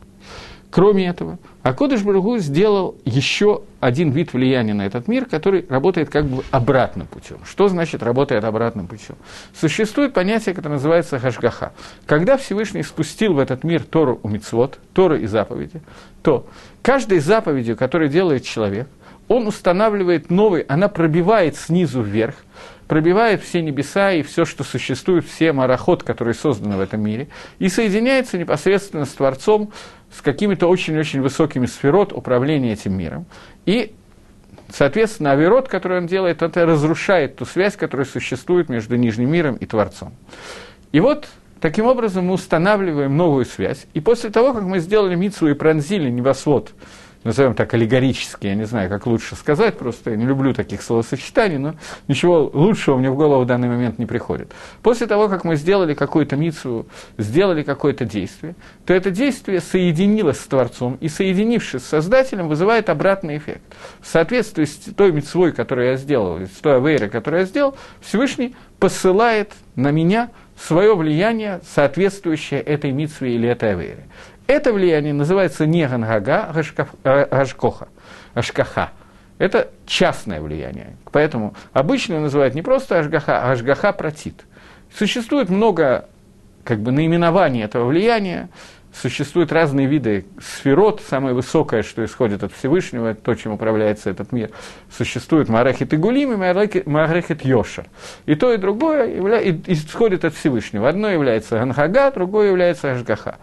Кроме 0.75 1.07
этого, 1.07 1.39
Акодыш 1.63 2.01
Баругу 2.03 2.37
сделал 2.37 2.97
еще 3.05 3.61
один 3.79 4.11
вид 4.11 4.33
влияния 4.33 4.73
на 4.73 4.85
этот 4.85 5.07
мир, 5.07 5.25
который 5.25 5.65
работает 5.69 6.09
как 6.09 6.25
бы 6.25 6.43
обратным 6.51 7.07
путем. 7.07 7.37
Что 7.45 7.69
значит 7.69 8.03
работает 8.03 8.43
обратным 8.43 8.87
путем? 8.87 9.15
Существует 9.57 10.13
понятие, 10.13 10.53
которое 10.53 10.73
называется 10.73 11.17
хашгаха. 11.17 11.71
Когда 12.05 12.35
Всевышний 12.35 12.83
спустил 12.83 13.35
в 13.35 13.39
этот 13.39 13.63
мир 13.63 13.83
Тору 13.83 14.19
у 14.21 14.27
Мицвод, 14.27 14.77
Тору 14.93 15.15
и 15.15 15.27
заповеди, 15.27 15.81
то 16.23 16.45
каждой 16.81 17.19
заповедью, 17.19 17.77
которую 17.77 18.09
делает 18.09 18.43
человек, 18.43 18.89
он 19.29 19.47
устанавливает 19.47 20.29
новый, 20.29 20.63
она 20.63 20.89
пробивает 20.89 21.55
снизу 21.55 22.01
вверх, 22.01 22.35
пробивает 22.87 23.41
все 23.41 23.61
небеса 23.61 24.11
и 24.11 24.21
все, 24.21 24.45
что 24.45 24.63
существует, 24.63 25.25
все 25.25 25.53
мароход, 25.53 26.03
которые 26.03 26.33
созданы 26.33 26.77
в 26.77 26.79
этом 26.79 27.01
мире, 27.01 27.27
и 27.59 27.69
соединяется 27.69 28.37
непосредственно 28.37 29.05
с 29.05 29.09
Творцом, 29.09 29.71
с 30.11 30.21
какими-то 30.21 30.67
очень-очень 30.67 31.21
высокими 31.21 31.65
сферот 31.65 32.13
управления 32.13 32.73
этим 32.73 32.97
миром. 32.97 33.25
И, 33.65 33.93
соответственно, 34.69 35.31
авирот, 35.31 35.67
который 35.67 35.97
он 35.97 36.07
делает, 36.07 36.41
это 36.41 36.65
разрушает 36.65 37.37
ту 37.37 37.45
связь, 37.45 37.75
которая 37.75 38.05
существует 38.05 38.69
между 38.69 38.95
нижним 38.95 39.31
миром 39.31 39.55
и 39.55 39.65
Творцом. 39.65 40.13
И 40.91 40.99
вот 40.99 41.27
Таким 41.61 41.87
образом, 41.87 42.25
мы 42.25 42.33
устанавливаем 42.33 43.17
новую 43.17 43.43
связь. 43.43 43.87
И 43.95 43.99
после 43.99 44.29
того, 44.29 44.53
как 44.53 44.61
мы 44.63 44.77
сделали 44.77 45.15
мицу 45.15 45.47
и 45.47 45.55
пронзили 45.55 46.11
небосвод 46.11 46.73
назовем 47.25 47.55
так, 47.55 47.73
аллегорически, 47.73 48.47
я 48.47 48.55
не 48.55 48.65
знаю, 48.65 48.89
как 48.89 49.07
лучше 49.07 49.35
сказать, 49.35 49.77
просто 49.77 50.11
я 50.11 50.15
не 50.15 50.25
люблю 50.25 50.53
таких 50.53 50.81
словосочетаний, 50.81 51.57
но 51.57 51.75
ничего 52.07 52.49
лучшего 52.53 52.97
мне 52.97 53.09
в 53.09 53.15
голову 53.15 53.43
в 53.43 53.47
данный 53.47 53.67
момент 53.67 53.97
не 53.97 54.05
приходит. 54.05 54.53
После 54.83 55.07
того, 55.07 55.27
как 55.27 55.43
мы 55.43 55.55
сделали 55.55 55.95
какую-то 55.95 56.35
мицу, 56.35 56.85
сделали 57.17 57.63
какое-то 57.63 58.05
действие, 58.05 58.55
то 58.85 58.93
это 58.93 59.09
действие 59.09 59.59
соединилось 59.59 60.39
с 60.39 60.45
Творцом, 60.45 60.97
и 61.01 61.09
соединившись 61.09 61.81
с 61.81 61.87
Создателем, 61.87 62.47
вызывает 62.47 62.89
обратный 62.89 63.37
эффект. 63.37 63.63
В 63.99 64.07
соответствии 64.07 64.65
с 64.65 64.75
той 64.95 65.11
мицвой, 65.11 65.51
которую 65.51 65.87
я 65.87 65.97
сделал, 65.97 66.39
с 66.39 66.59
той 66.61 66.77
авейрой, 66.77 67.09
которую 67.09 67.41
я 67.41 67.45
сделал, 67.47 67.75
Всевышний 68.01 68.55
посылает 68.79 69.53
на 69.75 69.89
меня 69.89 70.29
свое 70.57 70.95
влияние, 70.95 71.59
соответствующее 71.67 72.61
этой 72.61 72.91
митсве 72.91 73.35
или 73.35 73.49
этой 73.49 73.73
авейре. 73.73 74.05
Это 74.47 74.73
влияние 74.73 75.13
называется 75.13 75.65
не 75.65 75.87
гангага, 75.87 76.51
а 77.03 77.25
гашкоха, 77.31 77.87
ашкаха. 78.33 78.91
Это 79.37 79.69
частное 79.85 80.39
влияние. 80.39 80.95
Поэтому 81.11 81.55
обычно 81.73 82.21
называют 82.21 82.55
не 82.55 82.61
просто 82.61 82.99
ашгаха, 82.99 83.41
а 83.41 83.51
ашгаха 83.51 83.91
протит. 83.91 84.45
Существует 84.97 85.49
много 85.49 86.07
как 86.63 86.79
бы, 86.79 86.91
наименований 86.91 87.63
этого 87.63 87.85
влияния, 87.85 88.49
существуют 88.93 89.51
разные 89.51 89.87
виды 89.87 90.25
сферот, 90.41 91.01
самое 91.07 91.35
высокое, 91.35 91.83
что 91.83 92.05
исходит 92.05 92.43
от 92.43 92.53
Всевышнего, 92.53 93.13
то, 93.13 93.35
чем 93.35 93.51
управляется 93.51 94.09
этот 94.09 94.31
мир. 94.31 94.51
Существует 94.89 95.49
Марахит 95.49 95.93
и 95.93 95.97
Гулим 95.97 96.31
и 96.31 96.89
Марахит 96.89 97.43
Йоша. 97.43 97.85
И 98.25 98.35
то, 98.35 98.53
и 98.53 98.57
другое 98.57 99.61
исходит 99.67 100.23
от 100.23 100.33
Всевышнего. 100.33 100.87
Одно 100.87 101.09
является 101.09 101.59
Ганхага, 101.59 102.09
другое 102.11 102.47
является 102.47 102.93
Ашгаха. 102.93 103.35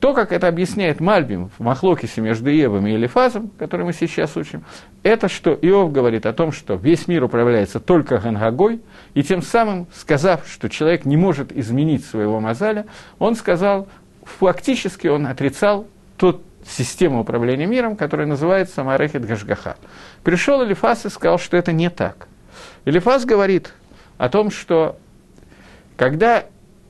То, 0.00 0.12
как 0.12 0.32
это 0.32 0.46
объясняет 0.46 1.00
Мальбим 1.00 1.50
в 1.56 1.62
Махлокисе 1.62 2.20
между 2.20 2.50
Евом 2.50 2.86
и 2.86 2.94
Элифазом, 2.94 3.50
который 3.58 3.86
мы 3.86 3.94
сейчас 3.94 4.36
учим, 4.36 4.62
это 5.02 5.28
что 5.28 5.54
Иов 5.54 5.90
говорит 5.90 6.26
о 6.26 6.32
том, 6.34 6.52
что 6.52 6.74
весь 6.74 7.08
мир 7.08 7.24
управляется 7.24 7.80
только 7.80 8.18
Гангагой, 8.18 8.80
и 9.14 9.22
тем 9.22 9.40
самым, 9.40 9.86
сказав, 9.94 10.46
что 10.46 10.68
человек 10.68 11.06
не 11.06 11.16
может 11.16 11.50
изменить 11.50 12.04
своего 12.04 12.40
Мазаля, 12.40 12.86
он 13.18 13.36
сказал, 13.36 13.88
фактически 14.24 15.06
он 15.06 15.26
отрицал 15.26 15.86
тот 16.18 16.42
систему 16.68 17.20
управления 17.20 17.66
миром, 17.66 17.96
которая 17.96 18.26
называется 18.26 18.84
Марехет 18.84 19.24
Гашгаха. 19.24 19.76
Пришел 20.24 20.62
Элифаз 20.64 21.06
и 21.06 21.08
сказал, 21.08 21.38
что 21.38 21.56
это 21.56 21.72
не 21.72 21.88
так. 21.88 22.28
Элифаз 22.84 23.24
говорит 23.24 23.72
о 24.18 24.28
том, 24.28 24.50
что 24.50 24.98
когда 25.96 26.44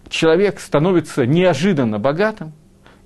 человек 0.08 0.58
становится 0.60 1.26
неожиданно 1.26 1.98
богатым, 1.98 2.52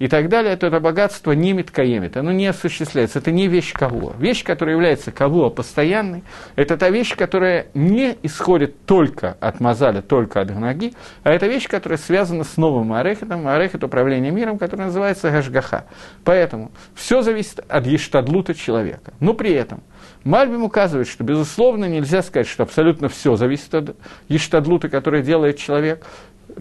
и 0.01 0.09
так 0.09 0.31
далее, 0.31 0.57
то 0.57 0.67
это 0.67 0.81
богатство 0.81 1.33
не 1.33 1.53
меткаемит, 1.53 2.17
оно 2.17 2.33
не 2.33 2.47
осуществляется, 2.47 3.19
это 3.19 3.31
не 3.31 3.49
вещь 3.49 3.75
кого. 3.75 4.15
Вещь, 4.19 4.43
которая 4.43 4.75
является 4.75 5.13
кого 5.13 5.51
постоянной, 5.51 6.25
это 6.57 6.79
та 6.79 6.89
вещь, 6.89 7.15
которая 7.15 7.67
не 7.75 8.17
исходит 8.23 8.87
только 8.87 9.37
от 9.41 9.61
Мазаля, 9.61 10.01
только 10.01 10.41
от 10.41 10.51
Гнаги, 10.51 10.95
а 11.23 11.31
это 11.31 11.47
вещь, 11.47 11.69
которая 11.69 11.99
связана 11.99 12.45
с 12.45 12.57
новым 12.57 12.95
Арехетом, 12.95 13.47
Арехет 13.47 13.85
управления 13.85 14.31
миром, 14.31 14.57
который 14.59 14.87
называется 14.87 15.31
Гашгаха. 15.31 15.85
Поэтому 16.25 16.73
все 16.95 17.21
зависит 17.21 17.61
от 17.69 17.87
Ештадлута 17.87 18.55
человека. 18.55 19.13
Но 19.21 19.35
при 19.35 19.53
этом 19.53 19.83
Мальбим 20.25 20.65
указывает, 20.65 21.09
что, 21.09 21.25
безусловно, 21.25 21.85
нельзя 21.85 22.23
сказать, 22.23 22.49
что 22.49 22.63
абсолютно 22.63 23.11
все 23.11 23.37
зависит 23.37 23.75
от 23.75 23.97
Ештадлута, 24.29 24.89
который 24.89 25.23
делает 25.23 25.59
человек, 25.59 26.07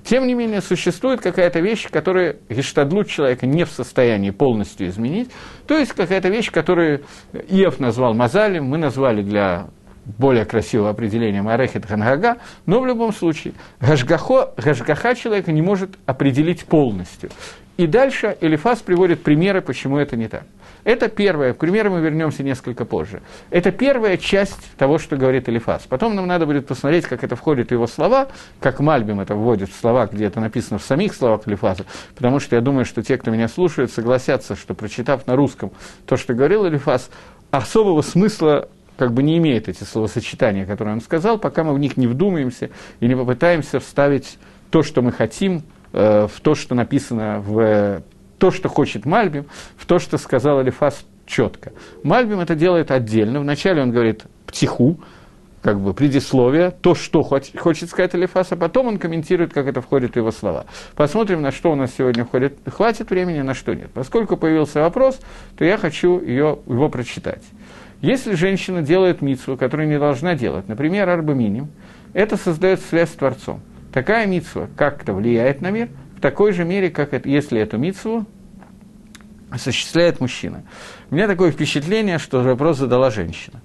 тем 0.04 0.28
не 0.28 0.34
менее, 0.34 0.62
существует 0.62 1.22
какая-то 1.22 1.60
вещь, 1.60 1.90
которая 1.90 2.38
гештадлут 2.50 3.08
человека 3.08 3.46
не 3.46 3.66
в 3.66 3.70
состоянии 3.70 4.32
полностью 4.32 4.88
изменить. 4.88 5.30
То 5.68 5.78
есть 5.78 5.94
какая-то 5.94 6.30
вещь, 6.30 6.52
которую 6.52 7.04
Иов 7.50 7.80
назвал 7.80 8.14
Мазалем, 8.14 8.66
мы 8.66 8.78
назвали 8.78 9.22
для 9.22 9.68
более 10.18 10.46
красивого 10.46 10.90
определения 10.90 11.42
Марехет 11.42 11.86
Хангага, 11.86 12.38
но 12.66 12.80
в 12.80 12.86
любом 12.86 13.14
случае 13.14 13.54
Гашгахо, 13.80 14.54
Гашгаха 14.58 15.16
человека 15.16 15.52
не 15.52 15.62
может 15.62 15.92
определить 16.06 16.66
полностью. 16.66 17.30
И 17.80 17.88
дальше 17.88 18.36
Элифас 18.42 18.80
приводит 18.80 19.24
примеры, 19.24 19.62
почему 19.62 19.98
это 19.98 20.18
не 20.18 20.28
так. 20.28 20.44
Это 20.84 21.08
первое, 21.08 21.54
к 21.54 21.60
примеру 21.60 21.92
мы 21.92 22.02
вернемся 22.02 22.44
несколько 22.44 22.84
позже. 22.84 23.22
Это 23.52 23.72
первая 23.72 24.18
часть 24.18 24.76
того, 24.78 24.98
что 24.98 25.16
говорит 25.16 25.48
Элифас. 25.48 25.84
Потом 25.88 26.14
нам 26.14 26.28
надо 26.28 26.46
будет 26.46 26.68
посмотреть, 26.68 27.06
как 27.06 27.24
это 27.24 27.38
входит 27.38 27.70
в 27.70 27.72
его 27.72 27.88
слова, 27.88 28.28
как 28.60 28.82
Мальбим 28.82 29.22
это 29.22 29.34
вводит 29.34 29.70
в 29.70 29.80
слова, 29.80 30.08
где 30.08 30.26
это 30.26 30.42
написано 30.42 30.78
в 30.78 30.84
самих 30.84 31.16
словах 31.16 31.48
Элифаза, 31.48 31.86
потому 32.16 32.42
что 32.42 32.58
я 32.58 32.62
думаю, 32.62 32.84
что 32.84 33.02
те, 33.02 33.18
кто 33.18 33.32
меня 33.32 33.48
слушает, 33.48 33.94
согласятся, 33.94 34.58
что 34.58 34.74
прочитав 34.74 35.26
на 35.26 35.38
русском 35.38 35.72
то, 36.06 36.18
что 36.18 36.34
говорил 36.34 36.68
Элифаз, 36.68 37.10
особого 37.50 38.02
смысла 38.02 38.68
как 38.98 39.14
бы 39.14 39.24
не 39.24 39.38
имеет 39.38 39.70
эти 39.70 39.86
словосочетания, 39.86 40.66
которые 40.66 40.96
он 40.96 41.00
сказал, 41.00 41.38
пока 41.38 41.64
мы 41.64 41.74
в 41.74 41.80
них 41.80 41.96
не 41.96 42.08
вдумаемся 42.08 42.72
и 43.00 43.08
не 43.08 43.16
попытаемся 43.16 43.80
вставить 43.80 44.38
то, 44.70 44.84
что 44.84 45.02
мы 45.02 45.14
хотим, 45.14 45.64
э, 45.94 46.28
в 46.28 46.42
то, 46.42 46.56
что 46.56 46.76
написано 46.76 47.40
в 47.40 48.02
то, 48.38 48.52
что 48.52 48.70
хочет 48.70 49.06
Мальбим, 49.06 49.46
в 49.76 49.86
то, 49.86 50.00
что 50.00 50.18
сказал 50.18 50.60
Алифас 50.60 51.06
четко. 51.26 51.74
Мальбим 52.04 52.40
это 52.40 52.56
делает 52.56 52.92
отдельно. 52.92 53.40
Вначале 53.40 53.82
он 53.82 53.92
говорит 53.92 54.26
«птиху», 54.48 55.00
как 55.62 55.80
бы 55.80 55.94
предисловие, 55.94 56.72
то, 56.72 56.96
что 56.96 57.22
хочет 57.22 57.90
сказать 57.90 58.16
Алифас, 58.16 58.52
а 58.52 58.56
потом 58.56 58.88
он 58.88 58.98
комментирует, 58.98 59.54
как 59.54 59.68
это 59.68 59.82
входит 59.82 60.14
в 60.14 60.16
его 60.16 60.32
слова. 60.32 60.66
Посмотрим, 60.96 61.42
на 61.42 61.52
что 61.52 61.72
у 61.72 61.76
нас 61.76 61.94
сегодня 61.98 62.24
входит. 62.24 62.58
Хватит 62.66 63.10
времени, 63.10 63.42
на 63.42 63.54
что 63.54 63.74
нет. 63.74 63.90
Поскольку 63.94 64.38
появился 64.38 64.80
вопрос, 64.80 65.20
то 65.58 65.66
я 65.66 65.78
хочу 65.78 66.20
ее, 66.22 66.60
его 66.66 66.90
прочитать. 66.90 67.44
Если 68.02 68.36
женщина 68.36 68.82
делает 68.82 69.22
митсву, 69.22 69.58
которую 69.58 69.90
не 69.90 70.00
должна 70.00 70.34
делать, 70.36 70.70
например, 70.70 71.10
арбаминим, 71.10 71.68
это 72.14 72.38
создает 72.38 72.80
связь 72.80 73.10
с 73.10 73.14
Творцом. 73.14 73.60
Такая 73.92 74.28
митсва 74.28 74.70
как-то 74.76 75.14
влияет 75.14 75.62
на 75.62 75.72
мир 75.72 75.90
в 76.16 76.22
такой 76.22 76.52
же 76.52 76.64
мере, 76.66 76.90
как 76.90 77.14
это, 77.14 77.28
если 77.30 77.60
эту 77.60 77.78
митсву 77.78 78.26
осуществляет 79.50 80.20
мужчина. 80.20 80.64
У 81.10 81.16
меня 81.16 81.28
такое 81.28 81.52
впечатление, 81.52 82.20
что 82.20 82.42
вопрос 82.44 82.78
задала 82.78 83.10
женщина. 83.10 83.62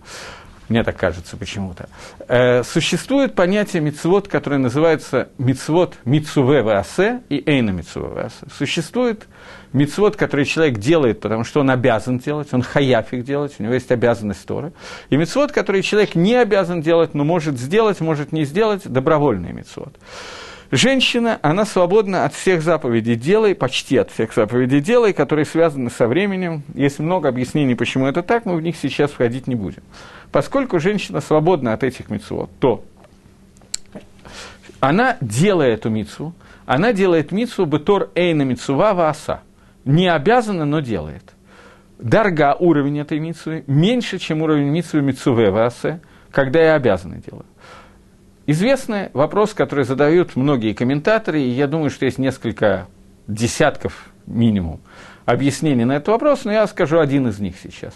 Мне 0.68 0.83
так 0.83 0.96
кажется 0.96 1.37
почему-то. 1.37 1.88
Э, 2.27 2.62
существует 2.62 3.35
понятие 3.35 3.83
мицвод, 3.83 4.29
которое 4.29 4.59
называется 4.59 5.29
мицвод 5.37 5.94
мицуве 6.05 6.62
ваасе 6.62 7.20
и 7.29 7.42
эйна 7.44 7.70
мицуве 7.70 8.09
ваасе. 8.09 8.46
Существует 8.57 9.27
мицвод, 9.74 10.16
который 10.16 10.46
человек 10.46 10.79
делает, 10.79 11.20
потому 11.20 11.44
что 11.44 11.61
он 11.61 11.70
обязан 11.70 12.18
делать, 12.18 12.48
он 12.53 12.62
хаяф 12.62 13.12
их 13.12 13.24
делать, 13.24 13.55
у 13.59 13.62
него 13.62 13.74
есть 13.74 13.90
обязанность 13.90 14.46
Торы. 14.46 14.72
И 15.11 15.16
мицвод, 15.16 15.53
который 15.53 15.83
человек 15.83 16.14
не 16.14 16.35
обязан 16.35 16.81
делать, 16.81 17.14
но 17.14 17.24
может 17.24 17.59
сделать, 17.59 18.00
может 18.00 18.33
не 18.33 18.44
сделать, 18.44 18.83
добровольный 18.85 19.53
мицвод. 19.53 19.94
Женщина, 20.70 21.38
она 21.42 21.66
свободна 21.66 22.24
от 22.24 22.35
всех 22.35 22.62
заповедей 22.62 23.14
делай, 23.14 23.55
почти 23.55 23.96
от 23.98 24.11
всех 24.11 24.35
заповедей 24.35 24.81
делай, 24.81 25.12
которые 25.12 25.44
связаны 25.44 25.88
со 25.88 26.09
временем. 26.09 26.64
Есть 26.74 26.98
много 26.98 27.29
объяснений, 27.29 27.77
почему 27.77 28.07
это 28.07 28.22
так, 28.22 28.44
мы 28.44 28.57
в 28.57 28.62
них 28.62 28.74
сейчас 28.77 29.12
входить 29.12 29.46
не 29.46 29.55
будем. 29.55 29.83
Поскольку 30.35 30.81
женщина 30.81 31.20
свободна 31.20 31.75
от 31.75 31.85
этих 31.85 32.11
митцвот, 32.11 32.51
то 32.59 32.83
она, 34.81 35.16
делает 35.20 35.79
эту 35.79 35.90
митцву, 35.90 36.35
она 36.66 36.92
делает 36.92 37.31
митцву 37.31 37.66
бетор 37.66 38.11
эйна 38.16 38.42
митцува 38.42 38.94
вааса. 38.94 39.42
Не 39.85 40.09
обязана, 40.09 40.64
но 40.64 40.81
делает. 40.81 41.23
Дарга 42.01 42.57
уровень 42.59 42.99
этой 42.99 43.20
митцвы 43.20 43.62
меньше, 43.68 44.18
чем 44.18 44.42
уровень 44.42 44.70
митцвы 44.70 45.03
митцуве 45.03 45.53
ваасе, 45.53 46.01
когда 46.33 46.61
я 46.61 46.75
обязана 46.75 47.18
делаю. 47.25 47.47
Известный 48.49 49.11
вопрос, 49.12 49.55
который 49.55 49.85
задают 49.85 50.35
многие 50.35 50.73
комментаторы, 50.73 51.42
и 51.42 51.49
я 51.49 51.68
думаю, 51.68 51.90
что 51.90 52.07
есть 52.07 52.18
несколько 52.18 52.88
десятков 53.29 54.11
минимум 54.27 54.81
объяснений 55.27 55.85
на 55.85 55.92
этот 55.92 56.09
вопрос, 56.09 56.44
но 56.44 56.53
я 56.53 56.66
скажу 56.66 56.99
один 56.99 57.29
из 57.29 57.38
них 57.38 57.55
сейчас. 57.62 57.94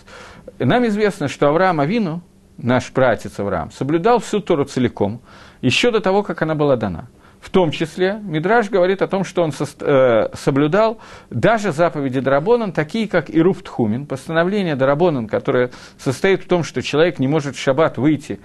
Нам 0.59 0.87
известно, 0.87 1.29
что 1.29 1.49
Авраам 1.49 1.81
Авину, 1.81 2.23
наш 2.57 2.91
братец 2.93 3.39
Авраам, 3.39 3.71
соблюдал 3.71 4.19
всю 4.19 4.41
Тору 4.41 4.65
целиком, 4.65 5.21
еще 5.61 5.91
до 5.91 6.01
того, 6.01 6.23
как 6.23 6.43
она 6.43 6.55
была 6.55 6.77
дана– 6.77 7.09
в 7.41 7.51
том 7.51 7.71
числе 7.71 8.21
Мидраж 8.23 8.69
говорит 8.69 9.01
о 9.01 9.07
том, 9.07 9.25
что 9.25 9.43
он 9.43 9.53
со, 9.53 9.65
э, 9.81 10.29
соблюдал 10.35 10.99
даже 11.31 11.73
заповеди 11.73 12.21
Дарабонан, 12.21 12.73
такие 12.73 13.09
как 13.09 13.31
Ируф 13.31 13.63
Тхумин, 13.63 14.07
постановление 14.07 14.75
Дарабонан, 14.75 15.29
которое 15.29 15.71
состоит 15.99 16.43
в 16.43 16.49
том, 16.49 16.65
что 16.65 16.83
человек 16.83 17.19
не 17.19 17.29
может 17.29 17.57
в 17.57 17.61
шаббат 17.61 17.97
выйти 17.97 18.41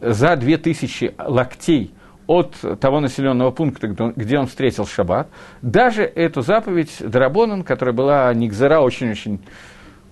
за 0.00 0.36
2000 0.36 1.14
локтей 1.18 1.92
от 2.26 2.54
того 2.80 3.00
населенного 3.00 3.50
пункта, 3.50 3.88
где 3.88 4.38
он 4.38 4.46
встретил 4.46 4.86
шаббат. 4.86 5.28
Даже 5.62 6.02
эту 6.02 6.42
заповедь 6.42 6.96
Дарабонан, 7.00 7.64
которая 7.64 7.94
была 7.94 8.32
Нигзара 8.34 8.80
очень-очень 8.80 9.40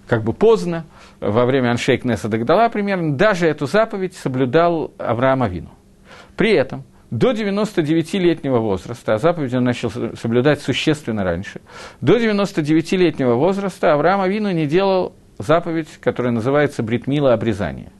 как 0.07 0.23
бы 0.23 0.33
поздно, 0.33 0.85
во 1.21 1.47
время 1.47 1.71
Аншейк 1.71 2.05
Неса 2.05 2.29
Дагдала 2.29 2.69
примерно, 2.69 3.17
даже 3.17 3.47
эту 3.47 3.67
заповедь 3.67 4.15
соблюдал 4.15 4.93
Авраам 4.99 5.43
Авину. 5.43 5.71
При 6.37 6.53
этом– 6.53 6.85
до 7.11 7.31
99-летнего 7.31 8.59
возраста, 8.59 9.15
а 9.15 9.19
заповедь 9.19 9.55
он 9.55 9.65
начал 9.65 9.91
соблюдать 9.91 10.61
существенно 10.61 11.25
раньше, 11.25 11.61
до 12.01 12.17
99-летнего 12.17 13.35
возраста 13.35 13.93
Авраам 13.93 14.21
Авину 14.21 14.51
не 14.51 14.67
делал 14.67 15.15
заповедь, 15.39 15.89
которая 16.01 16.33
называется 16.33 16.83
бритмила 16.83 17.33
обрезания. 17.33 17.93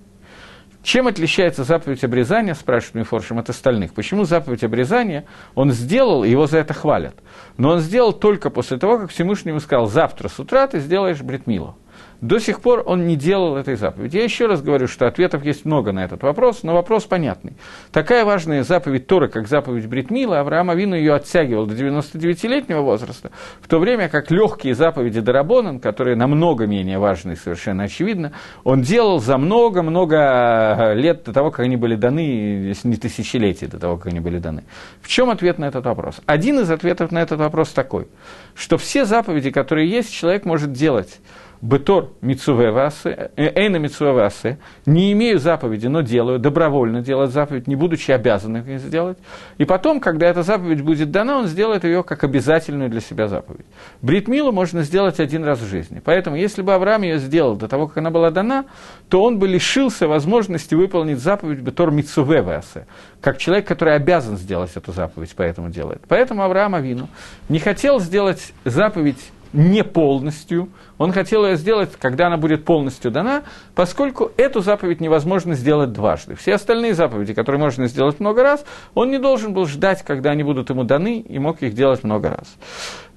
Чем 0.83 1.09
отличается 1.09 1.65
заповедь 1.65 2.05
обрезания, 2.05 2.55
спрашивает 2.55 2.95
Мифоршим, 2.95 3.39
от 3.41 3.51
остальных? 3.51 3.93
Почему 3.93 4.23
заповедь 4.23 4.63
обрезания 4.63 5.25
он 5.57 5.73
сделал, 5.73 6.23
его 6.23 6.47
за 6.47 6.59
это 6.59 6.75
хвалят? 6.75 7.17
Но 7.57 7.71
он 7.71 7.81
сделал 7.81 8.13
только 8.13 8.51
после 8.51 8.79
того, 8.79 8.99
как 8.99 9.11
Всевышний 9.11 9.51
ему 9.51 9.59
сказал, 9.59 9.87
завтра 9.87 10.29
с 10.29 10.39
утра 10.39 10.65
ты 10.69 10.79
сделаешь 10.79 11.23
бритмилу. 11.23 11.77
До 12.21 12.39
сих 12.39 12.61
пор 12.61 12.83
он 12.87 13.07
не 13.07 13.17
делал 13.17 13.57
этой 13.57 13.77
заповеди. 13.77 14.17
Я 14.17 14.25
еще 14.25 14.47
раз 14.47 14.63
говорю, 14.63 14.89
что 14.89 15.07
ответов 15.07 15.45
есть 15.45 15.65
много 15.65 15.93
на 15.93 16.05
этот 16.05 16.23
вопрос, 16.23 16.63
но 16.63 16.75
вопрос 16.75 17.05
понятный. 17.05 17.55
Такая 17.93 18.25
важная 18.25 18.63
заповедь 18.63 19.07
Торы, 19.07 19.29
как 19.29 19.49
заповедь 19.49 19.87
Бритмила, 19.87 20.41
Авраам 20.41 20.71
Авину 20.71 20.97
ее 20.97 21.15
оттягивал 21.15 21.67
до 21.67 21.75
99-летнего 21.75 22.81
возраста, 22.81 23.31
в 23.61 23.69
то 23.69 23.79
время 23.79 24.09
как 24.09 24.31
легкие 24.31 24.75
заповеди 24.75 25.21
Дарабонан, 25.21 25.81
которые 25.81 26.17
намного 26.17 26.67
менее 26.67 26.99
важны, 26.99 27.37
совершенно 27.37 27.85
очевидно, 27.85 28.33
он 28.65 28.83
делал 28.83 29.21
за 29.21 29.37
много-много 29.39 30.93
лет 30.95 31.25
до 31.25 31.33
того, 31.33 31.51
как 31.51 31.67
они 31.67 31.77
были 31.77 31.97
даны, 31.97 32.75
не 32.85 32.97
тысячелетий 32.97 33.67
до 33.67 33.79
того, 33.79 33.97
как 33.97 34.07
они 34.07 34.21
были 34.21 34.39
даны. 34.39 34.65
В 35.01 35.09
чем 35.09 35.31
ответ 35.31 35.59
на 35.59 35.67
этот 35.67 35.85
вопрос? 35.85 36.21
Один 36.27 36.61
из 36.61 36.71
ответов 36.71 37.13
на 37.13 37.19
этот 37.19 37.39
вопрос 37.39 37.71
такой, 37.71 38.09
что 38.55 38.79
все 38.79 39.05
заповеди, 39.05 39.51
которые 39.51 39.91
есть, 39.91 40.13
человек 40.13 40.45
может 40.45 40.73
делать 40.73 41.21
бетор 41.61 42.13
митсувевасе, 42.21 43.31
э, 43.37 43.53
эйна 43.55 43.77
митсувевасе, 43.77 44.59
не 44.85 45.13
имею 45.13 45.39
заповеди, 45.39 45.87
но 45.87 46.03
делаю, 46.03 46.39
добровольно 46.39 47.03
делать 47.03 47.31
заповедь, 47.31 47.67
не 47.67 47.77
будучи 47.77 48.11
обязанным 48.11 48.67
ее 48.67 48.79
сделать. 48.79 49.19
И 49.59 49.65
потом, 49.65 50.01
когда 50.01 50.27
эта 50.27 50.43
заповедь 50.43 50.83
будет 50.83 51.11
дана, 51.11 51.39
он 51.39 51.47
сделает 51.47 51.85
ее 51.85 52.03
как 52.03 52.25
обязательную 52.25 52.91
для 52.91 53.01
себя 53.01 53.29
заповедь. 53.29 53.67
Бритмилу 54.03 54.53
можно 54.53 54.83
сделать 54.83 55.21
один 55.21 55.45
раз 55.45 55.61
в 55.61 55.69
жизни. 55.69 56.01
Поэтому, 56.05 56.37
если 56.37 56.63
бы 56.63 56.75
Авраам 56.75 57.03
ее 57.03 57.19
сделал 57.19 57.57
до 57.57 57.69
того, 57.69 57.89
как 57.89 57.99
она 57.99 58.11
была 58.11 58.31
дана, 58.31 58.67
то 59.09 59.23
он 59.23 59.39
бы 59.39 59.49
лишился 59.49 60.09
возможности 60.09 60.75
выполнить 60.75 61.19
заповедь 61.19 61.61
бетор 61.61 61.91
митсувевасе, 61.91 62.87
как 63.21 63.39
человек, 63.39 63.67
который 63.67 63.95
обязан 63.95 64.37
сделать 64.37 64.71
эту 64.77 64.93
заповедь, 64.93 65.33
поэтому 65.37 65.71
делает. 65.71 66.03
Поэтому 66.09 66.43
Авраам 66.43 66.75
Авину 66.75 67.09
не 67.49 67.59
хотел 67.59 68.01
сделать 68.01 68.53
заповедь 68.65 69.19
не 69.57 69.83
полностью. 69.83 70.69
Он 70.99 71.13
хотел 71.13 71.47
ее 71.47 71.57
сделать, 71.57 71.91
когда 71.99 72.27
она 72.27 72.37
будет 72.37 72.65
полностью 72.65 73.11
дана, 73.11 73.43
поскольку 73.75 74.31
эту 74.37 74.61
заповедь 74.61 75.01
невозможно 75.01 75.55
сделать 75.55 75.93
дважды. 75.93 76.35
Все 76.35 76.55
остальные 76.55 76.95
заповеди, 76.95 77.33
которые 77.35 77.61
можно 77.61 77.89
сделать 77.89 78.21
много 78.21 78.43
раз, 78.43 78.65
он 78.95 79.11
не 79.11 79.19
должен 79.19 79.55
был 79.55 79.67
ждать, 79.67 80.03
когда 80.03 80.31
они 80.31 80.43
будут 80.43 80.71
ему 80.71 80.85
даны, 80.85 81.21
и 81.21 81.39
мог 81.39 81.63
их 81.63 81.75
делать 81.75 82.05
много 82.05 82.31
раз. 82.31 82.57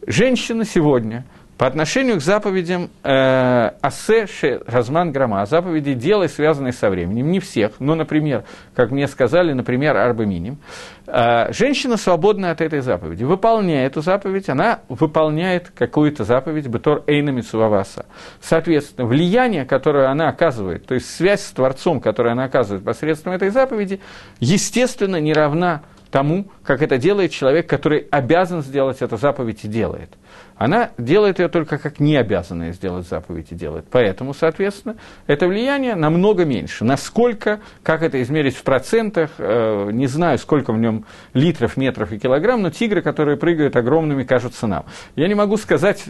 Женщина 0.07 0.63
сегодня– 0.63 1.25
по 1.59 1.67
отношению 1.67 2.15
к 2.15 2.21
заповедям 2.21 2.89
э, 3.03 3.71
Асе 3.81 4.27
Ше 4.27 4.61
Разман 4.65 5.11
Грама, 5.11 5.45
заповеди 5.45 5.93
делай, 5.93 6.29
связанные 6.29 6.71
со 6.71 6.89
временем, 6.89 7.29
не 7.31 7.41
всех, 7.41 7.73
но, 7.79 7.95
например, 7.95 8.45
как 8.73 8.91
мне 8.91 9.09
сказали, 9.09 9.51
например, 9.51 9.97
Арбаминим, 9.97 10.57
э, 11.05 11.51
женщина 11.51 11.97
свободна 11.97 12.51
от 12.51 12.61
этой 12.61 12.79
заповеди. 12.79 13.25
Выполняя 13.25 13.87
эту 13.87 14.01
заповедь, 14.01 14.47
она 14.47 14.79
выполняет 14.87 15.69
какую-то 15.71 16.23
заповедь 16.23 16.67
Бетор 16.67 17.03
Эйна 17.07 17.31
Митсуваваса. 17.31 18.05
Соответственно, 18.39 19.05
влияние, 19.05 19.65
которое 19.65 20.07
она 20.07 20.29
оказывает, 20.29 20.85
то 20.85 20.93
есть 20.93 21.13
связь 21.13 21.41
с 21.41 21.51
Творцом, 21.51 21.99
которую 21.99 22.31
она 22.31 22.45
оказывает 22.45 22.85
посредством 22.85 23.33
этой 23.33 23.49
заповеди, 23.49 23.99
естественно, 24.39 25.17
не 25.17 25.33
равна 25.33 25.81
тому, 26.11 26.47
как 26.63 26.81
это 26.81 26.97
делает 26.97 27.31
человек, 27.31 27.67
который 27.67 28.07
обязан 28.11 28.61
сделать 28.61 29.01
эту 29.01 29.17
заповедь 29.17 29.63
и 29.63 29.67
делает. 29.67 30.09
Она 30.57 30.89
делает 30.97 31.39
ее 31.39 31.47
только 31.47 31.77
как 31.77 31.99
не 31.99 32.17
обязанная 32.17 32.73
сделать 32.73 33.07
заповедь 33.07 33.51
и 33.51 33.55
делает. 33.55 33.85
Поэтому, 33.89 34.33
соответственно, 34.33 34.97
это 35.25 35.47
влияние 35.47 35.95
намного 35.95 36.43
меньше. 36.43 36.83
Насколько, 36.83 37.61
как 37.81 38.03
это 38.03 38.21
измерить 38.21 38.57
в 38.57 38.63
процентах, 38.63 39.31
э, 39.37 39.89
не 39.93 40.07
знаю, 40.07 40.37
сколько 40.37 40.73
в 40.73 40.77
нем 40.77 41.05
литров, 41.33 41.77
метров 41.77 42.11
и 42.11 42.19
килограмм, 42.19 42.61
но 42.61 42.71
тигры, 42.71 43.01
которые 43.01 43.37
прыгают 43.37 43.75
огромными, 43.75 44.23
кажутся 44.23 44.67
нам. 44.67 44.85
Я 45.15 45.27
не 45.27 45.35
могу 45.35 45.55
сказать 45.55 46.03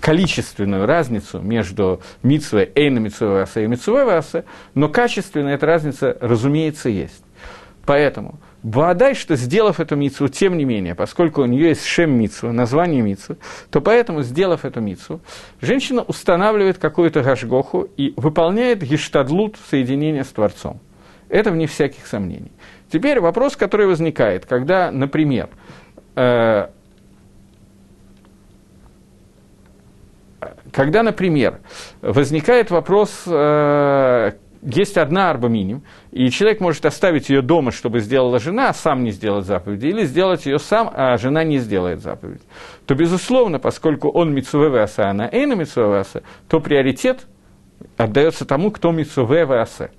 количественную 0.00 0.86
разницу 0.86 1.40
между 1.40 2.00
митсвой, 2.22 2.70
эйна 2.74 2.98
митсвой 2.98 3.44
и 3.56 3.66
митсвой 3.66 4.04
васа, 4.04 4.44
но 4.74 4.88
качественная 4.88 5.54
эта 5.54 5.66
разница, 5.66 6.16
разумеется, 6.20 6.88
есть. 6.88 7.24
Поэтому 7.84 8.38
Баадай, 8.66 9.14
что 9.14 9.36
сделав 9.36 9.78
эту 9.78 9.94
мицу, 9.94 10.26
тем 10.26 10.58
не 10.58 10.64
менее, 10.64 10.96
поскольку 10.96 11.42
у 11.42 11.46
нее 11.46 11.68
есть 11.68 11.84
шем 11.84 12.10
мицу, 12.10 12.50
название 12.50 13.00
мицу, 13.00 13.36
то 13.70 13.80
поэтому, 13.80 14.22
сделав 14.22 14.64
эту 14.64 14.80
мицу, 14.80 15.20
женщина 15.60 16.02
устанавливает 16.02 16.76
какую-то 16.76 17.22
гашгоху 17.22 17.82
и 17.96 18.12
выполняет 18.16 18.82
гештадлут 18.82 19.56
соединения 19.70 20.24
с 20.24 20.30
Творцом. 20.30 20.80
Это 21.28 21.52
вне 21.52 21.68
всяких 21.68 22.08
сомнений. 22.08 22.50
Теперь 22.90 23.20
вопрос, 23.20 23.54
который 23.54 23.86
возникает, 23.86 24.46
когда, 24.46 24.90
например, 24.90 25.48
э, 26.16 26.66
когда, 30.72 31.04
например, 31.04 31.60
возникает 32.02 32.72
вопрос, 32.72 33.22
э, 33.28 34.32
есть 34.62 34.96
одна 34.98 35.30
арба 35.30 35.48
миним, 35.48 35.82
и 36.12 36.30
человек 36.30 36.60
может 36.60 36.84
оставить 36.86 37.28
ее 37.28 37.42
дома, 37.42 37.72
чтобы 37.72 38.00
сделала 38.00 38.38
жена, 38.38 38.70
а 38.70 38.74
сам 38.74 39.04
не 39.04 39.10
сделать 39.10 39.46
заповедь, 39.46 39.82
или 39.82 40.04
сделать 40.04 40.46
ее 40.46 40.58
сам, 40.58 40.90
а 40.92 41.16
жена 41.18 41.44
не 41.44 41.58
сделает 41.58 42.00
заповедь, 42.02 42.42
то, 42.86 42.94
безусловно, 42.94 43.58
поскольку 43.58 44.08
он 44.08 44.34
митсуве 44.34 44.80
аса, 44.80 45.08
а 45.08 45.10
она 45.10 45.28
эйна 45.30 45.54
митсуве 45.54 45.98
аса, 45.98 46.22
то 46.48 46.60
приоритет 46.60 47.26
отдается 47.96 48.44
тому, 48.44 48.70
кто 48.70 48.92
митсуве 48.92 49.42
аса. 49.42 49.90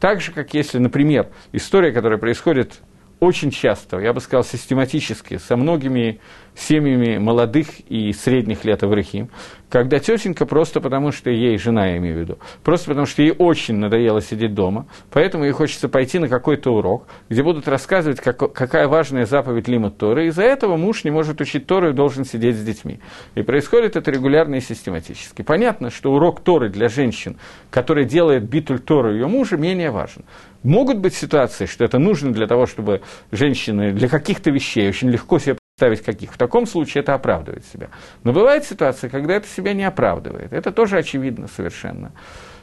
Так 0.00 0.20
же, 0.20 0.32
как 0.32 0.54
если, 0.54 0.78
например, 0.78 1.28
история, 1.52 1.92
которая 1.92 2.18
происходит 2.18 2.80
очень 3.20 3.50
часто, 3.50 3.98
я 3.98 4.12
бы 4.12 4.20
сказал, 4.20 4.44
систематически, 4.44 5.38
со 5.38 5.56
многими 5.56 6.20
семьями 6.58 7.18
молодых 7.18 7.80
и 7.88 8.12
средних 8.12 8.64
лет 8.64 8.82
Аврахим, 8.82 9.28
когда 9.68 9.98
тетенька 9.98 10.46
просто 10.46 10.80
потому, 10.80 11.12
что 11.12 11.30
ей, 11.30 11.58
жена 11.58 11.88
я 11.88 11.98
имею 11.98 12.16
в 12.16 12.20
виду, 12.20 12.38
просто 12.64 12.88
потому, 12.88 13.06
что 13.06 13.22
ей 13.22 13.34
очень 13.36 13.76
надоело 13.76 14.20
сидеть 14.20 14.54
дома, 14.54 14.86
поэтому 15.10 15.44
ей 15.44 15.52
хочется 15.52 15.88
пойти 15.88 16.18
на 16.18 16.28
какой-то 16.28 16.74
урок, 16.74 17.06
где 17.28 17.42
будут 17.42 17.68
рассказывать, 17.68 18.20
как, 18.20 18.52
какая 18.52 18.88
важная 18.88 19.26
заповедь 19.26 19.68
Лимат 19.68 19.98
Торы, 19.98 20.26
из-за 20.28 20.42
этого 20.42 20.76
муж 20.76 21.04
не 21.04 21.10
может 21.10 21.40
учить 21.40 21.66
Тору 21.66 21.90
и 21.90 21.92
должен 21.92 22.24
сидеть 22.24 22.56
с 22.56 22.62
детьми. 22.62 22.98
И 23.34 23.42
происходит 23.42 23.96
это 23.96 24.10
регулярно 24.10 24.56
и 24.56 24.60
систематически. 24.60 25.42
Понятно, 25.42 25.90
что 25.90 26.12
урок 26.12 26.40
Торы 26.40 26.70
для 26.70 26.88
женщин, 26.88 27.36
который 27.70 28.04
делает 28.04 28.48
битуль 28.48 28.80
Тору 28.80 29.12
ее 29.12 29.26
мужа, 29.26 29.56
менее 29.56 29.90
важен. 29.90 30.24
Могут 30.62 30.98
быть 30.98 31.14
ситуации, 31.14 31.66
что 31.66 31.84
это 31.84 31.98
нужно 31.98 32.32
для 32.32 32.46
того, 32.46 32.66
чтобы 32.66 33.02
женщины 33.30 33.92
для 33.92 34.08
каких-то 34.08 34.50
вещей 34.50 34.88
очень 34.88 35.08
легко 35.10 35.38
себе 35.38 35.56
ставить 35.76 36.02
каких. 36.02 36.32
В 36.32 36.38
таком 36.38 36.66
случае 36.66 37.02
это 37.02 37.14
оправдывает 37.14 37.64
себя. 37.64 37.88
Но 38.24 38.32
бывает 38.32 38.64
ситуация, 38.64 39.08
когда 39.08 39.34
это 39.34 39.46
себя 39.46 39.74
не 39.74 39.84
оправдывает. 39.84 40.52
Это 40.52 40.72
тоже 40.72 40.98
очевидно 40.98 41.46
совершенно. 41.46 42.10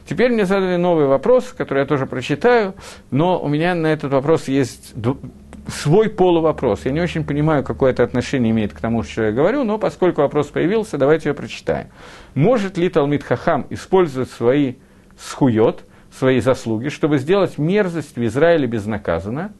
Теперь 0.07 0.31
мне 0.31 0.45
задали 0.45 0.75
новый 0.75 1.07
вопрос, 1.07 1.53
который 1.57 1.79
я 1.79 1.85
тоже 1.85 2.05
прочитаю, 2.05 2.75
но 3.11 3.39
у 3.41 3.47
меня 3.47 3.73
на 3.73 3.87
этот 3.87 4.11
вопрос 4.11 4.49
есть 4.49 4.93
свой 5.67 6.09
полувопрос. 6.09 6.85
Я 6.85 6.91
не 6.91 7.01
очень 7.01 7.23
понимаю, 7.23 7.63
какое 7.63 7.91
это 7.91 8.03
отношение 8.03 8.51
имеет 8.51 8.73
к 8.73 8.79
тому, 8.79 9.01
что 9.03 9.23
я 9.23 9.31
говорю, 9.31 9.63
но 9.63 9.79
поскольку 9.79 10.21
вопрос 10.21 10.47
появился, 10.47 10.97
давайте 10.97 11.29
его 11.29 11.37
прочитаем. 11.37 11.87
Может 12.35 12.77
ли 12.77 12.89
Талмит 12.89 13.23
Хахам 13.23 13.65
использовать 13.69 14.29
свои 14.29 14.75
схует, 15.17 15.85
свои 16.17 16.39
заслуги, 16.39 16.89
чтобы 16.89 17.17
сделать 17.17 17.57
мерзость 17.57 18.15
в 18.15 18.25
Израиле 18.25 18.67
безнаказанно, 18.67 19.53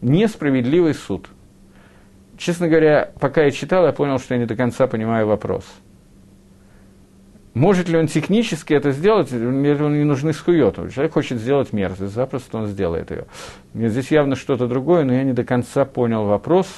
несправедливый 0.00 0.94
суд– 0.94 1.28
честно 2.38 2.68
говоря, 2.68 3.10
пока 3.20 3.42
я 3.42 3.50
читал, 3.50 3.84
я 3.84 3.92
понял, 3.92 4.18
что 4.18 4.34
я 4.34 4.40
не 4.40 4.46
до 4.46 4.56
конца 4.56 4.86
понимаю 4.86 5.26
вопрос. 5.26 5.64
Может 7.52 7.88
ли 7.88 7.98
он 7.98 8.06
технически 8.06 8.72
это 8.72 8.92
сделать? 8.92 9.32
Мне 9.32 9.74
не 9.74 10.04
нужны 10.04 10.32
скуёты. 10.32 10.90
Человек 10.90 11.12
хочет 11.12 11.38
сделать 11.38 11.72
мерзость, 11.72 12.14
запросто 12.14 12.58
он 12.58 12.68
сделает 12.68 13.10
ее. 13.10 13.24
Мне 13.74 13.88
здесь 13.88 14.12
явно 14.12 14.36
что-то 14.36 14.68
другое, 14.68 15.04
но 15.04 15.12
я 15.12 15.24
не 15.24 15.32
до 15.32 15.44
конца 15.44 15.84
понял 15.84 16.24
вопрос, 16.24 16.68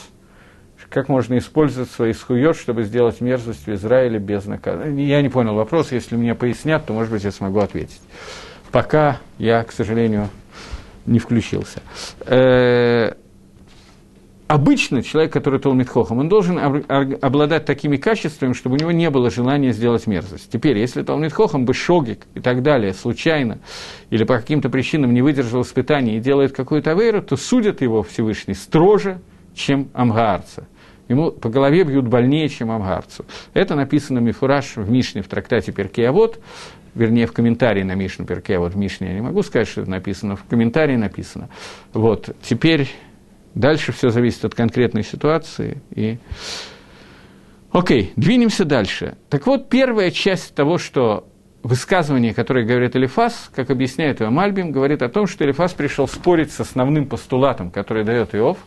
как 0.89 1.09
можно 1.09 1.37
использовать 1.37 1.91
свои 1.91 2.15
схует, 2.15 2.57
чтобы 2.57 2.85
сделать 2.85 3.21
мерзость 3.21 3.67
в 3.67 3.75
Израиле 3.75 4.19
без 4.19 4.47
наказания. 4.47 5.07
Я 5.07 5.21
не 5.21 5.29
понял 5.29 5.55
вопрос, 5.55 5.93
если 5.93 6.17
мне 6.17 6.35
пояснят, 6.35 6.85
то, 6.87 6.95
может 6.95 7.13
быть, 7.13 7.25
я 7.25 7.31
смогу 7.31 7.59
ответить. 7.59 8.01
Пока 8.73 9.19
я, 9.39 9.65
к 9.65 9.73
сожалению, 9.73 10.29
не 11.07 11.19
включился. 11.19 11.83
Э, 12.21 13.15
обычно 14.47 15.03
человек, 15.03 15.33
который 15.33 15.59
Толмит 15.59 15.89
Хохам, 15.89 16.19
он 16.19 16.29
должен 16.29 16.59
обладать 16.89 17.65
такими 17.65 17.97
качествами, 17.97 18.53
чтобы 18.53 18.77
у 18.77 18.79
него 18.79 18.93
не 18.93 19.11
было 19.11 19.31
желания 19.31 19.73
сделать 19.73 20.07
мерзость. 20.07 20.51
Теперь, 20.53 20.79
если 20.79 21.03
Толмит 21.03 21.33
Хохам 21.33 21.65
бы 21.65 21.75
шогик 21.75 22.27
и 22.35 22.41
так 22.41 22.63
далее, 22.63 22.95
случайно 22.95 23.59
или 24.11 24.25
по 24.25 24.39
каким-то 24.39 24.69
причинам 24.69 25.15
не 25.15 25.23
выдержал 25.23 25.63
испытаний 25.63 26.17
и 26.17 26.21
делает 26.21 26.53
какую-то 26.53 26.93
авейру, 26.93 27.23
то 27.23 27.37
судят 27.37 27.81
его 27.81 28.03
Всевышний 28.03 28.55
строже, 28.55 29.21
чем 29.55 29.89
амгаарца. 29.95 30.67
Ему 31.11 31.33
по 31.33 31.49
голове 31.49 31.83
бьют 31.83 32.07
больнее, 32.07 32.49
чем 32.49 32.71
амгарцу. 32.71 33.25
Это 33.53 33.75
написано 33.75 34.21
Мифураж 34.21 34.77
в 34.77 34.89
Мишне, 34.89 35.23
в 35.23 35.27
трактате 35.27 35.73
Перкеавод, 35.73 36.39
вернее, 36.95 37.27
в 37.27 37.33
комментарии 37.33 37.83
на 37.83 37.95
Мишну 37.95 38.27
Перкеавод 38.27 38.75
в 38.75 38.77
Мишне. 38.77 39.09
Я 39.09 39.15
не 39.15 39.21
могу 39.21 39.43
сказать, 39.43 39.69
что 39.69 39.83
это 39.83 39.91
написано, 39.91 40.37
в 40.37 40.45
комментарии 40.45 40.97
написано. 40.97 41.49
Вот, 41.93 42.35
теперь 42.43 42.89
Дальше 43.55 43.93
все 43.93 44.11
зависит 44.11 44.45
от 44.45 44.55
конкретной 44.55 45.03
ситуации. 45.03 45.83
И... 45.91 46.19
Окей, 47.73 48.13
двинемся 48.17 48.65
дальше. 48.65 49.17
Так 49.29 49.47
вот, 49.47 49.69
первая 49.69 50.11
часть 50.11 50.55
того, 50.55 50.79
что 50.79 51.27
высказывание, 51.63 52.33
которое 52.33 52.65
говорит 52.65 52.97
Элифас, 52.97 53.51
как 53.55 53.71
объясняет 53.71 54.21
его 54.21 54.31
Мальбим, 54.31 54.73
говорит 54.73 55.03
о 55.03 55.09
том, 55.09 55.27
что 55.27 55.45
Элифас 55.45 55.73
пришел 55.73 56.07
спорить 56.09 56.53
с 56.53 56.61
основным 56.61 57.07
постулатом, 57.07 57.71
который 57.71 58.05
дает 58.05 58.35
Иов, 58.35 58.59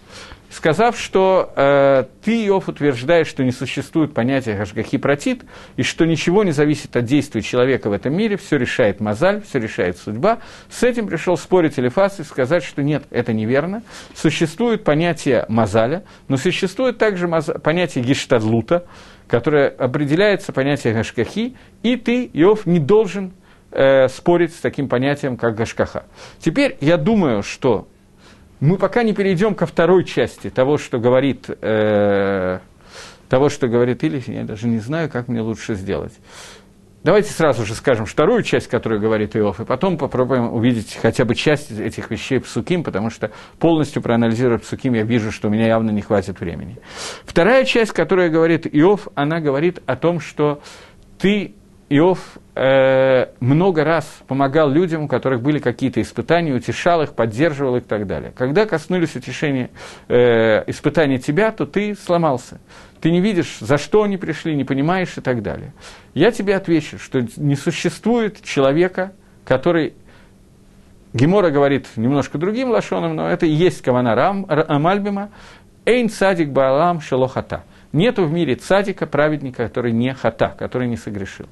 сказав, 0.54 1.00
что 1.00 1.52
э, 1.56 2.06
ты, 2.24 2.46
Иов, 2.48 2.70
утверждаешь, 2.70 3.28
что 3.28 3.44
не 3.44 3.52
существует 3.52 4.14
понятия 4.14 4.56
Гашгахи 4.56 4.98
протит, 4.98 5.44
и 5.78 5.84
что 5.84 6.06
ничего 6.06 6.44
не 6.44 6.52
зависит 6.52 6.96
от 6.96 7.06
действий 7.06 7.42
человека 7.42 7.90
в 7.90 7.94
этом 7.94 8.16
мире, 8.16 8.38
все 8.38 8.58
решает 8.58 9.00
Мазаль, 9.00 9.42
все 9.42 9.60
решает 9.60 9.98
судьба. 9.98 10.40
С 10.70 10.84
этим 10.84 11.08
пришел 11.08 11.38
спорить 11.38 11.80
Элифас 11.80 12.20
и 12.20 12.24
сказать, 12.24 12.64
что 12.64 12.84
нет, 12.84 13.04
это 13.10 13.34
неверно. 13.34 13.82
Существует 14.16 14.84
понятие 14.84 15.46
Мазаля, 15.50 16.04
но 16.28 16.38
существует 16.38 16.98
также 16.98 17.28
понятие 17.28 18.04
Гештадлута, 18.04 18.86
которое 19.28 19.70
определяется 19.70 20.54
понятием 20.54 20.96
Гашгахи, 20.96 21.56
и 21.82 21.96
ты, 21.96 22.30
Иов, 22.34 22.66
не 22.66 22.80
должен 22.80 23.34
э, 23.72 24.08
спорить 24.08 24.54
с 24.54 24.60
таким 24.60 24.88
понятием, 24.88 25.36
как 25.36 25.56
Гашкаха. 25.56 26.04
Теперь 26.40 26.78
я 26.80 26.98
думаю, 26.98 27.42
что 27.42 27.88
мы 28.64 28.78
пока 28.78 29.04
не 29.04 29.14
перейдем 29.14 29.56
ко 29.56 29.66
второй 29.66 30.06
части 30.06 30.50
того, 30.50 30.78
что 30.78 30.98
говорит, 30.98 31.50
э, 31.50 32.60
того, 33.28 33.50
что 33.50 33.68
говорит 33.68 34.04
Ильич, 34.06 34.26
я 34.28 34.46
даже 34.46 34.70
не 34.70 34.80
знаю, 34.80 35.10
как 35.10 35.28
мне 35.28 35.42
лучше 35.42 35.76
сделать. 35.76 36.14
Давайте 37.04 37.32
сразу 37.32 37.66
же 37.66 37.76
скажем 37.76 38.06
вторую 38.06 38.42
часть, 38.44 38.70
которую 38.70 39.02
говорит 39.02 39.36
Иов, 39.36 39.60
и 39.60 39.66
потом 39.66 39.98
попробуем 39.98 40.54
увидеть 40.54 40.98
хотя 41.02 41.26
бы 41.26 41.36
часть 41.36 41.72
этих 41.72 42.10
вещей 42.10 42.40
Псуким, 42.40 42.86
потому 42.86 43.10
что 43.10 43.32
полностью 43.60 44.02
проанализировать 44.02 44.64
Псуким 44.64 44.94
я 44.94 45.04
вижу, 45.04 45.34
что 45.34 45.50
у 45.50 45.52
меня 45.52 45.68
явно 45.68 45.92
не 45.92 46.02
хватит 46.02 46.40
времени. 46.40 46.78
Вторая 47.26 47.66
часть, 47.66 47.92
которая 47.92 48.30
говорит 48.30 48.66
Иов, 48.72 49.10
она 49.14 49.42
говорит 49.42 49.84
о 49.88 49.98
том, 49.98 50.22
что 50.22 50.62
ты 51.20 51.54
Иов 51.90 52.38
э, 52.56 53.28
много 53.40 53.84
раз 53.84 54.06
помогал 54.28 54.70
людям, 54.70 55.04
у 55.04 55.08
которых 55.08 55.42
были 55.42 55.60
какие-то 55.60 56.02
испытания, 56.02 56.54
утешал 56.54 57.02
их, 57.02 57.14
поддерживал 57.14 57.78
их 57.78 57.84
и 57.84 57.88
так 57.88 58.08
далее. 58.08 58.34
Когда 58.36 58.66
коснулись 58.66 59.16
утешения, 59.16 59.70
э, 60.08 60.64
испытания 60.68 61.18
тебя, 61.18 61.52
то 61.52 61.66
ты 61.66 61.96
сломался. 61.96 62.60
Ты 63.02 63.12
не 63.12 63.22
видишь, 63.22 63.58
за 63.60 63.78
что 63.78 64.04
они 64.04 64.18
пришли, 64.18 64.56
не 64.56 64.64
понимаешь 64.64 65.18
и 65.18 65.22
так 65.22 65.42
далее. 65.42 65.74
Я 66.14 66.32
тебе 66.32 66.56
отвечу, 66.56 67.00
что 67.00 67.26
не 67.38 67.56
существует 67.56 68.42
человека, 68.42 69.12
который 69.46 69.94
Гемора 71.14 71.52
говорит 71.52 71.88
немножко 71.96 72.38
другим 72.38 72.70
лошоном, 72.70 73.16
но 73.16 73.30
это 73.30 73.46
и 73.46 73.52
есть 73.52 73.82
Кавана 73.82 74.16
Рам, 74.16 74.48
Мальбима. 74.48 75.30
Эйн 75.86 76.10
цадик 76.10 76.50
баалам 76.50 77.02
шалохата. 77.02 77.64
Нету 77.92 78.26
в 78.26 78.32
мире 78.32 78.56
цадика, 78.56 79.06
праведника, 79.06 79.68
который 79.68 79.92
не 79.92 80.14
хата, 80.14 80.56
который 80.58 80.88
не 80.88 80.98
согрешил. 80.98 81.48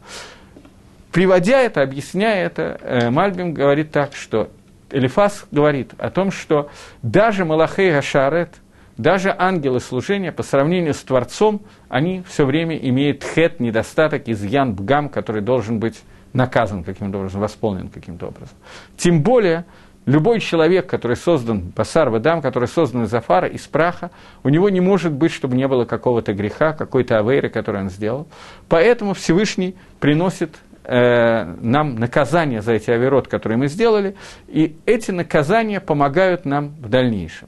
Приводя 1.11 1.59
это, 1.61 1.81
объясняя 1.81 2.45
это, 2.45 2.79
э, 2.81 3.09
Мальбим 3.09 3.53
говорит 3.53 3.91
так, 3.91 4.15
что 4.15 4.49
Элифас 4.89 5.45
говорит 5.51 5.91
о 5.97 6.09
том, 6.09 6.31
что 6.31 6.69
даже 7.01 7.45
Малахей 7.45 7.91
Гашарет, 7.91 8.55
даже 8.97 9.35
ангелы 9.37 9.79
служения 9.79 10.31
по 10.31 10.43
сравнению 10.43 10.93
с 10.93 10.99
Творцом, 10.99 11.61
они 11.89 12.23
все 12.27 12.45
время 12.45 12.77
имеют 12.77 13.23
хет, 13.23 13.59
недостаток, 13.59 14.27
изъян, 14.27 14.73
бгам, 14.73 15.09
который 15.09 15.41
должен 15.41 15.79
быть 15.79 16.01
наказан 16.33 16.83
каким-то 16.83 17.17
образом, 17.17 17.41
восполнен 17.41 17.89
каким-то 17.89 18.27
образом. 18.27 18.55
Тем 18.97 19.21
более, 19.21 19.65
Любой 20.07 20.39
человек, 20.39 20.87
который 20.87 21.15
создан, 21.15 21.71
басар 21.75 22.09
вадам, 22.09 22.41
который 22.41 22.67
создан 22.67 23.03
из 23.03 23.13
афара, 23.13 23.47
из 23.47 23.67
праха, 23.67 24.09
у 24.43 24.49
него 24.49 24.67
не 24.69 24.81
может 24.81 25.11
быть, 25.11 25.31
чтобы 25.31 25.55
не 25.55 25.67
было 25.67 25.85
какого-то 25.85 26.33
греха, 26.33 26.73
какой-то 26.73 27.19
авейры, 27.19 27.49
который 27.49 27.81
он 27.81 27.91
сделал. 27.91 28.27
Поэтому 28.67 29.13
Всевышний 29.13 29.75
приносит 29.99 30.55
э, 30.83 31.43
нам 31.61 31.95
наказание 31.95 32.61
за 32.61 32.73
эти 32.73 32.91
авирот, 32.91 33.27
которые 33.27 33.57
мы 33.57 33.67
сделали, 33.67 34.15
и 34.47 34.75
эти 34.85 35.11
наказания 35.11 35.79
помогают 35.79 36.45
нам 36.45 36.69
в 36.81 36.89
дальнейшем. 36.89 37.47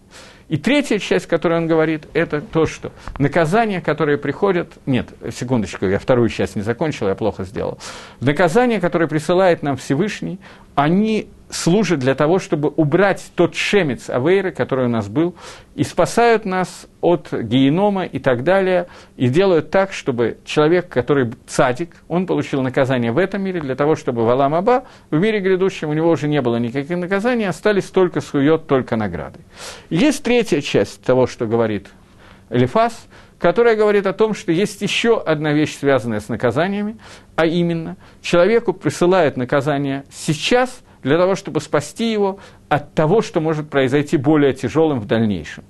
И 0.50 0.58
третья 0.58 1.00
часть, 1.00 1.26
которую 1.26 1.62
он 1.62 1.68
говорит, 1.68 2.08
это 2.14 2.42
то, 2.42 2.66
что 2.66 2.92
наказания, 3.18 3.82
которые 3.82 4.18
приходят... 4.18 4.74
Нет, 4.86 5.08
секундочку, 5.32 5.86
я 5.88 5.98
вторую 5.98 6.30
часть 6.30 6.56
не 6.56 6.62
закончил, 6.62 7.08
я 7.08 7.16
плохо 7.16 7.44
сделал. 7.44 7.80
Наказания, 8.20 8.80
которые 8.80 9.08
присылает 9.08 9.64
нам 9.64 9.78
Всевышний, 9.78 10.40
они 10.76 11.30
служат 11.50 12.00
для 12.00 12.16
того, 12.16 12.40
чтобы 12.40 12.70
убрать 12.70 13.32
тот 13.36 13.56
шемец 13.56 14.10
Авейры, 14.10 14.52
который 14.52 14.86
у 14.86 14.90
нас 14.90 15.08
был, 15.08 15.36
и 15.76 15.84
спасают 15.84 16.46
нас 16.46 16.88
от 17.02 17.32
генома 17.32 18.06
и 18.06 18.20
так 18.20 18.44
далее, 18.44 18.88
и 19.18 19.28
делают 19.28 19.70
так, 19.70 19.94
чтобы 19.94 20.38
человек, 20.46 20.90
который 20.90 21.32
цадик, 21.48 21.96
он 22.08 22.26
получил 22.26 22.62
наказание 22.62 23.12
в 23.12 23.18
этом 23.18 23.42
мире, 23.42 23.62
для 23.62 23.76
того, 23.76 23.96
чтобы 23.96 24.26
в 24.26 24.30
Алам 24.30 24.56
Аба, 24.56 24.86
в 25.12 25.20
мире 25.20 25.40
грядущем 25.40 25.90
у 25.90 25.94
него 25.94 26.10
уже 26.10 26.28
не 26.28 26.42
было 26.42 26.58
никаких 26.58 26.98
наказаний, 26.98 27.46
остались 27.46 27.86
только 27.86 28.22
сует, 28.22 28.68
только 28.68 28.96
награды. 28.96 29.40
есть 29.90 30.24
третья 30.24 30.62
часть 30.62 31.04
того, 31.04 31.28
что 31.28 31.46
говорит 31.46 31.88
Элифас, 32.50 33.08
которая 33.38 33.76
говорит 33.76 34.08
о 34.08 34.14
том, 34.14 34.34
что 34.34 34.52
есть 34.52 34.82
еще 34.82 35.20
одна 35.20 35.52
вещь, 35.52 35.78
связанная 35.78 36.22
с 36.22 36.30
наказаниями, 36.30 36.98
а 37.36 37.46
именно, 37.46 37.98
человеку 38.22 38.74
присылают 38.74 39.38
наказание 39.38 40.06
сейчас– 40.10 40.82
для 41.04 41.18
того, 41.18 41.36
чтобы 41.36 41.62
спасти 41.62 42.12
его 42.12 42.40
от 42.70 42.94
того, 42.94 43.22
что 43.22 43.40
может 43.40 43.70
произойти 43.70 44.18
более 44.18 44.54
тяжелым 44.54 45.00
в 45.00 45.06
дальнейшем. 45.06 45.64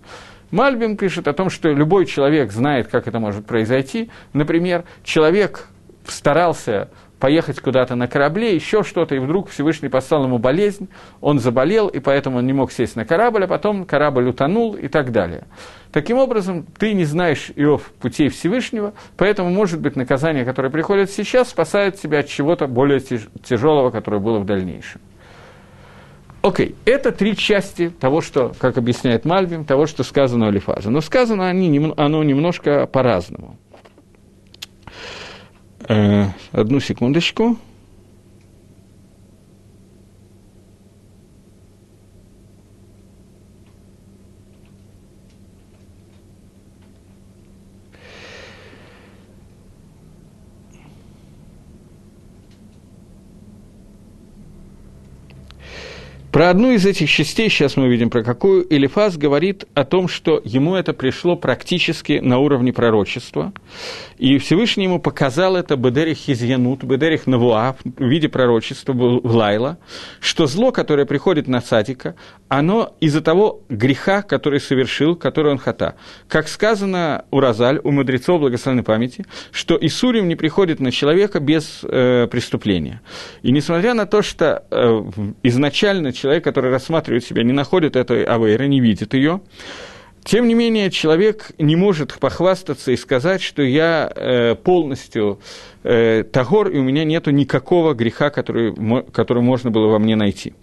Мальбим 0.52 0.98
пишет 0.98 1.28
о 1.28 1.34
том, 1.34 1.50
что 1.50 1.70
любой 1.70 2.06
человек 2.06 2.52
знает, 2.52 2.88
как 2.88 3.08
это 3.08 3.20
может 3.20 3.46
произойти. 3.46 4.12
Например, 4.34 4.84
человек 5.04 5.68
старался 6.08 6.90
поехать 7.24 7.62
куда-то 7.62 7.96
на 7.96 8.08
корабле, 8.08 8.54
еще 8.54 8.84
что-то, 8.84 9.16
и 9.16 9.20
вдруг 9.20 9.50
Всевышний 9.50 9.88
послал 9.88 10.26
ему 10.26 10.40
болезнь, 10.40 10.90
он 11.22 11.40
заболел, 11.40 11.88
и 11.88 12.00
поэтому 12.00 12.40
он 12.40 12.46
не 12.46 12.52
мог 12.52 12.70
сесть 12.70 12.98
на 12.98 13.06
корабль, 13.06 13.46
а 13.46 13.48
потом 13.48 13.86
корабль 13.86 14.28
утонул 14.28 14.76
и 14.76 14.90
так 14.90 15.14
далее. 15.14 15.46
Таким 15.94 16.18
образом, 16.18 16.66
ты 16.78 16.94
не 16.94 17.06
знаешь, 17.06 17.50
Иов, 17.56 17.92
путей 18.02 18.28
Всевышнего, 18.28 18.94
поэтому, 19.16 19.50
может 19.52 19.80
быть, 19.80 19.96
наказание, 19.96 20.44
которое 20.44 20.70
приходит 20.70 21.12
сейчас, 21.12 21.50
спасает 21.50 21.96
тебя 21.96 22.20
от 22.20 22.28
чего-то 22.28 22.68
более 22.68 23.00
тяжелого, 23.00 23.90
которое 23.90 24.20
было 24.20 24.40
в 24.40 24.46
дальнейшем. 24.46 25.00
Окей, 26.44 26.68
okay. 26.68 26.76
это 26.84 27.14
три 27.14 27.38
части 27.38 27.90
того, 27.90 28.20
что, 28.20 28.52
как 28.60 28.78
объясняет 28.78 29.24
Мальбим, 29.24 29.64
того, 29.64 29.86
что 29.86 30.04
сказано 30.04 30.48
у 30.48 30.52
Лифаза. 30.52 30.90
Но 30.90 31.00
сказано 31.00 31.48
они, 31.48 31.94
оно 31.96 32.22
немножко 32.22 32.86
по-разному. 32.86 33.58
Э, 35.88 36.26
одну 36.52 36.82
секундочку. 36.82 37.58
Про 56.34 56.50
одну 56.50 56.72
из 56.72 56.84
этих 56.84 57.12
частей, 57.12 57.48
сейчас 57.48 57.78
мы 57.78 57.84
увидим 57.84 58.10
про 58.10 58.24
какую, 58.24 58.66
Элифаз 58.68 59.18
говорит 59.18 59.66
о 59.76 59.86
том, 59.86 60.08
что 60.08 60.42
ему 60.44 60.74
это 60.74 60.92
пришло 60.92 61.36
практически 61.36 62.14
на 62.14 62.40
уровне 62.40 62.74
пророчества. 62.74 63.54
И 64.18 64.40
Всевышний 64.40 64.86
ему 64.86 65.00
показал 65.00 65.56
это 65.56 65.76
Бедерих 65.76 66.18
Хизьянут, 66.18 66.84
Бедерих 66.84 67.28
Навуа 67.28 67.76
в 67.84 68.04
виде 68.04 68.30
пророчества 68.30 68.94
в 68.94 69.36
Лайла, 69.36 69.78
что 70.22 70.48
зло, 70.48 70.72
которое 70.72 71.06
приходит 71.06 71.48
на 71.48 71.62
Садика, 71.62 72.16
оно 72.48 72.96
из-за 73.00 73.22
того 73.22 73.62
греха, 73.70 74.24
который 74.24 74.60
совершил, 74.60 75.16
который 75.16 75.52
он 75.52 75.60
хата. 75.60 75.96
Как 76.28 76.48
сказано 76.48 77.26
у 77.30 77.42
Розаль, 77.42 77.80
у 77.84 77.92
мудрецов 77.92 78.40
благословенной 78.40 78.84
памяти, 78.84 79.26
что 79.52 79.78
Исурим 79.80 80.28
не 80.28 80.36
приходит 80.36 80.80
на 80.80 80.92
человека 80.92 81.40
без 81.40 81.82
э, 81.84 82.28
преступления. 82.28 83.02
И 83.44 83.52
несмотря 83.52 83.94
на 83.94 84.08
то, 84.08 84.24
что 84.24 84.64
э, 84.72 85.04
изначально 85.44 86.12
человек, 86.24 86.46
который 86.46 86.72
рассматривает 86.72 87.26
себя, 87.26 87.44
не 87.44 87.52
находит 87.52 87.98
этой 87.98 88.24
авейры, 88.24 88.70
не 88.70 88.80
видит 88.80 89.14
ее. 89.14 89.42
Тем 90.24 90.48
не 90.48 90.54
менее, 90.54 90.90
человек 90.90 91.52
не 91.58 91.76
может 91.76 92.18
похвастаться 92.18 92.94
и 92.94 92.96
сказать, 92.96 93.42
что 93.42 93.62
я 93.62 94.10
э, 94.16 94.56
полностью 94.56 95.42
э, 95.84 96.24
тагор, 96.24 96.70
и 96.70 96.80
у 96.80 96.84
меня 96.84 97.04
нет 97.04 97.28
никакого 97.28 97.94
греха, 97.94 98.30
который, 98.30 98.74
который 99.12 99.44
можно 99.44 99.70
было 99.70 99.88
во 99.88 100.00
мне 100.00 100.16
найти. 100.16 100.54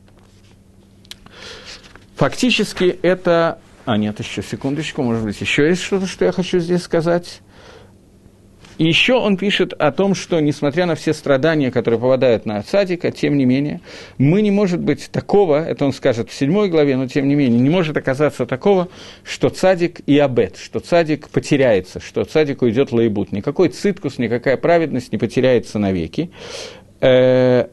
Фактически 2.17 2.99
это... 3.03 3.59
А, 3.85 3.99
нет, 3.99 4.19
еще 4.19 4.43
секундочку, 4.43 5.03
может 5.03 5.25
быть, 5.25 5.39
еще 5.43 5.69
есть 5.69 5.83
что-то, 5.83 6.07
что 6.07 6.25
я 6.25 6.33
хочу 6.33 6.59
здесь 6.59 6.83
сказать. 6.83 7.43
И 8.81 8.87
еще 8.87 9.12
он 9.12 9.37
пишет 9.37 9.74
о 9.74 9.93
том, 9.93 10.14
что, 10.14 10.41
несмотря 10.41 10.87
на 10.87 10.95
все 10.95 11.12
страдания, 11.12 11.70
которые 11.70 12.01
попадают 12.01 12.47
на 12.47 12.62
цадика, 12.62 13.11
тем 13.11 13.37
не 13.37 13.45
менее, 13.45 13.83
мы 14.16 14.41
не 14.41 14.51
может 14.51 14.81
быть 14.81 15.11
такого, 15.12 15.62
это 15.62 15.85
он 15.85 15.93
скажет 15.93 16.31
в 16.31 16.35
седьмой 16.35 16.70
главе, 16.70 16.97
но 16.97 17.07
тем 17.07 17.28
не 17.28 17.35
менее, 17.35 17.61
не 17.61 17.68
может 17.68 17.99
оказаться 17.99 18.47
такого, 18.47 18.89
что 19.22 19.51
цадик 19.51 20.01
и 20.07 20.18
абет, 20.18 20.57
что 20.57 20.81
цадик 20.81 21.28
потеряется, 21.28 22.01
что 22.01 22.24
цадик 22.24 22.62
уйдет 22.62 22.91
лаибут. 22.91 23.33
Никакой 23.33 23.68
циткус, 23.68 24.16
никакая 24.16 24.57
праведность 24.57 25.12
не 25.12 25.18
потеряется 25.18 25.78
навеки. 25.78 26.31
Э, 27.03 27.66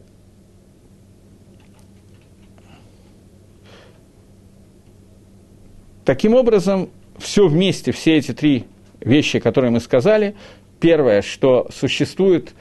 Таким 6.03 6.33
образом, 6.33 6.89
все 7.17 7.47
вместе, 7.47 7.93
все 7.93 8.17
эти 8.17 8.33
три 8.33 8.65
вещи, 8.99 9.39
которые 9.39 9.71
мы 9.71 9.79
сказали, 9.79 10.35
Первое, 10.79 11.21
что 11.21 11.67
существует 11.71 12.53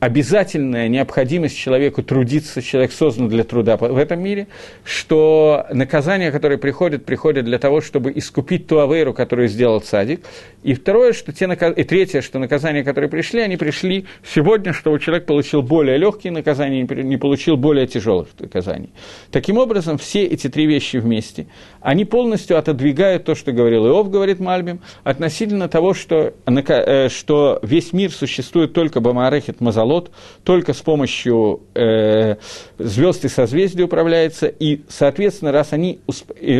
обязательная 0.00 0.88
необходимость 0.88 1.56
человеку 1.56 2.02
трудиться, 2.02 2.62
человек 2.62 2.90
создан 2.90 3.28
для 3.28 3.44
труда 3.44 3.76
в 3.76 3.96
этом 3.98 4.22
мире, 4.22 4.48
что 4.82 5.66
наказания, 5.70 6.32
которые 6.32 6.56
приходят, 6.56 7.04
приходят 7.04 7.44
для 7.44 7.58
того, 7.58 7.82
чтобы 7.82 8.10
искупить 8.14 8.66
ту 8.66 8.80
авейру, 8.80 9.12
которую 9.12 9.48
сделал 9.48 9.82
садик. 9.82 10.22
И 10.62 10.74
второе, 10.74 11.12
что 11.12 11.32
те 11.32 11.46
наказ... 11.46 11.74
и 11.76 11.84
третье, 11.84 12.22
что 12.22 12.38
наказания, 12.38 12.82
которые 12.82 13.10
пришли, 13.10 13.40
они 13.40 13.58
пришли 13.58 14.06
сегодня, 14.24 14.72
чтобы 14.72 14.98
человек 15.00 15.26
получил 15.26 15.62
более 15.62 15.98
легкие 15.98 16.32
наказания, 16.32 16.82
не 16.82 17.16
получил 17.18 17.58
более 17.58 17.86
тяжелых 17.86 18.28
наказаний. 18.38 18.90
Таким 19.30 19.58
образом, 19.58 19.98
все 19.98 20.24
эти 20.24 20.48
три 20.48 20.66
вещи 20.66 20.96
вместе, 20.96 21.46
они 21.82 22.06
полностью 22.06 22.56
отодвигают 22.56 23.24
то, 23.24 23.34
что 23.34 23.52
говорил 23.52 23.86
Иов, 23.86 24.10
говорит 24.10 24.40
Мальбим, 24.40 24.80
относительно 25.04 25.68
того, 25.68 25.92
что, 25.92 26.32
э, 26.46 27.08
что 27.10 27.58
весь 27.62 27.92
мир 27.92 28.10
существует 28.10 28.72
только 28.72 29.00
Бамарехет 29.00 29.60
Мазалот, 29.60 29.89
Халот 29.90 30.12
только 30.44 30.72
с 30.72 30.80
помощью 30.82 31.62
э, 31.74 32.36
звезд 32.78 33.24
и 33.24 33.28
созвездий 33.28 33.82
управляется, 33.82 34.46
и, 34.46 34.82
соответственно, 34.88 35.50
раз 35.50 35.72
они 35.72 35.98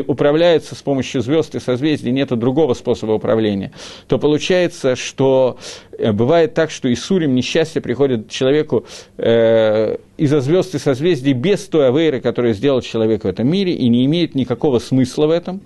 управляются 0.07 0.75
с 0.75 0.83
помощью 0.83 1.23
звезд 1.23 1.55
и 1.55 1.61
созвездий, 1.61 2.11
нет 2.11 2.29
другого 2.31 2.75
способа 2.75 3.13
управления, 3.13 3.71
то 4.09 4.19
получается, 4.19 4.97
что 4.97 5.59
э, 5.97 6.11
бывает 6.11 6.55
так, 6.55 6.73
что 6.73 6.93
Исурим 6.93 7.37
несчастье 7.37 7.81
приходит 7.81 8.29
человеку 8.31 8.85
э, 9.17 9.97
из-за 10.17 10.41
звезд 10.41 10.75
и 10.75 10.79
созвездий 10.79 11.33
без 11.33 11.67
той 11.67 11.89
авейры, 11.89 12.21
которую 12.21 12.55
сделал 12.55 12.81
человек 12.81 13.23
в 13.23 13.29
этом 13.29 13.49
мире, 13.49 13.73
и 13.73 13.89
не 13.89 14.05
имеет 14.07 14.35
никакого 14.35 14.81
смысла 14.81 15.27
в 15.27 15.31
этом. 15.31 15.61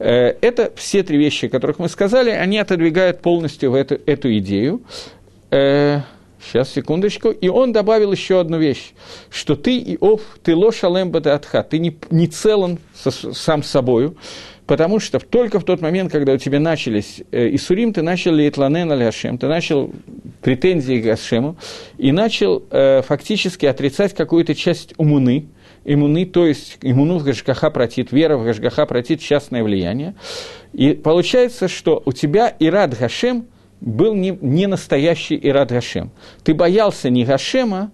Э, 0.00 0.34
это 0.40 0.72
все 0.74 1.04
три 1.04 1.18
вещи, 1.18 1.46
о 1.46 1.50
которых 1.50 1.78
мы 1.78 1.88
сказали, 1.88 2.30
они 2.30 2.58
отодвигают 2.58 3.20
полностью 3.20 3.70
в 3.70 3.74
эту, 3.76 4.00
эту 4.06 4.36
идею. 4.38 4.80
Сейчас, 6.46 6.72
секундочку. 6.72 7.30
И 7.30 7.48
он 7.48 7.72
добавил 7.72 8.12
еще 8.12 8.38
одну 8.38 8.58
вещь, 8.58 8.92
что 9.30 9.56
ты, 9.56 9.78
Иов, 9.78 10.20
ты 10.42 10.54
лошалем 10.54 11.10
бадатха, 11.10 11.62
ты 11.62 11.78
не, 11.78 11.96
не 12.10 12.28
целан 12.28 12.78
со, 12.94 13.10
сам 13.10 13.64
собою, 13.64 14.16
потому 14.66 15.00
что 15.00 15.18
только 15.18 15.58
в 15.58 15.64
тот 15.64 15.80
момент, 15.80 16.12
когда 16.12 16.34
у 16.34 16.36
тебя 16.36 16.60
начались 16.60 17.22
э, 17.32 17.52
Исурим, 17.54 17.92
ты 17.92 18.02
начал 18.02 18.32
Лейтланен 18.32 18.90
аль 18.92 19.04
Хашем, 19.04 19.38
ты 19.38 19.48
начал 19.48 19.90
претензии 20.42 21.00
к 21.00 21.04
Гашему, 21.04 21.56
и 21.98 22.12
начал 22.12 22.62
э, 22.70 23.02
фактически 23.02 23.66
отрицать 23.66 24.14
какую-то 24.14 24.54
часть 24.54 24.94
умуны, 24.98 25.48
иммуны, 25.84 26.26
то 26.26 26.46
есть 26.46 26.78
иммуну 26.82 27.18
в 27.18 27.24
Гашгаха 27.24 27.70
протит, 27.70 28.12
вера 28.12 28.36
в 28.36 28.44
Гашгаха 28.44 28.86
протит 28.86 29.20
частное 29.20 29.64
влияние. 29.64 30.14
И 30.72 30.92
получается, 30.92 31.66
что 31.66 32.02
у 32.04 32.12
тебя 32.12 32.54
Ирад 32.60 32.96
Гашем– 32.96 33.46
был 33.80 34.14
не, 34.14 34.36
не 34.40 34.66
настоящий 34.66 35.38
Ирад 35.42 35.70
Гашем. 35.70 36.10
Ты 36.44 36.54
боялся 36.54 37.10
не 37.10 37.24
Гашема, 37.24 37.90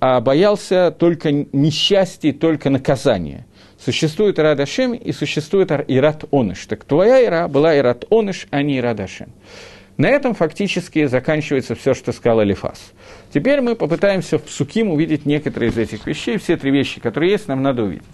а 0.00 0.20
боялся 0.20 0.94
только 0.96 1.32
несчастья, 1.32 2.32
только 2.32 2.70
наказания. 2.70 3.46
Существует 3.78 4.38
Ирад 4.38 4.58
Гашем 4.58 4.94
и 4.94 5.12
существует 5.12 5.70
Ирад 5.88 6.24
Оныш. 6.30 6.66
Так 6.66 6.84
твоя 6.84 7.24
Ира 7.24 7.48
была 7.48 7.76
Ирад 7.76 8.04
Оныш, 8.10 8.46
а 8.50 8.62
не 8.62 8.78
Ирад 8.78 8.96
Гашем. 8.96 9.30
На 9.96 10.08
этом 10.08 10.34
фактически 10.34 11.06
заканчивается 11.06 11.74
все, 11.74 11.92
что 11.92 12.12
сказал 12.12 12.38
Алифас. 12.38 12.92
Теперь 13.34 13.60
мы 13.60 13.74
попытаемся 13.74 14.38
в 14.38 14.48
Суким 14.48 14.90
увидеть 14.90 15.26
некоторые 15.26 15.70
из 15.70 15.78
этих 15.78 16.06
вещей. 16.06 16.38
Все 16.38 16.56
три 16.56 16.70
вещи, 16.70 17.00
которые 17.00 17.32
есть, 17.32 17.48
нам 17.48 17.62
надо 17.62 17.82
увидеть. 17.82 18.04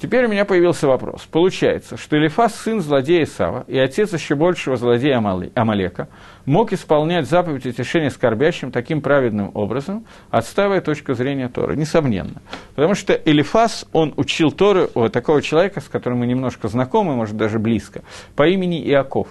Теперь 0.00 0.24
у 0.24 0.28
меня 0.28 0.46
появился 0.46 0.86
вопрос. 0.86 1.28
Получается, 1.30 1.98
что 1.98 2.16
Элифас– 2.16 2.54
сын 2.64 2.80
злодея 2.80 3.26
Сава 3.26 3.64
и 3.68 3.78
отец 3.78 4.14
еще 4.14 4.34
большего 4.34 4.78
злодея 4.78 5.18
Амалека, 5.54 6.08
мог 6.46 6.72
исполнять 6.72 7.28
заповедь 7.28 7.66
утешения 7.66 8.08
скорбящим 8.08 8.72
таким 8.72 9.02
праведным 9.02 9.50
образом, 9.52 10.06
отстаивая 10.30 10.80
точку 10.80 11.12
зрения 11.12 11.48
Торы. 11.48 11.76
Несомненно. 11.76 12.40
Потому 12.74 12.94
что 12.94 13.12
Элифас, 13.12 13.86
он 13.92 14.14
учил 14.16 14.52
Торы 14.52 14.88
у 14.94 15.10
такого 15.10 15.42
человека, 15.42 15.82
с 15.82 15.88
которым 15.88 16.20
мы 16.20 16.26
немножко 16.26 16.68
знакомы, 16.68 17.14
может, 17.14 17.36
даже 17.36 17.58
близко, 17.58 18.00
по 18.36 18.48
имени 18.48 18.82
Иаков. 18.88 19.28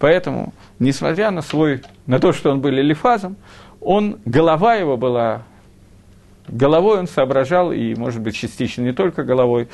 Поэтому, 0.00 0.52
несмотря 0.80 1.30
на, 1.30 1.42
свой, 1.42 1.82
на 2.06 2.18
то, 2.18 2.32
что 2.32 2.50
он 2.50 2.60
был 2.60 2.70
Элифазом, 2.70 3.36
он, 3.80 4.18
голова 4.24 4.74
его 4.74 4.96
была 4.96 5.42
головой 6.48 6.98
он 6.98 7.06
соображал, 7.06 7.72
и, 7.72 7.94
может 7.94 8.20
быть, 8.20 8.34
частично 8.34 8.82
не 8.82 8.92
только 8.92 9.22
головой, 9.22 9.68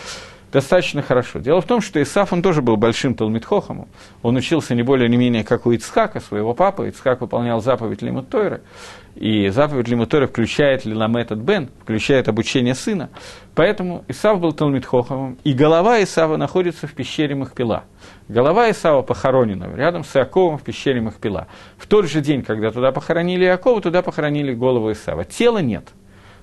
достаточно 0.54 1.02
хорошо. 1.02 1.40
Дело 1.40 1.60
в 1.60 1.66
том, 1.66 1.80
что 1.80 2.00
Исаф, 2.00 2.32
он 2.32 2.40
тоже 2.40 2.62
был 2.62 2.76
большим 2.76 3.16
Талмитхохом. 3.16 3.88
Он 4.22 4.36
учился 4.36 4.76
не 4.76 4.84
более 4.84 5.08
не 5.08 5.16
менее, 5.16 5.42
как 5.42 5.66
у 5.66 5.72
Ицхака, 5.72 6.20
своего 6.20 6.54
папы. 6.54 6.88
Ицхак 6.88 7.20
выполнял 7.22 7.60
заповедь 7.60 8.02
Лимут 8.02 8.28
Тойры. 8.28 8.62
И 9.16 9.48
заповедь 9.48 9.88
Лимутора 9.88 10.28
включает 10.28 10.84
Лиламетат 10.84 11.38
Бен, 11.38 11.70
включает 11.82 12.28
обучение 12.28 12.76
сына. 12.76 13.10
Поэтому 13.56 14.04
Исав 14.06 14.40
был 14.40 14.52
Талмитхоховым, 14.52 15.38
и 15.42 15.52
голова 15.54 16.00
Исава 16.02 16.36
находится 16.36 16.86
в 16.86 16.92
пещере 16.94 17.34
Махпила. 17.34 17.84
Голова 18.28 18.70
Исава 18.70 19.02
похоронена 19.02 19.68
рядом 19.74 20.04
с 20.04 20.14
Иаковом 20.16 20.58
в 20.58 20.62
пещере 20.62 21.00
Махпила. 21.00 21.48
В 21.76 21.88
тот 21.88 22.08
же 22.08 22.20
день, 22.20 22.42
когда 22.42 22.70
туда 22.70 22.92
похоронили 22.92 23.44
Иакова, 23.44 23.80
туда 23.80 24.02
похоронили 24.02 24.54
голову 24.54 24.92
Исава. 24.92 25.24
Тела 25.24 25.58
нет, 25.58 25.88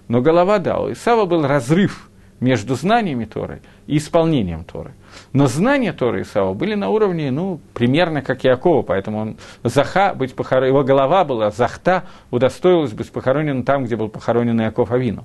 но 0.10 0.22
голова 0.22 0.60
да. 0.60 0.80
У 0.82 0.92
Исава 0.92 1.26
был 1.26 1.48
разрыв 1.48 2.11
между 2.42 2.76
знаниями 2.76 3.24
Торы 3.24 3.62
и 3.88 3.98
исполнением 3.98 4.66
Торы. 4.66 4.92
Но 5.32 5.48
знания 5.48 5.94
Торы 5.94 6.24
Исава 6.24 6.54
были 6.54 6.74
на 6.74 6.90
уровне, 6.90 7.32
ну, 7.32 7.62
примерно 7.74 8.22
как 8.22 8.44
Якова, 8.44 8.82
поэтому 8.82 9.20
он 9.20 9.38
заха, 9.64 10.14
быть 10.14 10.36
похорон... 10.36 10.68
его 10.68 10.84
голова 10.84 11.24
была, 11.24 11.52
захта, 11.52 12.04
удостоилась 12.32 12.92
быть 12.92 13.10
похоронена 13.12 13.64
там, 13.64 13.86
где 13.86 13.96
был 13.96 14.10
похоронен 14.10 14.60
Яков 14.60 14.92
Авину. 14.92 15.24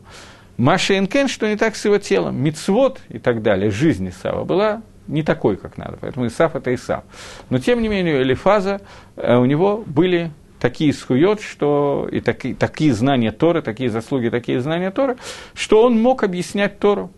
Маша 0.59 0.97
Энкен, 0.97 1.29
что 1.29 1.49
не 1.49 1.57
так 1.57 1.75
с 1.75 1.85
его 1.85 1.99
телом, 1.99 2.41
мицвод 2.41 3.01
и 3.09 3.19
так 3.19 3.43
далее, 3.43 3.71
жизнь 3.71 4.09
Исава 4.09 4.45
была 4.45 4.83
не 5.07 5.23
такой, 5.23 5.57
как 5.57 5.79
надо, 5.79 5.99
поэтому 6.01 6.27
Исав– 6.27 6.55
это 6.57 6.75
Исав. 6.75 7.05
Но, 7.49 7.59
тем 7.59 7.81
не 7.81 7.89
менее, 7.89 8.23
Элифаза, 8.23 8.81
э, 9.17 9.37
у 9.37 9.45
него 9.45 9.83
были 9.87 10.31
такие 10.61 10.93
схует, 10.93 11.41
что 11.41 12.09
и 12.11 12.21
такие, 12.21 12.55
такие 12.55 12.93
знания 12.93 13.33
Торы, 13.33 13.63
такие 13.63 13.91
заслуги, 13.91 14.29
такие 14.29 14.61
знания 14.61 14.91
Торы, 14.91 15.17
что 15.55 15.83
он 15.83 16.01
мог 16.01 16.23
объяснять 16.23 16.79
Тору. 16.79 17.11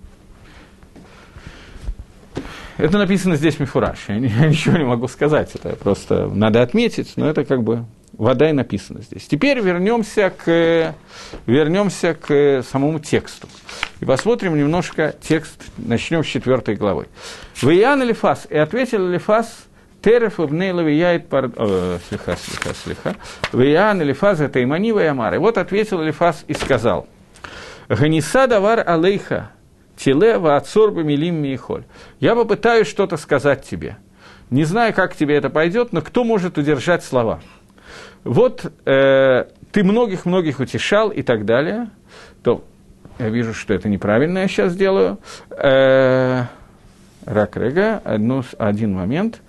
Это 2.77 2.97
написано 2.97 3.35
здесь 3.37 3.59
мифураж. 3.59 3.99
Я, 4.09 4.15
я 4.17 4.49
ничего 4.49 4.77
не 4.79 4.85
могу 4.85 5.09
сказать. 5.09 5.51
Это 5.55 5.77
просто 5.77 6.29
надо 6.29 6.63
отметить, 6.63 7.15
но 7.17 7.29
это 7.29 7.45
как 7.45 7.63
бы 7.63 7.85
вода 8.13 8.51
и 8.51 8.53
написано 8.53 9.03
здесь. 9.03 9.27
Теперь 9.27 9.61
вернемся 9.61 10.31
к, 10.31 10.95
вернемся 11.47 12.15
к 12.15 12.63
самому 12.69 13.01
тексту. 13.01 13.49
И 14.01 14.05
посмотрим 14.05 14.57
немножко 14.57 15.15
текст, 15.21 15.63
начнем 15.77 16.23
с 16.23 16.27
четвертой 16.27 16.77
главы. 16.77 17.07
Виян 17.63 18.03
Элифас, 18.03 18.47
и 18.51 18.57
ответил 18.57 19.09
Элифас, 19.09 19.68
Тереф 20.09 20.41
Убнейла 20.41 20.81
Вияет 20.81 21.29
пар... 21.29 21.51
слиха, 22.09 22.35
слиха, 22.37 22.75
слиха. 22.75 23.17
Виян 23.53 24.01
Элифаз 24.01 24.41
это 24.41 24.65
Иманива 24.65 25.05
и 25.05 25.07
Амар. 25.07 25.35
И 25.35 25.37
вот 25.37 25.59
ответил 25.59 26.03
Элифас 26.03 26.47
и 26.49 26.55
сказал, 26.55 27.07
Ганиса 27.91 28.47
давар 28.47 28.83
алейха, 28.89 29.51
Тилева 29.97 30.57
отсорба 30.57 31.03
милим 31.03 31.35
миехоль. 31.43 31.85
Я 32.21 32.35
попытаюсь 32.35 32.89
что-то 32.89 33.19
сказать 33.19 33.67
тебе. 33.67 33.99
Не 34.49 34.65
знаю, 34.65 34.95
как 34.95 35.15
тебе 35.15 35.37
это 35.37 35.51
пойдет, 35.51 35.93
но 35.93 36.01
кто 36.01 36.25
может 36.25 36.57
удержать 36.57 37.05
слова? 37.05 37.41
Вот 38.25 38.65
э, 38.87 39.45
ты 39.73 39.85
многих-многих 39.85 40.59
утешал 40.59 41.11
и 41.11 41.21
так 41.21 41.45
далее, 41.45 41.91
то 42.43 42.65
я 43.19 43.29
вижу, 43.29 43.53
что 43.53 43.75
это 43.75 43.91
неправильно 43.91 44.39
я 44.39 44.49
сейчас 44.49 44.75
делаю. 44.75 45.19
Э, 45.51 46.45
рак 47.27 47.59
Рега, 47.59 48.01
одну, 48.03 48.43
один 48.57 48.95
момент. 48.95 49.43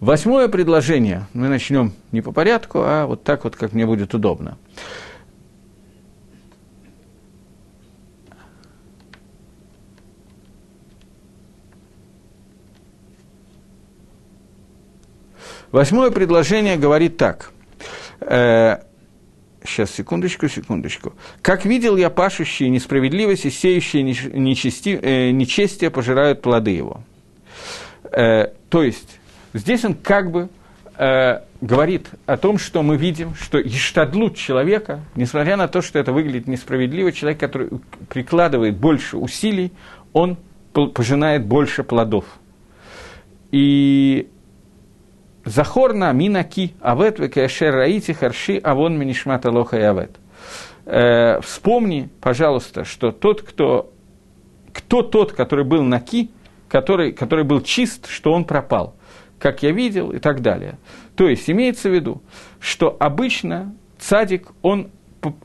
Восьмое 0.00 0.48
предложение. 0.48 1.26
Мы 1.32 1.48
начнем 1.48 1.92
не 2.12 2.20
по 2.20 2.30
порядку, 2.30 2.80
а 2.82 3.06
вот 3.06 3.24
так 3.24 3.44
вот, 3.44 3.56
как 3.56 3.72
мне 3.72 3.86
будет 3.86 4.12
удобно. 4.12 4.58
Восьмое 15.72 16.10
предложение 16.10 16.76
говорит 16.76 17.16
так. 17.16 17.50
Э, 18.20 18.82
сейчас, 19.64 19.90
секундочку, 19.90 20.48
секундочку. 20.48 21.14
«Как 21.42 21.64
видел 21.64 21.96
я 21.96 22.10
пашущие 22.10 22.68
несправедливость 22.68 23.46
и 23.46 23.50
сеющие 23.50 24.02
нечести, 24.02 24.98
э, 25.00 25.30
нечестие 25.30 25.90
пожирают 25.90 26.42
плоды 26.42 26.70
его». 26.70 27.02
Э, 28.12 28.52
то 28.68 28.82
есть, 28.82 29.18
здесь 29.52 29.84
он 29.84 29.94
как 29.94 30.30
бы 30.30 30.48
э, 30.98 31.40
говорит 31.60 32.10
о 32.26 32.36
том, 32.36 32.58
что 32.58 32.82
мы 32.82 32.96
видим, 32.96 33.34
что 33.34 33.60
иштадлут 33.60 34.36
человека, 34.36 35.00
несмотря 35.14 35.56
на 35.56 35.68
то, 35.68 35.82
что 35.82 35.98
это 35.98 36.12
выглядит 36.12 36.46
несправедливо, 36.46 37.12
человек, 37.12 37.40
который 37.40 37.70
прикладывает 38.08 38.76
больше 38.76 39.16
усилий, 39.16 39.72
он 40.12 40.36
пожинает 40.72 41.46
больше 41.46 41.84
плодов. 41.84 42.24
И 43.50 44.28
Захорна 45.46 46.12
минаки 46.12 46.74
авет 46.80 47.20
векешер 47.20 47.72
раити 47.72 48.12
харши 48.12 48.58
авон 48.58 48.98
минишмата 48.98 49.50
лоха 49.50 49.78
и 49.78 49.82
авет. 49.82 50.16
Э, 50.86 51.40
вспомни, 51.40 52.08
пожалуйста, 52.20 52.84
что 52.84 53.12
тот, 53.12 53.42
кто, 53.42 53.92
кто 54.72 55.02
тот, 55.02 55.32
который 55.32 55.64
был 55.64 55.84
наки, 55.84 56.30
который, 56.68 57.12
который 57.12 57.44
был 57.44 57.60
чист, 57.60 58.08
что 58.08 58.32
он 58.32 58.44
пропал, 58.44 58.95
как 59.38 59.62
я 59.62 59.72
видел 59.72 60.12
и 60.12 60.18
так 60.18 60.40
далее. 60.40 60.78
То 61.14 61.28
есть 61.28 61.48
имеется 61.50 61.88
в 61.88 61.94
виду, 61.94 62.22
что 62.60 62.96
обычно 62.98 63.74
цадик, 63.98 64.48
он, 64.62 64.90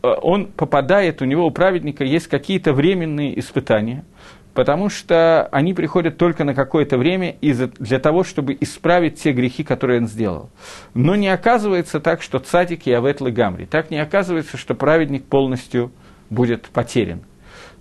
он 0.01 0.47
попадает, 0.47 1.21
у 1.21 1.25
него 1.25 1.45
у 1.45 1.51
праведника 1.51 2.03
есть 2.03 2.27
какие-то 2.27 2.73
временные 2.73 3.37
испытания, 3.39 4.05
потому 4.53 4.89
что 4.89 5.47
они 5.51 5.73
приходят 5.73 6.17
только 6.17 6.43
на 6.43 6.53
какое-то 6.53 6.97
время 6.97 7.35
для 7.41 7.99
того, 7.99 8.23
чтобы 8.23 8.57
исправить 8.59 9.21
те 9.21 9.31
грехи, 9.31 9.63
которые 9.63 10.01
он 10.01 10.07
сделал. 10.07 10.49
Но 10.93 11.15
не 11.15 11.29
оказывается 11.29 11.99
так, 11.99 12.21
что 12.21 12.39
цадик 12.39 12.87
и 12.87 13.31
гамри. 13.31 13.65
Так 13.65 13.91
не 13.91 13.99
оказывается, 13.99 14.57
что 14.57 14.75
праведник 14.75 15.25
полностью 15.25 15.91
будет 16.29 16.63
потерян. 16.65 17.21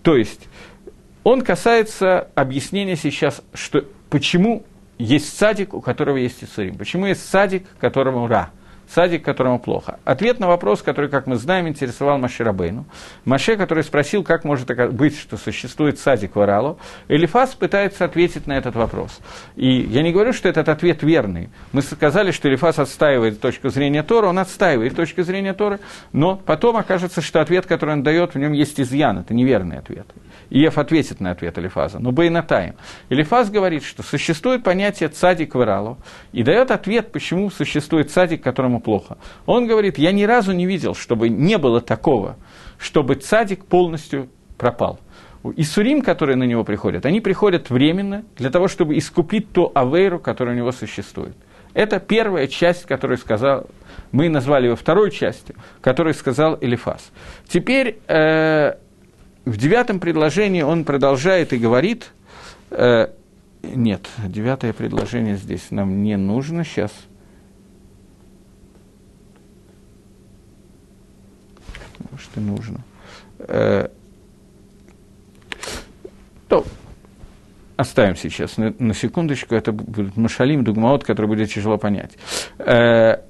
То 0.03 0.17
есть, 0.17 0.49
он 1.25 1.43
касается 1.43 2.29
объяснения 2.35 2.97
сейчас, 2.97 3.43
что 3.53 3.85
почему 4.09 4.65
есть 5.01 5.37
садик, 5.37 5.75
у 5.75 5.81
которого 5.81 6.17
есть 6.17 6.45
Исурим. 6.45 6.77
Почему 6.77 7.07
есть 7.07 7.29
садик, 7.29 7.67
которому 7.79 8.27
Ра 8.27 8.51
садик, 8.93 9.25
которому 9.25 9.59
плохо. 9.59 9.99
Ответ 10.05 10.41
на 10.41 10.49
вопрос, 10.49 10.83
который, 10.83 11.09
как 11.09 11.27
мы 11.27 11.37
знаем, 11.37 11.69
интересовал 11.69 12.19
Маше 12.19 12.45
Рабейну. 12.45 12.85
Маше, 13.25 13.57
который 13.57 13.85
спросил, 13.85 14.25
как 14.25 14.45
может 14.45 14.69
быть, 14.93 15.19
что 15.19 15.37
существует 15.37 15.99
садик 15.99 16.37
в 16.37 16.41
Аралу, 16.41 16.79
Элифас 17.09 17.55
пытается 17.55 18.05
ответить 18.05 18.47
на 18.47 18.57
этот 18.57 18.75
вопрос. 18.75 19.21
И 19.57 19.81
я 19.83 20.03
не 20.03 20.13
говорю, 20.13 20.33
что 20.33 20.49
этот 20.49 20.69
ответ 20.69 21.03
верный. 21.03 21.51
Мы 21.73 21.83
сказали, 21.83 22.31
что 22.33 22.49
Элифас 22.49 22.79
отстаивает 22.79 23.41
точку 23.41 23.69
зрения 23.69 24.03
Тора, 24.03 24.27
он 24.27 24.39
отстаивает 24.39 24.97
точку 24.97 25.23
зрения 25.23 25.55
Торы, 25.55 25.79
но 26.13 26.37
потом 26.37 26.77
окажется, 26.77 27.21
что 27.21 27.41
ответ, 27.41 27.67
который 27.67 27.93
он 27.93 28.03
дает, 28.03 28.35
в 28.35 28.39
нем 28.39 28.53
есть 28.53 28.81
изъян, 28.81 29.19
это 29.19 29.35
неверный 29.35 29.79
ответ. 29.79 30.07
Иев 30.51 30.79
ответит 30.79 31.21
на 31.21 31.31
ответ 31.31 31.59
Элифаза, 31.59 32.01
но 32.01 32.11
Бейнатаем. 32.11 32.75
Элифаз 33.09 33.51
говорит, 33.51 33.85
что 33.85 34.03
существует 34.03 34.65
понятие 34.65 35.09
цадик 35.09 35.55
в 35.55 35.63
Иралу, 35.63 35.99
и 36.33 36.43
дает 36.43 36.73
ответ, 36.73 37.13
почему 37.13 37.51
существует 37.51 38.11
цадик, 38.11 38.43
которому 38.43 38.80
плохо. 38.81 39.19
Он 39.47 39.67
говорит, 39.67 39.99
я 39.99 40.13
ни 40.13 40.25
разу 40.25 40.53
не 40.53 40.67
видел, 40.67 40.95
чтобы 40.95 41.29
не 41.29 41.59
было 41.59 41.81
такого, 41.81 42.37
чтобы 42.79 43.15
цадик 43.15 43.65
полностью 43.65 44.29
пропал. 44.57 44.99
И 45.57 45.63
сурим, 45.63 46.03
которые 46.03 46.37
на 46.37 46.45
него 46.45 46.65
приходят, 46.65 47.07
они 47.07 47.21
приходят 47.21 47.71
временно 47.71 48.25
для 48.37 48.51
того, 48.51 48.69
чтобы 48.69 48.99
искупить 48.99 49.53
ту 49.53 49.73
авейру, 49.75 50.19
которая 50.19 50.55
у 50.55 50.59
него 50.59 50.71
существует. 50.71 51.35
Это 51.73 52.01
первая 52.01 52.47
часть, 52.47 52.85
которую 52.85 53.17
сказал, 53.17 53.67
мы 54.13 54.29
назвали 54.29 54.67
его 54.67 54.77
второй 54.77 55.11
частью, 55.11 55.55
которую 55.81 56.15
сказал 56.15 56.59
Элифаз. 56.61 57.11
Теперь 57.49 57.99
э, 58.09 58.75
в 59.45 59.57
девятом 59.57 60.01
предложении 60.01 60.63
он 60.63 60.85
продолжает 60.85 61.53
и 61.53 61.59
говорит, 61.59 62.13
э, 62.71 63.09
нет, 63.63 64.09
девятое 64.27 64.73
предложение 64.73 65.37
здесь 65.37 65.71
нам 65.71 66.03
не 66.03 66.17
нужно 66.17 66.65
сейчас. 66.65 66.93
Что 72.19 72.41
нужно? 72.41 72.81
Э, 73.39 73.89
то, 76.49 76.65
оставим 77.77 78.17
сейчас 78.17 78.57
на, 78.57 78.75
на 78.79 78.95
секундочку, 78.95 79.55
это 79.55 79.73
будет 79.73 80.17
Машалим, 80.17 80.65
Дугмаот, 80.65 81.05
который 81.05 81.27
будет 81.27 81.51
тяжело 81.51 81.79
понять. 81.79 82.13
Э, 82.59 83.23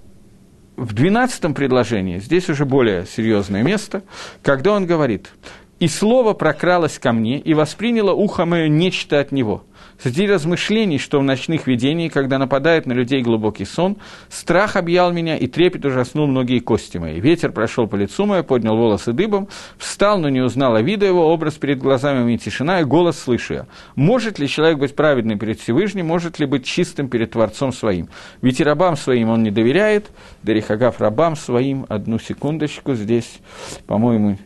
в 0.76 0.94
двенадцатом 0.94 1.54
предложении, 1.54 2.18
здесь 2.18 2.48
уже 2.48 2.64
более 2.64 3.06
серьезное 3.06 3.62
место, 3.62 4.02
когда 4.42 4.72
он 4.72 4.86
говорит, 4.86 5.30
и 5.78 5.88
слово 5.88 6.32
прокралось 6.34 6.98
ко 6.98 7.12
мне, 7.12 7.38
и 7.38 7.54
восприняло 7.54 8.12
ухо 8.12 8.44
мое 8.44 8.68
нечто 8.68 9.20
от 9.20 9.32
него. 9.32 9.64
Среди 10.02 10.26
размышлений, 10.26 10.98
что 10.98 11.20
в 11.20 11.22
ночных 11.22 11.66
видениях, 11.66 12.12
когда 12.12 12.38
нападает 12.38 12.86
на 12.86 12.94
людей 12.94 13.20
глубокий 13.20 13.66
сон, 13.66 13.98
страх 14.30 14.76
объял 14.76 15.12
меня, 15.12 15.36
и 15.36 15.46
трепет 15.46 15.84
ужаснул 15.84 16.26
многие 16.26 16.60
кости 16.60 16.96
мои. 16.96 17.20
Ветер 17.20 17.52
прошел 17.52 17.86
по 17.86 17.96
лицу 17.96 18.24
мое, 18.24 18.42
поднял 18.42 18.76
волосы 18.76 19.12
дыбом, 19.12 19.48
встал, 19.76 20.18
но 20.18 20.30
не 20.30 20.40
узнал 20.40 20.74
а 20.74 20.82
вида 20.82 21.04
его, 21.04 21.30
образ 21.30 21.54
перед 21.54 21.78
глазами 21.78 22.32
и 22.32 22.38
тишина, 22.38 22.80
и 22.80 22.84
голос 22.84 23.18
слышу 23.18 23.54
я. 23.54 23.66
Может 23.94 24.38
ли 24.38 24.48
человек 24.48 24.78
быть 24.78 24.96
праведным 24.96 25.38
перед 25.38 25.60
Всевышним, 25.60 26.06
может 26.06 26.38
ли 26.38 26.46
быть 26.46 26.64
чистым 26.64 27.08
перед 27.08 27.32
Творцом 27.32 27.72
своим? 27.72 28.08
Ведь 28.40 28.60
и 28.60 28.64
рабам 28.64 28.96
своим 28.96 29.28
он 29.28 29.42
не 29.42 29.50
доверяет, 29.50 30.10
Дарихагав 30.42 31.00
рабам 31.00 31.36
своим, 31.36 31.84
одну 31.88 32.18
секундочку, 32.18 32.94
здесь, 32.94 33.40
по-моему, 33.86 34.38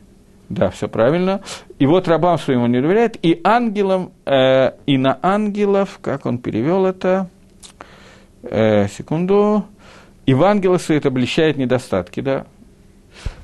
да, 0.49 0.71
все 0.71 0.89
правильно. 0.89 1.41
И 1.79 1.87
вот 1.87 2.09
рабам 2.09 2.39
своим 2.39 2.63
он 2.63 2.73
не 2.73 2.81
доверяет, 2.81 3.19
и 3.23 3.41
ангелам, 3.45 4.13
э, 4.27 4.73
и 4.87 4.99
на 4.99 5.19
ангелов, 5.23 5.99
как 6.03 6.27
он 6.27 6.39
перевел 6.39 6.87
это, 6.87 7.29
э, 8.43 8.89
секунду, 8.89 9.65
и 10.27 10.35
в 10.35 10.43
ангелах 10.45 10.81
своих 10.81 11.07
обличает 11.07 11.57
недостатки, 11.57 12.21
да. 12.21 12.47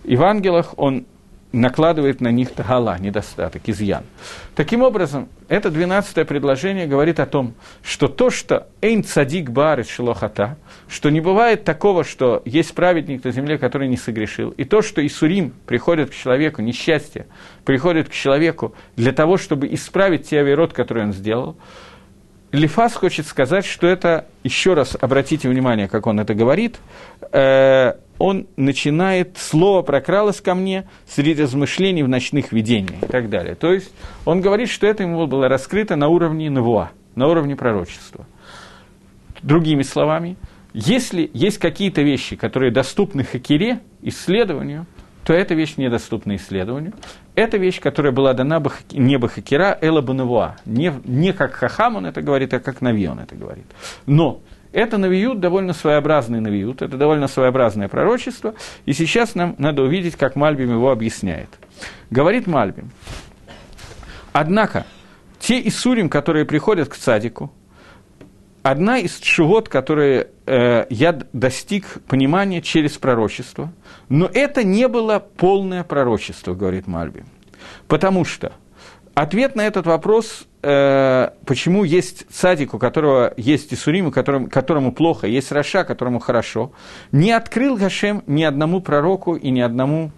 И 0.05 0.17
в 0.17 0.25
ангелах 0.25 0.75
он 0.77 1.07
накладывает 1.53 2.21
на 2.21 2.31
них 2.31 2.53
тагала, 2.53 2.97
недостаток, 2.99 3.63
изъян. 3.67 4.05
Таким 4.55 4.83
образом, 4.83 5.29
это 5.49 5.71
двенадцатое 5.71 6.25
предложение 6.25 6.87
говорит 6.87 7.19
о 7.19 7.27
том, 7.27 7.55
что 7.83 8.09
то, 8.09 8.31
что 8.31 8.69
эйн 8.81 9.03
цадик 9.03 9.51
барит 9.51 9.89
шелохата, 9.89 10.57
что 10.89 11.11
не 11.11 11.21
бывает 11.21 11.65
такого, 11.65 12.05
что 12.05 12.43
есть 12.45 12.75
праведник 12.75 13.25
на 13.25 13.33
земле, 13.33 13.59
который 13.59 13.89
не 13.89 13.97
согрешил, 13.97 14.51
и 14.51 14.65
то, 14.65 14.83
что 14.83 15.05
Исурим 15.05 15.53
приходит 15.67 16.11
к 16.11 16.15
человеку, 16.15 16.63
несчастье 16.63 17.27
приходит 17.65 18.09
к 18.09 18.13
человеку 18.13 18.75
для 18.97 19.13
того, 19.13 19.37
чтобы 19.37 19.73
исправить 19.75 20.29
те 20.29 20.41
авирот, 20.41 20.73
которые 20.73 21.07
он 21.07 21.13
сделал, 21.13 21.57
Лифас 22.53 22.95
хочет 22.95 23.27
сказать, 23.27 23.65
что 23.65 23.87
это, 23.87 24.27
еще 24.43 24.75
раз 24.75 24.97
обратите 25.01 25.49
внимание, 25.49 25.87
как 25.87 26.07
он 26.09 26.19
это 26.19 26.35
говорит, 26.35 26.81
э, 27.31 27.95
он 28.21 28.47
начинает, 28.57 29.39
слово 29.39 29.81
прокралось 29.81 30.43
ко 30.43 30.55
мне 30.55 30.87
среди 31.09 31.43
размышлений 31.43 32.03
в 32.03 32.09
ночных 32.09 32.53
видениях 32.53 33.03
и 33.03 33.07
так 33.07 33.31
далее. 33.31 33.55
То 33.55 33.73
есть 33.73 33.91
он 34.27 34.43
говорит, 34.43 34.69
что 34.69 34.87
это 34.87 35.05
ему 35.05 35.27
было 35.27 35.49
раскрыто 35.49 35.97
на 35.97 36.09
уровне 36.09 36.51
Навуа, 36.51 36.91
на 37.15 37.29
уровне 37.29 37.57
пророчества. 37.57 38.27
Другими 39.43 39.83
словами, 39.83 40.37
если 40.75 41.31
есть 41.33 41.57
какие-то 41.57 42.03
вещи, 42.03 42.37
которые 42.37 42.71
доступны 42.71 43.25
Хакире, 43.25 43.81
исследованию, 44.03 44.85
то 45.25 45.33
эта 45.33 45.55
вещь 45.55 45.79
недоступна 45.79 46.37
исследованию. 46.37 46.93
Это 47.35 47.57
вещь, 47.57 47.81
которая 47.81 48.13
была 48.13 48.35
дана 48.35 48.63
не 48.93 49.17
Бахакира, 49.17 49.79
Эла 49.81 50.03
Банавуа. 50.03 50.57
Не, 50.67 50.93
не 51.05 51.33
как 51.33 51.55
Хахам 51.55 51.97
он 51.97 52.05
это 52.05 52.21
говорит, 52.21 52.53
а 52.53 52.61
как 52.61 52.83
Нави 52.83 53.09
он 53.09 53.19
это 53.19 53.35
говорит. 53.35 53.67
Но 54.05 54.41
это 54.73 54.99
навиют 54.99 55.41
довольно 55.41 55.73
своеобразный 55.73 56.41
навиют, 56.41 56.83
это 56.83 56.97
довольно 56.97 57.29
своеобразное 57.29 57.89
пророчество, 57.89 58.55
и 58.87 58.93
сейчас 58.93 59.35
нам 59.35 59.55
надо 59.59 59.83
увидеть, 59.83 60.17
как 60.17 60.37
Мальбим 60.37 60.71
его 60.71 60.91
объясняет. 60.91 61.49
Говорит 62.11 62.47
Мальбим, 62.47 62.91
однако, 64.33 64.87
те 65.39 65.67
Исурим, 65.67 66.09
которые 66.09 66.45
приходят 66.45 66.89
к 66.89 66.97
цадику, 66.97 67.53
одна 68.63 68.99
из 68.99 69.19
чувот, 69.19 69.69
которые 69.69 70.29
э, 70.47 70.87
я 70.91 71.19
достиг 71.33 72.03
понимания 72.07 72.63
через 72.63 72.99
пророчество, 72.99 73.73
но 74.09 74.31
это 74.33 74.63
не 74.63 74.89
было 74.89 75.19
полное 75.19 75.85
пророчество, 75.85 76.55
говорит 76.55 76.87
Мальбим. 76.87 77.27
Потому 77.89 78.25
что 78.25 78.53
ответ 79.15 79.57
на 79.57 79.67
этот 79.67 79.87
вопрос 79.87 80.47
э, 80.63 81.31
почему 81.47 81.85
есть 81.85 82.27
садик, 82.31 82.75
у 82.75 82.79
которого 82.79 83.33
есть 83.37 83.73
Исурим, 83.73 84.11
которому, 84.11 84.49
которому 84.49 84.93
плохо, 84.93 85.27
есть 85.27 85.53
Раша, 85.53 85.85
которому 85.85 86.19
хорошо, 86.19 86.73
не 87.13 87.33
открыл 87.33 87.77
Гашем 87.77 88.23
ни 88.27 88.43
одному 88.43 88.81
пророку 88.81 89.35
и 89.35 89.51
ни 89.51 89.61
одному 89.61 90.13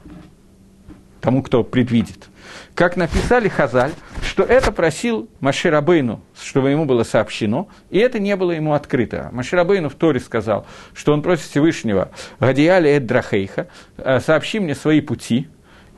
тому, 1.21 1.43
кто 1.43 1.63
предвидит. 1.63 2.29
Как 2.75 2.97
написали 2.97 3.49
Хазаль, 3.49 3.93
что 4.23 4.43
это 4.43 4.73
просил 4.73 5.29
Маширабейну, 5.41 6.21
чтобы 6.39 6.71
ему 6.71 6.85
было 6.85 7.05
сообщено, 7.05 7.69
и 7.91 7.99
это 7.99 8.19
не 8.19 8.35
было 8.35 8.53
ему 8.53 8.73
открыто. 8.73 9.31
Маширабейну 9.33 9.89
в 9.89 9.95
Торе 9.95 10.21
сказал, 10.21 10.67
что 10.95 11.13
он 11.13 11.23
просит 11.23 11.45
Всевышнего 11.45 12.11
«Гадиали 12.41 12.91
эд 12.91 13.07
драхейха», 13.07 13.69
«Э, 13.97 14.21
«Сообщи 14.21 14.59
мне 14.59 14.75
свои 14.75 15.01
пути», 15.01 15.49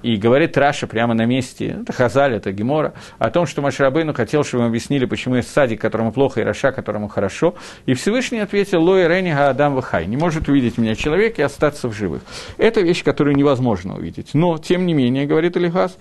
и 0.05 0.17
говорит 0.17 0.59
Раша 0.59 0.87
прямо 0.87 1.15
на 1.15 1.25
месте, 1.25 1.79
это 1.81 1.95
Хазаль, 1.95 2.35
это 2.35 2.53
Гемора, 2.53 2.93
о 3.19 3.31
том, 3.31 3.47
что 3.47 3.63
Машрабейну 3.63 4.13
хотел, 4.13 4.45
чтобы 4.45 4.65
ему 4.65 4.69
объяснили, 4.69 5.07
почему 5.07 5.37
есть 5.37 5.51
садик, 5.51 5.81
которому 5.81 6.13
плохо, 6.13 6.43
и 6.43 6.45
Раша, 6.45 6.73
которому 6.73 7.09
хорошо. 7.09 7.55
И 7.87 7.95
Всевышний 7.95 8.41
ответил, 8.41 8.83
Лои 8.83 9.09
Ренига 9.09 9.49
Адам 9.49 9.75
Вахай, 9.75 10.05
не 10.05 10.19
может 10.19 10.47
увидеть 10.47 10.77
меня 10.77 10.95
человек 10.95 11.39
и 11.39 11.43
остаться 11.43 11.89
в 11.89 11.95
живых. 11.95 12.21
Это 12.59 12.83
вещь, 12.83 13.03
которую 13.03 13.35
невозможно 13.35 13.97
увидеть. 13.97 14.35
Но, 14.35 14.59
тем 14.59 14.85
не 14.85 14.93
менее, 14.93 15.25
говорит 15.25 15.57
Алихас, 15.57 15.97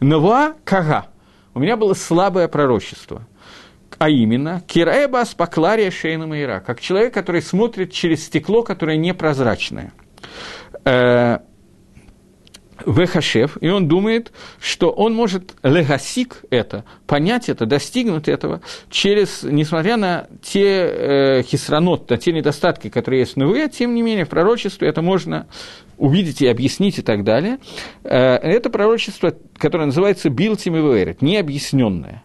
Нова 0.00 0.54
Кага, 0.64 1.06
у 1.54 1.60
меня 1.60 1.76
было 1.76 1.94
слабое 1.94 2.48
пророчество– 2.48 3.22
а 3.96 4.10
именно 4.10 4.60
Кираэба 4.66 5.24
Спаклария 5.24 5.92
Шейна 5.92 6.26
Майра, 6.26 6.58
как 6.58 6.80
человек, 6.80 7.14
который 7.14 7.40
смотрит 7.40 7.92
через 7.92 8.24
стекло, 8.26 8.64
которое 8.64 8.96
непрозрачное. 8.96 9.92
Вехашев, 12.86 13.56
и 13.60 13.68
он 13.68 13.88
думает, 13.88 14.32
что 14.60 14.90
он 14.90 15.14
может 15.14 15.54
легасик 15.62 16.44
это, 16.50 16.84
понять 17.06 17.48
это, 17.48 17.66
достигнуть 17.66 18.28
этого 18.28 18.60
через, 18.90 19.42
несмотря 19.42 19.96
на 19.96 20.26
те 20.42 20.64
э, 20.64 21.42
хисранот, 21.42 22.10
на 22.10 22.16
те 22.16 22.32
недостатки, 22.32 22.88
которые 22.88 23.20
есть 23.20 23.34
в 23.34 23.36
Нуве, 23.36 23.68
тем 23.68 23.94
не 23.94 24.02
менее 24.02 24.24
в 24.24 24.28
пророчестве 24.28 24.88
это 24.88 25.02
можно 25.02 25.46
увидеть 25.98 26.42
и 26.42 26.46
объяснить 26.46 26.98
и 26.98 27.02
так 27.02 27.24
далее. 27.24 27.58
Э, 28.02 28.36
это 28.36 28.70
пророчество, 28.70 29.34
которое 29.56 29.86
называется 29.86 30.28
Билтим 30.28 30.76
и 30.76 31.16
необъясненное. 31.20 32.22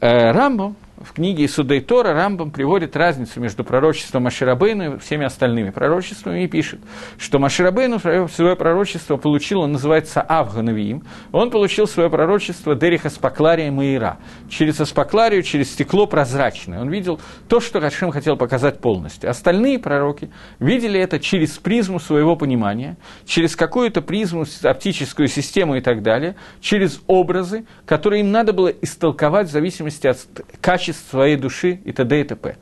Э, 0.00 0.32
Рамбом 0.32 0.76
в 0.98 1.12
книге 1.12 1.46
Судей 1.48 1.80
Тора 1.80 2.14
Рамбам 2.14 2.50
приводит 2.50 2.96
разницу 2.96 3.38
между 3.40 3.64
пророчеством 3.64 4.24
Маширабейну 4.24 4.94
и 4.94 4.98
всеми 4.98 5.26
остальными 5.26 5.70
пророчествами 5.70 6.44
и 6.44 6.48
пишет, 6.48 6.80
что 7.18 7.38
Маширабейну 7.38 7.98
свое 8.28 8.56
пророчество 8.56 9.16
получил, 9.16 9.60
он 9.60 9.72
называется 9.72 10.22
Авганавиим, 10.22 11.04
он 11.32 11.50
получил 11.50 11.86
свое 11.86 12.08
пророчество 12.08 12.74
Дериха 12.74 13.10
Спаклария 13.10 13.70
Маира, 13.70 14.18
через 14.48 14.80
Аспакларию, 14.80 15.42
через 15.42 15.70
стекло 15.72 16.06
прозрачное. 16.06 16.80
Он 16.80 16.88
видел 16.88 17.20
то, 17.48 17.60
что 17.60 17.80
Хашем 17.80 18.10
хотел 18.10 18.36
показать 18.36 18.80
полностью. 18.80 19.28
Остальные 19.28 19.78
пророки 19.78 20.30
видели 20.58 20.98
это 20.98 21.20
через 21.20 21.58
призму 21.58 22.00
своего 22.00 22.36
понимания, 22.36 22.96
через 23.26 23.54
какую-то 23.54 24.00
призму, 24.00 24.46
оптическую 24.62 25.28
систему 25.28 25.76
и 25.76 25.80
так 25.80 26.02
далее, 26.02 26.36
через 26.60 27.00
образы, 27.06 27.66
которые 27.84 28.20
им 28.20 28.30
надо 28.30 28.52
было 28.52 28.68
истолковать 28.68 29.48
в 29.48 29.52
зависимости 29.52 30.06
от 30.06 30.18
качества 30.60 30.85
качеств 30.86 31.10
своей 31.10 31.36
души 31.36 31.80
и 31.84 31.92
т.д. 31.92 32.20
и 32.20 32.24
т.п. 32.24 32.56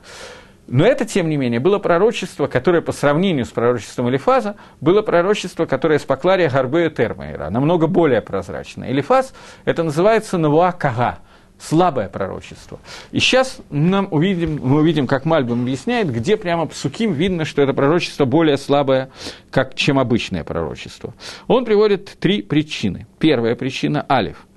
Но 0.66 0.86
это, 0.86 1.04
тем 1.04 1.28
не 1.28 1.36
менее, 1.36 1.60
было 1.60 1.78
пророчество, 1.78 2.46
которое 2.46 2.80
по 2.80 2.92
сравнению 2.92 3.44
с 3.44 3.50
пророчеством 3.50 4.08
Элифаза, 4.08 4.56
было 4.80 5.02
пророчество, 5.02 5.66
которое 5.66 5.98
с 5.98 6.04
поклария 6.04 6.48
Гарбея 6.48 6.88
Термейра, 6.88 7.50
намного 7.50 7.86
более 7.86 8.22
прозрачное. 8.22 8.90
Элифаз– 8.90 9.34
это 9.66 9.82
называется 9.82 10.38
Навуа 10.38 10.72
Кага, 10.72 11.18
слабое 11.58 12.08
пророчество. 12.08 12.80
И 13.12 13.18
сейчас 13.18 13.58
нам 13.68 14.08
увидим, 14.10 14.58
мы 14.62 14.80
увидим, 14.80 15.06
как 15.06 15.26
Мальбим 15.26 15.64
объясняет, 15.64 16.10
где 16.10 16.38
прямо 16.38 16.64
Псуким 16.64 17.12
видно, 17.12 17.44
что 17.44 17.60
это 17.60 17.74
пророчество 17.74 18.24
более 18.24 18.56
слабое, 18.56 19.10
как, 19.50 19.74
чем 19.74 19.98
обычное 19.98 20.44
пророчество. 20.44 21.12
Он 21.46 21.66
приводит 21.66 22.16
три 22.18 22.40
причины. 22.40 23.06
Первая 23.18 23.54
причина– 23.54 24.06
Алиф– 24.08 24.46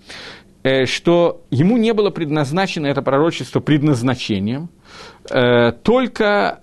что 0.63 1.41
ему 1.49 1.77
не 1.77 1.93
было 1.93 2.09
предназначено 2.09 2.87
это 2.87 3.01
пророчество 3.01 3.59
предназначением, 3.59 4.69
э, 5.29 5.71
только 5.83 6.59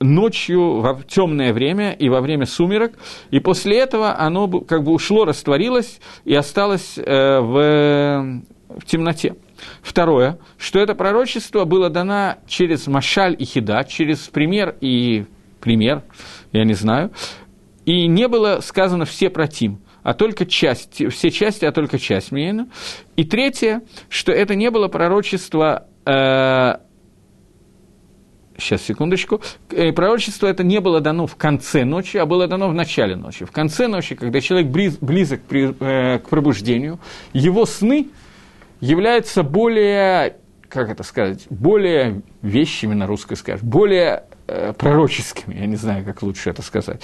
э, 0.00 0.04
ночью 0.04 0.80
в 0.80 1.04
темное 1.06 1.52
время 1.52 1.92
и 1.92 2.08
во 2.08 2.20
время 2.20 2.46
сумерок, 2.46 2.92
и 3.30 3.40
после 3.40 3.78
этого 3.78 4.18
оно 4.18 4.48
как 4.60 4.82
бы 4.82 4.92
ушло, 4.92 5.24
растворилось 5.24 6.00
и 6.24 6.34
осталось 6.34 6.96
в, 6.96 8.40
в 8.68 8.84
темноте. 8.86 9.34
Второе, 9.82 10.38
что 10.56 10.78
это 10.78 10.94
пророчество 10.94 11.64
было 11.64 11.90
дано 11.90 12.36
через 12.46 12.86
Машаль 12.86 13.34
и 13.38 13.44
Хида, 13.44 13.84
через 13.88 14.18
пример 14.28 14.76
и 14.80 15.26
пример, 15.60 16.02
я 16.52 16.64
не 16.64 16.74
знаю, 16.74 17.10
и 17.84 18.06
не 18.06 18.28
было 18.28 18.60
сказано 18.60 19.04
все 19.04 19.30
против 19.30 19.72
а 20.08 20.14
только 20.14 20.46
часть, 20.46 21.02
все 21.12 21.30
части, 21.30 21.66
а 21.66 21.70
только 21.70 21.98
часть 21.98 22.32
Мейна. 22.32 22.68
И 23.16 23.24
третье, 23.24 23.82
что 24.08 24.32
это 24.32 24.54
не 24.54 24.70
было 24.70 24.88
пророчество 24.88 25.86
э, 26.06 26.76
Сейчас, 28.56 28.80
секундочку. 28.80 29.42
Э, 29.70 29.92
пророчество 29.92 30.46
это 30.46 30.64
не 30.64 30.80
было 30.80 31.02
дано 31.02 31.26
в 31.26 31.36
конце 31.36 31.84
ночи, 31.84 32.16
а 32.16 32.24
было 32.24 32.46
дано 32.46 32.70
в 32.70 32.74
начале 32.74 33.16
ночи. 33.16 33.44
В 33.44 33.50
конце 33.50 33.86
ночи, 33.86 34.14
когда 34.14 34.40
человек 34.40 34.70
близок 34.70 35.40
э, 35.50 36.18
к 36.20 36.28
пробуждению, 36.30 36.98
его 37.34 37.66
сны 37.66 38.08
являются 38.80 39.42
более, 39.42 40.38
как 40.70 40.88
это 40.88 41.02
сказать, 41.02 41.46
более 41.50 42.22
вещами 42.40 42.94
на 42.94 43.06
русской 43.06 43.36
скажем, 43.36 43.68
более 43.68 44.24
пророческими, 44.78 45.54
я 45.54 45.66
не 45.66 45.76
знаю, 45.76 46.04
как 46.04 46.22
лучше 46.22 46.50
это 46.50 46.62
сказать. 46.62 47.02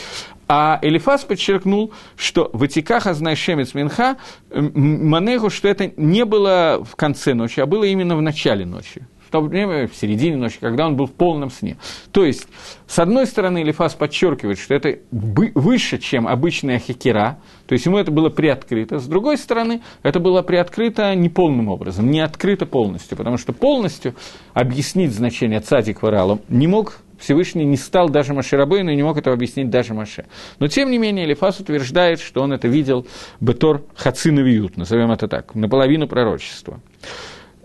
А 0.48 0.78
Элифас 0.82 1.24
подчеркнул, 1.24 1.92
что 2.16 2.50
в 2.52 2.62
Этиках 2.64 3.06
Азнай 3.06 3.36
Шемец 3.36 3.74
Минха 3.74 4.16
Манегу, 4.52 5.50
что 5.50 5.68
это 5.68 5.92
не 5.96 6.24
было 6.24 6.84
в 6.84 6.96
конце 6.96 7.34
ночи, 7.34 7.60
а 7.60 7.66
было 7.66 7.84
именно 7.84 8.16
в 8.16 8.22
начале 8.22 8.64
ночи 8.64 9.06
то 9.34 9.40
время, 9.40 9.88
в 9.88 9.96
середине 9.96 10.36
ночи, 10.36 10.58
когда 10.60 10.86
он 10.86 10.94
был 10.94 11.06
в 11.06 11.12
полном 11.12 11.50
сне. 11.50 11.76
То 12.12 12.24
есть, 12.24 12.46
с 12.86 13.00
одной 13.00 13.26
стороны, 13.26 13.62
Элифас 13.62 13.94
подчеркивает, 13.94 14.60
что 14.60 14.74
это 14.74 15.00
выше, 15.10 15.98
чем 15.98 16.28
обычная 16.28 16.78
хикера, 16.78 17.40
то 17.66 17.72
есть 17.72 17.84
ему 17.84 17.98
это 17.98 18.12
было 18.12 18.30
приоткрыто. 18.30 19.00
С 19.00 19.08
другой 19.08 19.36
стороны, 19.36 19.82
это 20.04 20.20
было 20.20 20.42
приоткрыто 20.42 21.16
не 21.16 21.28
полным 21.28 21.68
образом, 21.68 22.12
не 22.12 22.20
открыто 22.20 22.64
полностью, 22.64 23.18
потому 23.18 23.36
что 23.36 23.52
полностью 23.52 24.14
объяснить 24.52 25.12
значение 25.12 25.58
цадик 25.58 26.02
варалом 26.02 26.40
не 26.48 26.68
мог 26.68 27.00
Всевышний 27.18 27.64
не 27.64 27.76
стал 27.76 28.08
даже 28.08 28.34
Маширабейну 28.34 28.90
и 28.90 28.96
не 28.96 29.02
мог 29.02 29.16
этого 29.16 29.34
объяснить 29.34 29.70
даже 29.70 29.94
Маше. 29.94 30.26
Но, 30.58 30.68
тем 30.68 30.90
не 30.90 30.98
менее, 30.98 31.26
Элифас 31.26 31.60
утверждает, 31.60 32.20
что 32.20 32.42
он 32.42 32.52
это 32.52 32.68
видел 32.68 33.06
Бетор 33.40 33.84
Хациновиют, 33.94 34.76
назовем 34.76 35.10
это 35.10 35.28
так, 35.28 35.54
наполовину 35.54 36.08
пророчества. 36.08 36.80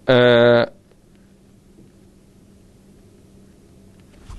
Э, 0.08 0.68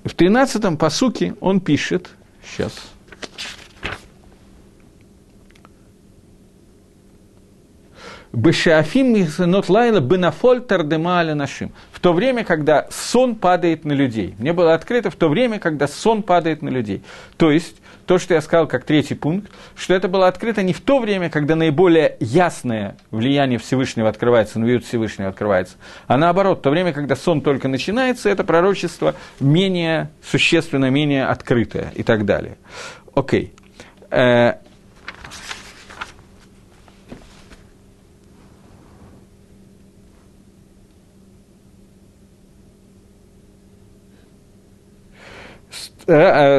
В 0.05 0.15
13-м 0.17 0.77
посуке 0.77 1.35
он 1.41 1.61
пишет, 1.61 2.11
сейчас, 2.43 2.73
Бешафим 8.33 9.13
Михсенот 9.13 9.69
Лайла 9.69 10.01
Бенафоль 10.01 10.61
Тардемаля 10.61 11.35
нашим. 11.35 11.73
В 11.93 11.99
то 11.99 12.13
время, 12.13 12.45
когда 12.45 12.87
сон 12.91 13.35
падает 13.35 13.85
на 13.85 13.93
людей. 13.93 14.35
Мне 14.39 14.53
было 14.53 14.75
открыто 14.75 15.11
в 15.11 15.17
то 15.17 15.29
время, 15.29 15.59
когда 15.59 15.89
сон 15.89 16.23
падает 16.23 16.63
на 16.63 16.69
людей. 16.69 17.03
То 17.37 17.51
есть, 17.51 17.77
то, 18.07 18.19
что 18.19 18.35
я 18.35 18.41
сказал 18.41 18.69
как 18.69 18.85
третий 18.85 19.15
пункт, 19.15 19.51
что 19.75 19.95
это 19.95 20.07
было 20.07 20.29
открыто 20.29 20.63
не 20.63 20.73
в 20.73 20.81
то 20.81 21.01
время, 21.01 21.29
когда 21.29 21.57
наиболее 21.57 22.17
ясное 22.21 22.97
влияние 23.11 23.59
Всевышнего 23.59 24.09
открывается, 24.09 24.61
навиют 24.61 24.85
Всевышнего 24.85 25.29
открывается, 25.29 25.77
а 26.07 26.17
наоборот, 26.17 26.59
в 26.59 26.63
то 26.63 26.71
время, 26.71 26.93
когда 26.93 27.17
сон 27.17 27.41
только 27.41 27.69
начинается, 27.69 28.29
это 28.29 28.45
пророчество 28.45 29.15
менее 29.39 30.11
существенно, 30.25 30.89
менее 30.91 31.27
открытое 31.27 31.93
и 31.95 32.03
так 32.03 32.25
далее. 32.25 32.59
Окей. 33.15 33.53
Okay. 34.11 34.57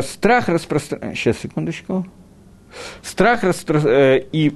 Страх 0.01 0.49
распространяется... 0.49 1.21
Сейчас, 1.21 1.39
секундочку. 1.39 2.05
Страх 3.01 3.43
расстро... 3.43 3.79
Э, 3.79 4.19
и 4.31 4.55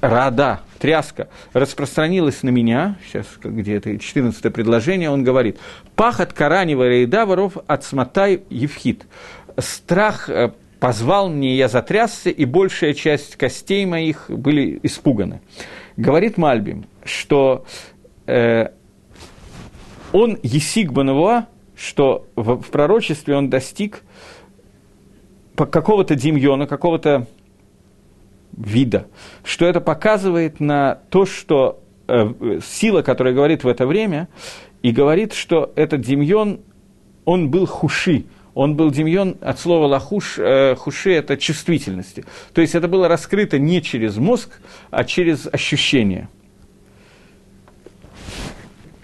рада, 0.00 0.60
тряска, 0.78 1.28
распространилась 1.52 2.42
на 2.42 2.50
меня, 2.50 2.96
сейчас 3.04 3.26
где 3.42 3.76
это 3.76 3.98
14 3.98 4.52
предложение, 4.52 5.10
он 5.10 5.24
говорит, 5.24 5.58
пахот 5.96 6.32
каранева 6.32 6.86
рейда 6.86 7.26
воров 7.26 7.56
от 7.66 7.82
смотай 7.82 8.42
евхит. 8.50 9.06
Страх 9.58 10.28
позвал 10.78 11.28
мне, 11.28 11.56
я 11.56 11.68
затрясся, 11.68 12.30
и 12.30 12.44
большая 12.44 12.94
часть 12.94 13.36
костей 13.36 13.86
моих 13.86 14.26
были 14.28 14.78
испуганы. 14.82 15.40
Говорит 15.96 16.36
Мальбим, 16.36 16.84
что 17.04 17.64
э, 18.26 18.68
он 20.12 20.38
Есиг 20.42 20.92
что 21.76 22.26
в, 22.36 22.60
в 22.60 22.70
пророчестве 22.70 23.36
он 23.36 23.50
достиг 23.50 24.02
какого-то 25.56 26.14
демьона, 26.14 26.66
какого-то 26.66 27.26
вида, 28.56 29.06
что 29.42 29.66
это 29.66 29.80
показывает 29.80 30.60
на 30.60 30.96
то, 31.10 31.26
что 31.26 31.82
э, 32.08 32.60
сила, 32.64 33.02
которая 33.02 33.34
говорит 33.34 33.64
в 33.64 33.68
это 33.68 33.86
время, 33.86 34.28
и 34.82 34.92
говорит, 34.92 35.32
что 35.32 35.72
этот 35.76 36.02
демьон, 36.02 36.60
он 37.24 37.50
был 37.50 37.66
хуши, 37.66 38.26
он 38.54 38.76
был 38.76 38.90
демьон 38.90 39.36
от 39.40 39.58
слова 39.58 39.86
лахуш, 39.86 40.38
э, 40.38 40.74
хуши– 40.76 41.12
это 41.14 41.36
чувствительности. 41.36 42.24
То 42.54 42.60
есть 42.60 42.74
это 42.74 42.88
было 42.88 43.08
раскрыто 43.08 43.58
не 43.58 43.82
через 43.82 44.16
мозг, 44.16 44.60
а 44.90 45.04
через 45.04 45.46
ощущение. 45.46 46.28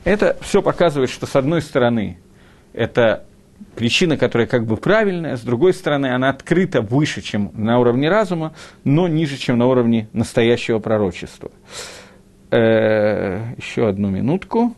Это 0.05 0.37
все 0.41 0.63
показывает, 0.63 1.11
что 1.11 1.27
с 1.27 1.37
одной 1.37 1.63
стороны 1.63 2.19
это 2.73 3.27
причина, 3.77 4.17
которая 4.17 4.47
как 4.47 4.67
бы 4.67 4.77
правильная, 4.77 5.37
с 5.37 5.43
другой 5.43 5.75
стороны, 5.75 6.07
она 6.15 6.31
открыта 6.31 6.81
выше, 6.81 7.23
чем 7.23 7.51
на 7.55 7.79
уровне 7.79 8.09
разума, 8.09 8.55
но 8.85 9.09
ниже, 9.09 9.37
чем 9.37 9.59
на 9.59 9.67
уровне 9.67 10.09
настоящего 10.13 10.79
пророчества. 10.79 11.51
Э, 12.51 13.55
еще 13.57 13.89
одну 13.89 14.11
минутку. 14.11 14.77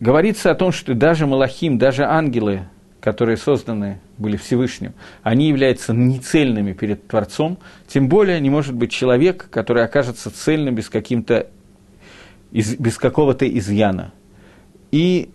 Говорится 0.00 0.50
о 0.50 0.54
том, 0.54 0.72
что 0.72 0.94
даже 0.94 1.26
Малахим, 1.26 1.78
даже 1.78 2.04
ангелы, 2.04 2.64
которые 3.00 3.36
созданы 3.36 4.00
были 4.18 4.36
Всевышним, 4.36 4.94
они 5.22 5.48
являются 5.48 5.92
нецельными 5.92 6.72
перед 6.72 7.06
Творцом, 7.06 7.58
тем 7.86 8.08
более 8.08 8.40
не 8.40 8.50
может 8.50 8.74
быть 8.74 8.90
человек, 8.90 9.48
который 9.50 9.84
окажется 9.84 10.30
цельным 10.30 10.74
без 10.74 10.88
каким-то 10.88 11.46
из, 12.52 12.76
без 12.76 12.98
какого-то 12.98 13.48
изъяна. 13.58 14.12
И, 14.90 15.30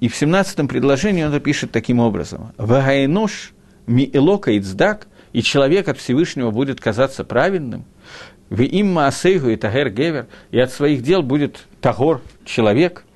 и 0.00 0.08
в 0.08 0.20
17-м 0.20 0.68
предложении 0.68 1.22
он 1.22 1.30
это 1.30 1.40
пишет 1.40 1.70
таким 1.70 2.00
образом. 2.00 2.52
«Вагайнош 2.56 3.52
ми 3.86 4.10
элока 4.12 4.56
ицдак» 4.58 5.06
и 5.32 5.42
человек 5.42 5.88
от 5.88 5.98
Всевышнего 5.98 6.50
будет 6.50 6.80
казаться 6.80 7.24
праведным, 7.24 7.84
в 8.50 8.60
имма 8.60 9.06
асейгу 9.06 9.48
и 9.48 9.56
тагер 9.56 9.88
гевер, 9.88 10.26
и 10.50 10.58
от 10.58 10.70
своих 10.70 11.02
дел 11.02 11.22
будет 11.22 11.66
тагор, 11.80 12.20
человек– 12.44 13.04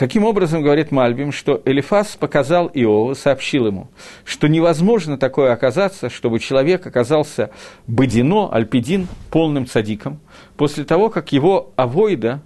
Таким 0.00 0.24
образом, 0.24 0.62
говорит 0.62 0.92
Мальбим, 0.92 1.30
что 1.30 1.60
Элифас 1.66 2.16
показал 2.16 2.68
Иову, 2.68 3.14
сообщил 3.14 3.66
ему, 3.66 3.88
что 4.24 4.48
невозможно 4.48 5.18
такое 5.18 5.52
оказаться, 5.52 6.08
чтобы 6.08 6.38
человек 6.38 6.86
оказался 6.86 7.50
бадино, 7.86 8.48
альпидин, 8.50 9.08
полным 9.30 9.66
цадиком, 9.66 10.18
после 10.56 10.84
того, 10.84 11.10
как 11.10 11.32
его 11.32 11.74
авойда 11.76 12.40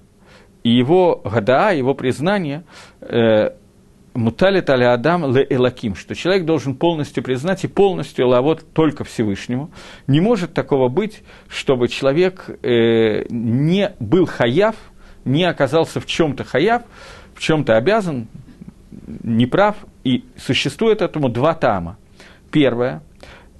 и 0.65 0.71
его 0.71 1.23
гадаа, 1.25 1.73
его 1.73 1.95
признание 1.95 2.65
э, 3.03 3.51
муталит 4.15 4.69
аля 4.69 4.93
адам 4.93 5.33
ле 5.33 5.47
элаким, 5.49 5.95
что 5.95 6.17
человек 6.17 6.47
должен 6.47 6.75
полностью 6.75 7.23
признать 7.23 7.63
и 7.63 7.69
полностью 7.69 8.27
лавот 8.27 8.65
только 8.73 9.05
Всевышнему. 9.05 9.71
Не 10.09 10.21
может 10.21 10.55
такого 10.55 10.89
быть, 10.89 11.23
чтобы 11.47 11.87
человек 11.87 12.51
э, 12.65 13.27
не 13.31 13.93
был 14.01 14.27
хаяв, 14.27 14.75
не 15.25 15.45
оказался 15.45 16.01
в 16.01 16.07
чем-то 16.07 16.45
хаяв, 16.45 16.83
в 17.35 17.41
чем-то 17.41 17.77
обязан, 17.77 18.29
неправ, 19.23 19.77
и 20.05 20.25
существует 20.37 21.03
этому 21.03 21.29
два 21.29 21.55
тама. 21.55 21.97
Первое, 22.51 23.03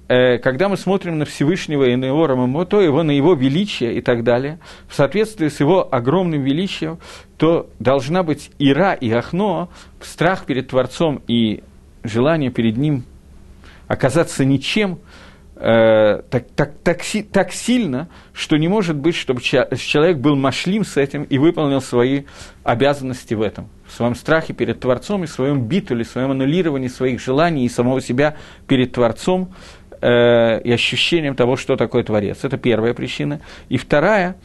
э, 0.07 0.37
когда 0.37 0.69
мы 0.69 0.77
смотрим 0.77 1.17
на 1.17 1.25
Всевышнего 1.25 1.83
и 1.85 1.95
на 1.95 2.05
его 2.05 2.27
Рамамото, 2.27 2.79
его, 2.79 3.03
на 3.03 3.11
его 3.11 3.33
величие 3.33 3.95
и 3.95 4.01
так 4.01 4.23
далее, 4.23 4.59
в 4.87 4.95
соответствии 4.95 5.49
с 5.49 5.59
его 5.59 5.87
огромным 5.91 6.43
величием, 6.43 6.99
то 7.37 7.69
должна 7.79 8.23
быть 8.23 8.51
ира 8.59 8.93
и 8.93 9.11
ахно, 9.11 9.69
страх 10.01 10.45
перед 10.45 10.69
Творцом 10.69 11.21
и 11.27 11.63
желание 12.03 12.51
перед 12.51 12.77
ним 12.77 13.03
оказаться 13.87 14.45
ничем, 14.45 14.99
э, 15.55 16.21
так, 16.29 16.45
так, 16.55 16.73
так, 16.83 17.01
так 17.31 17.51
сильно, 17.51 18.09
что 18.33 18.57
не 18.57 18.67
может 18.67 18.95
быть, 18.95 19.15
чтобы 19.15 19.41
человек 19.41 20.17
был 20.17 20.35
машлим 20.35 20.83
с 20.83 20.97
этим 20.97 21.23
и 21.23 21.37
выполнил 21.37 21.81
свои 21.81 22.23
обязанности 22.63 23.33
в 23.33 23.41
этом, 23.41 23.69
в 23.85 23.93
своем 23.93 24.15
страхе 24.15 24.53
перед 24.53 24.79
Творцом 24.79 25.23
и 25.23 25.27
в 25.27 25.31
своем 25.31 25.61
битуле, 25.61 26.03
в 26.03 26.07
своем 26.07 26.31
аннулировании 26.31 26.87
своих 26.87 27.21
желаний 27.21 27.65
и 27.65 27.69
самого 27.69 28.01
себя 28.01 28.35
перед 28.67 28.91
Творцом 28.91 29.53
э, 30.01 30.61
и 30.61 30.71
ощущением 30.71 31.35
того, 31.35 31.55
что 31.55 31.75
такое 31.75 32.03
Творец. 32.03 32.43
Это 32.43 32.57
первая 32.57 32.93
причина. 32.93 33.41
И 33.69 33.77
вторая, 33.77 34.35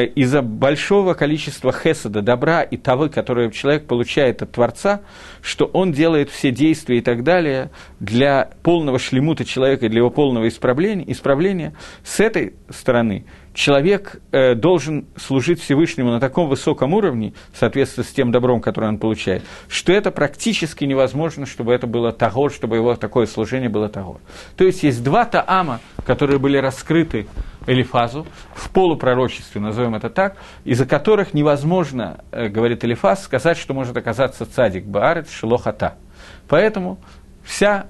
из-за 0.00 0.42
большого 0.42 1.14
количества 1.14 1.72
хесада, 1.72 2.22
добра 2.22 2.62
и 2.62 2.76
того, 2.76 3.08
которое 3.08 3.50
человек 3.50 3.86
получает 3.86 4.42
от 4.42 4.52
Творца, 4.52 5.02
что 5.42 5.66
он 5.66 5.92
делает 5.92 6.30
все 6.30 6.50
действия 6.50 6.98
и 6.98 7.00
так 7.00 7.24
далее 7.24 7.70
для 8.00 8.50
полного 8.62 8.98
шлемута 8.98 9.44
человека, 9.44 9.88
для 9.88 9.98
его 9.98 10.10
полного 10.10 10.48
исправления, 10.48 11.10
исправления 11.10 11.74
с 12.04 12.20
этой 12.20 12.54
стороны– 12.70 13.26
человек 13.54 14.20
э, 14.32 14.54
должен 14.54 15.06
служить 15.16 15.60
Всевышнему 15.60 16.10
на 16.10 16.20
таком 16.20 16.48
высоком 16.48 16.94
уровне, 16.94 17.34
соответственно, 17.54 18.04
с 18.04 18.10
тем 18.10 18.32
добром, 18.32 18.60
которое 18.60 18.88
он 18.88 18.98
получает, 18.98 19.42
что 19.68 19.92
это 19.92 20.10
практически 20.10 20.84
невозможно, 20.84 21.46
чтобы 21.46 21.72
это 21.72 21.86
было 21.86 22.12
того, 22.12 22.48
чтобы 22.48 22.76
его 22.76 22.94
такое 22.96 23.26
служение 23.26 23.68
было 23.68 23.88
того. 23.88 24.20
То 24.56 24.64
есть 24.64 24.82
есть 24.82 25.02
два 25.02 25.24
таама, 25.24 25.80
которые 26.04 26.38
были 26.38 26.56
раскрыты 26.56 27.26
Элифазу 27.66 28.26
в 28.54 28.70
полупророчестве, 28.70 29.60
назовем 29.60 29.94
это 29.94 30.10
так, 30.10 30.36
из-за 30.64 30.86
которых 30.86 31.34
невозможно, 31.34 32.24
э, 32.30 32.48
говорит 32.48 32.84
Элифаз, 32.84 33.22
сказать, 33.22 33.56
что 33.58 33.74
может 33.74 33.96
оказаться 33.96 34.46
цадик 34.46 34.84
Баарет 34.84 35.30
Шилохата. 35.30 35.94
Поэтому 36.48 36.98
вся 37.44 37.86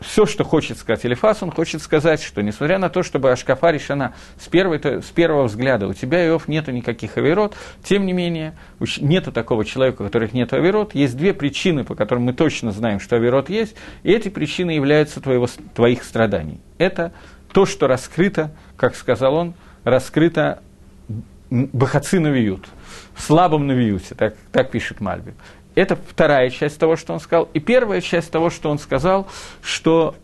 все, 0.00 0.26
что 0.26 0.44
хочет 0.44 0.78
сказать 0.78 1.06
Элифас, 1.06 1.42
он 1.42 1.50
хочет 1.50 1.80
сказать, 1.80 2.22
что 2.22 2.42
несмотря 2.42 2.78
на 2.78 2.90
то, 2.90 3.02
чтобы 3.02 3.30
Ашкафа 3.30 3.70
решена 3.70 4.14
с, 4.38 4.48
первой, 4.48 4.78
с 4.78 5.06
первого 5.06 5.44
взгляда, 5.44 5.86
у 5.86 5.94
тебя, 5.94 6.26
Иов, 6.26 6.48
нету 6.48 6.70
никаких 6.70 7.16
авирот, 7.16 7.54
тем 7.82 8.04
не 8.04 8.12
менее, 8.12 8.54
нету 9.00 9.32
такого 9.32 9.64
человека, 9.64 10.02
у 10.02 10.04
которых 10.04 10.32
нет 10.32 10.52
авирот, 10.52 10.94
есть 10.94 11.16
две 11.16 11.32
причины, 11.32 11.84
по 11.84 11.94
которым 11.94 12.24
мы 12.24 12.34
точно 12.34 12.72
знаем, 12.72 13.00
что 13.00 13.16
авирот 13.16 13.48
есть, 13.48 13.74
и 14.02 14.12
эти 14.12 14.28
причины 14.28 14.72
являются 14.72 15.20
твоего, 15.20 15.48
твоих 15.74 16.04
страданий. 16.04 16.60
Это 16.78 17.12
то, 17.56 17.64
что 17.64 17.86
раскрыто, 17.86 18.50
как 18.76 18.94
сказал 18.94 19.34
он, 19.34 19.54
раскрыто 19.82 20.62
Бахаци 21.48 22.20
навиют, 22.20 22.68
в 23.14 23.22
слабом 23.22 23.66
так, 24.18 24.36
так 24.52 24.70
пишет 24.70 25.00
Мальби. 25.00 25.32
Это 25.74 25.96
вторая 25.96 26.50
часть 26.50 26.78
того, 26.78 26.96
что 26.96 27.14
он 27.14 27.20
сказал. 27.20 27.48
И 27.54 27.60
первая 27.60 28.02
часть 28.02 28.30
того, 28.30 28.50
что 28.50 28.68
он 28.68 28.78
сказал, 28.78 29.26
что 29.62 30.16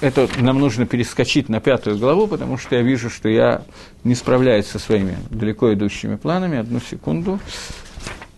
это 0.00 0.28
нам 0.38 0.60
нужно 0.60 0.86
перескочить 0.86 1.48
на 1.48 1.58
пятую 1.58 1.98
главу, 1.98 2.28
потому 2.28 2.56
что 2.56 2.76
я 2.76 2.82
вижу, 2.82 3.10
что 3.10 3.28
я 3.28 3.62
не 4.04 4.14
справляюсь 4.14 4.68
со 4.68 4.78
своими 4.78 5.16
далеко 5.30 5.74
идущими 5.74 6.14
планами. 6.14 6.58
Одну 6.58 6.78
секунду. 6.78 7.40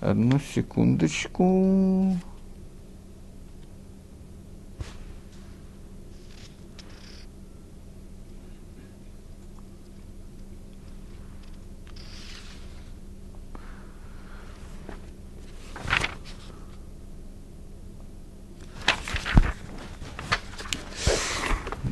Одну 0.01 0.41
секундочку. 0.55 2.17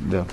Да. 0.05 0.25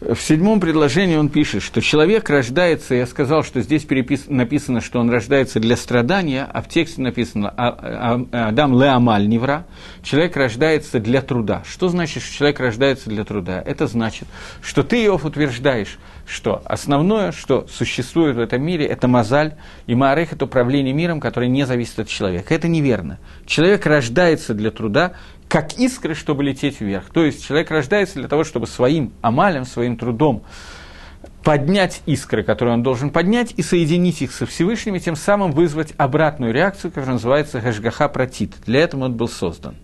В 0.00 0.13
седьмом 0.24 0.60
предложении 0.60 1.16
он 1.16 1.28
пишет, 1.28 1.62
что 1.62 1.82
человек 1.82 2.30
рождается, 2.30 2.94
я 2.94 3.06
сказал, 3.06 3.44
что 3.44 3.60
здесь 3.60 3.84
перепис, 3.84 4.24
написано, 4.28 4.80
что 4.80 4.98
он 5.00 5.10
рождается 5.10 5.60
для 5.60 5.76
страдания, 5.76 6.48
а 6.50 6.62
в 6.62 6.68
тексте 6.68 7.02
написано 7.02 7.52
«А, 7.56 8.24
а, 8.32 8.48
«Адам 8.48 8.80
леамаль 8.80 9.28
невра», 9.28 9.66
человек 10.02 10.36
рождается 10.36 10.98
для 10.98 11.20
труда. 11.20 11.62
Что 11.68 11.88
значит, 11.88 12.22
что 12.22 12.34
человек 12.34 12.60
рождается 12.60 13.10
для 13.10 13.24
труда? 13.24 13.62
Это 13.64 13.86
значит, 13.86 14.26
что 14.62 14.82
ты, 14.82 15.04
Иов, 15.04 15.24
утверждаешь, 15.24 15.98
что 16.26 16.62
основное, 16.64 17.32
что 17.32 17.66
существует 17.70 18.36
в 18.36 18.40
этом 18.40 18.62
мире, 18.62 18.86
это 18.86 19.08
мозаль, 19.08 19.56
и 19.86 19.94
маарех– 19.94 20.32
это 20.32 20.46
управление 20.46 20.94
миром, 20.94 21.20
которое 21.20 21.48
не 21.48 21.66
зависит 21.66 21.98
от 21.98 22.08
человека. 22.08 22.54
Это 22.54 22.66
неверно. 22.66 23.18
Человек 23.46 23.84
рождается 23.84 24.54
для 24.54 24.70
труда, 24.70 25.12
как 25.54 25.74
искры, 25.74 26.16
чтобы 26.16 26.42
лететь 26.42 26.80
вверх. 26.80 27.10
То 27.10 27.24
есть 27.24 27.46
человек 27.46 27.70
рождается 27.70 28.16
для 28.16 28.26
того, 28.26 28.42
чтобы 28.42 28.66
своим 28.66 29.12
амалем, 29.22 29.64
своим 29.64 29.96
трудом 29.96 30.42
поднять 31.44 32.02
искры, 32.06 32.42
которые 32.42 32.74
он 32.74 32.82
должен 32.82 33.10
поднять, 33.10 33.54
и 33.56 33.62
соединить 33.62 34.20
их 34.20 34.32
со 34.32 34.46
Всевышним, 34.46 34.96
и 34.96 34.98
тем 34.98 35.14
самым 35.14 35.52
вызвать 35.52 35.94
обратную 35.96 36.52
реакцию, 36.52 36.90
которая 36.90 37.12
называется 37.12 37.60
Гашгаха 37.60 38.08
Пратит. 38.08 38.56
Для 38.66 38.80
этого 38.80 39.04
он 39.04 39.14
был 39.14 39.28
создан. 39.28 39.76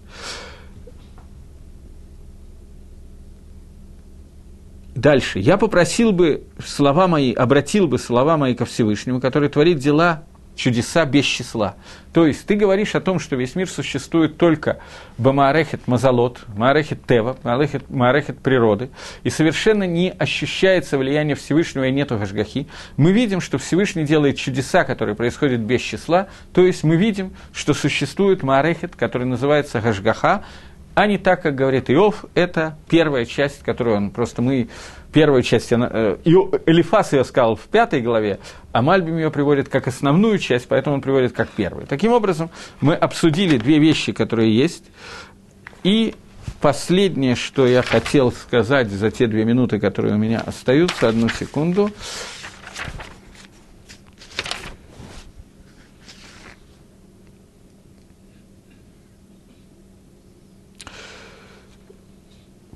Дальше. 4.97 5.39
Я 5.39 5.57
попросил 5.57 6.11
бы 6.11 6.43
слова 6.59 7.07
мои, 7.07 7.33
обратил 7.33 7.87
бы 7.87 8.01
слова 8.01 8.37
мои 8.37 8.57
ко 8.57 8.65
Всевышнему, 8.65 9.21
который 9.21 9.49
творит 9.49 9.79
дела, 9.79 10.25
чудеса 10.61 11.07
без 11.07 11.25
числа. 11.25 11.77
То 12.13 12.27
есть 12.27 12.45
ты 12.45 12.55
говоришь 12.55 12.95
о 12.95 13.01
том, 13.01 13.19
что 13.19 13.37
весь 13.37 13.55
мир 13.55 13.69
существует 13.69 14.37
только 14.37 14.79
Бамаарехет 15.17 15.87
Мазалот, 15.87 16.41
Маарехет 16.49 17.07
Тева, 17.07 17.39
Маарехет, 17.45 17.89
Маарехет 17.89 18.41
природы, 18.41 18.91
и 19.23 19.31
совершенно 19.31 19.85
не 19.85 20.11
ощущается 20.11 20.99
влияние 20.99 21.37
Всевышнего 21.37 21.85
и 21.87 21.93
нету 21.93 22.19
Гашгахи. 22.19 22.67
Мы 22.97 23.13
видим, 23.13 23.41
что 23.41 23.59
Всевышний 23.59 24.05
делает 24.05 24.37
чудеса, 24.37 24.85
которые 24.85 25.15
происходят 25.15 25.61
без 25.61 25.81
числа, 25.81 26.29
то 26.53 26.67
есть 26.67 26.85
мы 26.85 26.97
видим, 26.97 27.33
что 27.55 27.73
существует 27.73 28.43
Маарехет, 28.43 28.97
который 28.97 29.27
называется 29.27 29.81
Гашгаха, 29.81 30.45
а 30.95 31.07
не 31.07 31.19
так, 31.19 31.43
как 31.43 31.55
говорит 31.55 31.91
Иов, 31.91 32.25
это 32.35 32.77
первая 32.89 33.25
часть, 33.25 33.63
которую 33.63 33.97
он 33.97 34.11
просто 34.11 34.43
мы 34.43 34.69
первую 35.13 35.43
часть, 35.43 35.73
э, 35.73 35.77
Элифас 36.67 37.13
ее 37.13 37.25
сказал 37.25 37.57
в 37.57 37.63
пятой 37.63 38.01
главе, 38.01 38.39
а 38.73 38.83
Мальбим 38.83 39.17
ее 39.17 39.31
приводит 39.31 39.69
как 39.69 39.89
основную 39.89 40.39
часть, 40.39 40.69
поэтому 40.69 40.97
он 40.97 41.03
приводит 41.03 41.33
как 41.33 41.49
первую. 41.49 41.87
Таким 41.87 42.13
образом, 42.13 42.51
мы 42.81 42.95
обсудили 42.95 43.59
две 43.59 43.79
вещи, 43.79 44.13
которые 44.13 44.57
есть, 44.57 44.85
и 45.83 46.15
последнее, 46.61 47.35
что 47.35 47.67
я 47.67 47.83
хотел 47.83 48.33
сказать 48.33 48.91
за 48.91 49.11
те 49.11 49.27
две 49.27 49.45
минуты, 49.45 49.81
которые 49.81 50.15
у 50.15 50.19
меня 50.19 50.41
остаются, 50.41 51.09
одну 51.09 51.29
секунду, 51.29 51.91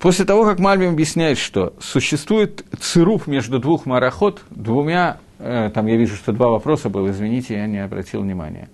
После 0.04 0.26
того, 0.26 0.44
как 0.44 0.58
Мальбим 0.58 0.90
объясняет, 0.90 1.38
что 1.38 1.72
существует 1.80 2.62
цируп 2.78 3.26
между 3.26 3.58
двух 3.58 3.86
марахот, 3.86 4.42
двумя, 4.50 5.16
э, 5.38 5.70
там 5.72 5.86
я 5.86 5.96
вижу, 5.96 6.14
что 6.14 6.32
два 6.32 6.50
вопроса 6.50 6.90
было, 6.90 7.10
извините, 7.10 7.54
я 7.54 7.66
не 7.66 7.82
обратил 7.82 8.20
внимания. 8.20 8.68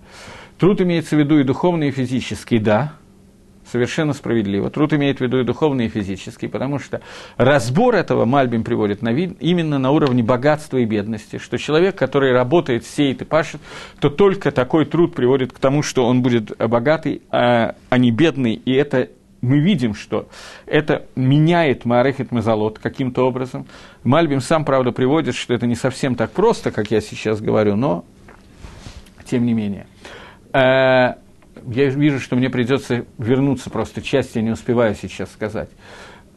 Труд 0.59 0.81
имеется 0.81 1.15
в 1.15 1.19
виду 1.19 1.39
и 1.39 1.45
духовный, 1.45 1.87
и 1.87 1.91
физический, 1.91 2.59
да, 2.59 2.95
совершенно 3.71 4.11
справедливо. 4.11 4.69
Труд 4.69 4.91
имеет 4.91 5.19
в 5.19 5.21
виду 5.21 5.39
и 5.39 5.45
духовный, 5.45 5.85
и 5.85 5.87
физический, 5.87 6.47
потому 6.47 6.79
что 6.79 6.99
разбор 7.37 7.95
этого 7.95 8.25
Мальбим 8.25 8.65
приводит 8.65 9.01
на 9.01 9.13
вид 9.13 9.37
именно 9.39 9.79
на 9.79 9.91
уровне 9.91 10.23
богатства 10.23 10.79
и 10.79 10.85
бедности, 10.85 11.37
что 11.37 11.57
человек, 11.57 11.95
который 11.95 12.33
работает, 12.33 12.85
сеет 12.85 13.21
и 13.21 13.25
пашет, 13.25 13.61
то 14.01 14.09
только 14.09 14.51
такой 14.51 14.83
труд 14.83 15.15
приводит 15.15 15.53
к 15.53 15.59
тому, 15.59 15.81
что 15.81 16.05
он 16.05 16.23
будет 16.23 16.51
богатый, 16.57 17.21
а, 17.29 17.75
а 17.89 17.97
не 17.97 18.11
бедный, 18.11 18.55
и 18.55 18.73
это 18.73 19.07
мы 19.41 19.59
видим, 19.59 19.93
что 19.95 20.27
это 20.67 21.07
меняет 21.15 21.85
Маарехет 21.85 22.31
Мазалот 22.31 22.79
каким-то 22.79 23.27
образом. 23.27 23.65
Мальбим 24.03 24.39
сам, 24.39 24.65
правда, 24.65 24.91
приводит, 24.91 25.35
что 25.35 25.53
это 25.53 25.65
не 25.65 25.75
совсем 25.75 26.15
так 26.15 26.31
просто, 26.31 26.71
как 26.71 26.91
я 26.91 27.01
сейчас 27.01 27.41
говорю, 27.41 27.75
но 27.75 28.05
тем 29.25 29.45
не 29.45 29.53
менее. 29.53 29.87
Э, 30.53 31.15
я 31.67 31.89
вижу, 31.89 32.19
что 32.19 32.35
мне 32.35 32.49
придется 32.49 33.05
вернуться, 33.17 33.69
просто 33.69 34.01
часть 34.01 34.35
я 34.35 34.41
не 34.41 34.51
успеваю 34.51 34.95
сейчас 34.95 35.31
сказать. 35.31 35.69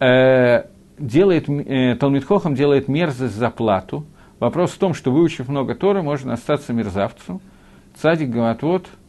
Э, 0.01 0.65
делает, 0.99 1.49
э, 1.49 1.97
Талмитхохам 1.97 2.55
делает 2.55 2.89
мерзость 2.89 3.35
за 3.35 3.51
плату. 3.51 4.07
Вопрос 4.41 4.73
в 4.73 4.79
том, 4.79 4.95
что 4.95 5.13
выучив 5.13 5.49
много 5.49 5.75
Тора, 5.75 6.03
можно 6.03 6.33
остаться 6.33 6.73
мерзавцем. 6.73 7.41
Цадик 7.97 8.31
Гаматвот– 8.31 8.89
Э, 8.97 9.04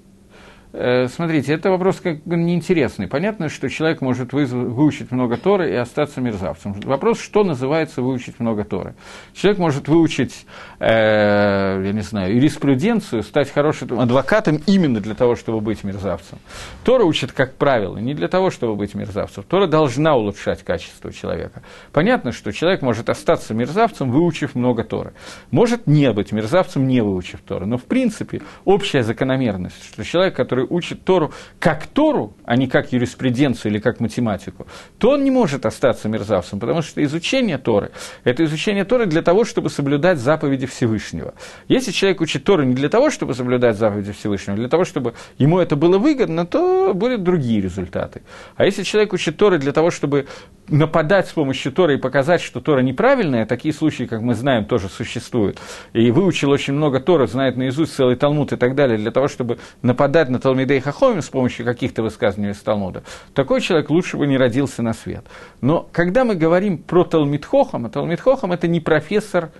смотрите, 1.09 1.53
это 1.53 1.69
вопрос 1.69 1.99
как 2.01 2.23
бы 2.23 2.35
неинтересный. 2.35 3.07
Понятно, 3.07 3.49
что 3.49 3.69
человек 3.69 4.01
может 4.01 4.33
выучить 4.33 5.11
много 5.11 5.37
Торы 5.37 5.71
и 5.71 5.75
остаться 5.75 6.21
мерзавцем. 6.21 6.73
Вопрос, 6.81 7.19
что 7.19 7.43
называется 7.43 8.01
выучить 8.01 8.39
много 8.39 8.63
Торы. 8.63 8.95
Человек 9.33 9.59
может 9.59 9.87
выучить, 9.87 10.45
э, 10.79 11.81
я 11.85 11.91
не 11.91 12.01
знаю, 12.01 12.35
юриспруденцию, 12.35 13.23
стать 13.23 13.51
хорошим 13.51 13.99
адвокатом 13.99 14.61
именно 14.65 14.99
для 14.99 15.15
того, 15.15 15.35
чтобы 15.35 15.61
быть 15.61 15.83
мерзавцем. 15.83 16.39
Тора 16.83 17.03
учит, 17.03 17.31
как 17.31 17.55
правило, 17.55 17.97
не 17.97 18.13
для 18.13 18.27
того, 18.27 18.49
чтобы 18.49 18.75
быть 18.75 18.95
мерзавцем. 18.95 19.43
Тора 19.43 19.67
должна 19.67 20.15
улучшать 20.15 20.63
качество 20.63 21.11
человека. 21.11 21.61
Понятно, 21.91 22.31
что 22.31 22.51
человек 22.51 22.81
может 22.81 23.09
остаться 23.09 23.53
мерзавцем, 23.53 24.11
выучив 24.11 24.55
много 24.55 24.83
Торы. 24.83 25.13
Может 25.51 25.87
не 25.87 26.11
быть 26.11 26.31
мерзавцем, 26.31 26.87
не 26.87 27.01
выучив 27.01 27.39
Торы. 27.41 27.65
Но, 27.65 27.77
в 27.77 27.83
принципе, 27.83 28.41
общая 28.65 29.03
закономерность, 29.03 29.83
что 29.85 30.03
человек, 30.03 30.35
который 30.35 30.64
который 30.65 30.77
учит 30.77 31.03
Тору 31.03 31.31
как 31.59 31.87
Тору, 31.87 32.33
а 32.45 32.55
не 32.55 32.67
как 32.67 32.93
юриспруденцию 32.93 33.71
или 33.71 33.79
как 33.79 33.99
математику, 33.99 34.67
то 34.97 35.11
он 35.11 35.23
не 35.23 35.31
может 35.31 35.65
остаться 35.65 36.09
мерзавцем, 36.09 36.59
потому 36.59 36.81
что 36.81 37.03
изучение 37.03 37.57
Торы– 37.57 37.91
это 38.23 38.43
изучение 38.45 38.85
Торы 38.85 39.05
для 39.05 39.21
того, 39.21 39.45
чтобы 39.45 39.69
соблюдать 39.69 40.19
заповеди 40.19 40.65
Всевышнего. 40.65 41.33
Если 41.67 41.91
человек 41.91 42.21
учит 42.21 42.43
Тору 42.43 42.63
не 42.63 42.75
для 42.75 42.89
того, 42.89 43.09
чтобы 43.09 43.33
соблюдать 43.33 43.77
заповеди 43.77 44.11
Всевышнего, 44.11 44.55
а 44.55 44.57
для 44.57 44.69
того, 44.69 44.85
чтобы 44.85 45.13
ему 45.39 45.59
это 45.59 45.75
было 45.75 45.97
выгодно, 45.97 46.45
то 46.45 46.93
будут 46.93 47.23
другие 47.23 47.61
результаты. 47.61 48.21
А 48.55 48.65
если 48.65 48.83
человек 48.83 49.13
учит 49.13 49.37
Торы 49.37 49.57
для 49.57 49.71
того, 49.71 49.91
чтобы 49.91 50.27
нападать 50.67 51.27
с 51.27 51.33
помощью 51.33 51.71
Торы 51.71 51.95
и 51.95 51.97
показать, 51.97 52.41
что 52.41 52.59
Тора 52.59 52.81
неправильная, 52.81 53.45
такие 53.45 53.73
случаи, 53.73 54.05
как 54.05 54.21
мы 54.21 54.33
знаем, 54.33 54.65
тоже 54.65 54.89
существуют, 54.89 55.59
и 55.93 56.11
выучил 56.11 56.49
очень 56.49 56.73
много 56.73 56.99
Тора, 56.99 57.27
знает 57.27 57.57
наизусть 57.57 57.95
целый 57.95 58.15
Талмуд 58.15 58.53
и 58.53 58.55
так 58.55 58.75
далее, 58.75 58.97
для 58.97 59.11
того, 59.11 59.27
чтобы 59.27 59.57
нападать 59.81 60.29
на 60.29 60.39
Талмидей 60.55 60.79
Хахомим 60.79 61.21
с 61.21 61.27
помощью 61.27 61.65
каких-то 61.65 62.01
высказываний 62.01 62.51
из 62.51 62.59
Талмуда, 62.59 63.03
такой 63.33 63.59
человек 63.59 63.89
лучше 63.89 64.15
бы 64.15 64.25
не 64.25 64.37
родился 64.37 64.81
на 64.81 64.93
свет. 64.93 65.25
Но 65.59 65.89
когда 65.91 66.23
мы 66.23 66.35
говорим 66.35 66.77
про 66.77 67.03
Талмит 67.03 67.43
Хохам, 67.43 67.89
Талмит 67.89 68.21
Хохам– 68.21 68.51
это 68.53 68.65
не 68.69 68.79
профессор 68.79 69.51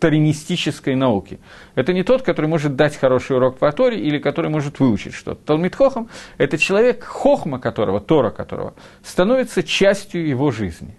таримистической 0.00 0.94
науки. 0.94 1.40
Это 1.74 1.92
не 1.92 2.04
тот, 2.04 2.22
который 2.22 2.46
может 2.46 2.74
дать 2.74 2.96
хороший 2.96 3.36
урок 3.36 3.58
по 3.58 3.70
Торе 3.70 4.00
или 4.00 4.18
который 4.18 4.50
может 4.50 4.80
выучить 4.80 5.12
что-то. 5.12 5.44
Талмит 5.44 5.76
Хохам– 5.76 6.08
это 6.38 6.56
человек, 6.56 7.04
хохма 7.04 7.58
которого, 7.58 8.00
Тора 8.00 8.30
которого, 8.30 8.72
становится 9.02 9.62
частью 9.62 10.26
его 10.26 10.50
жизни. 10.50 10.96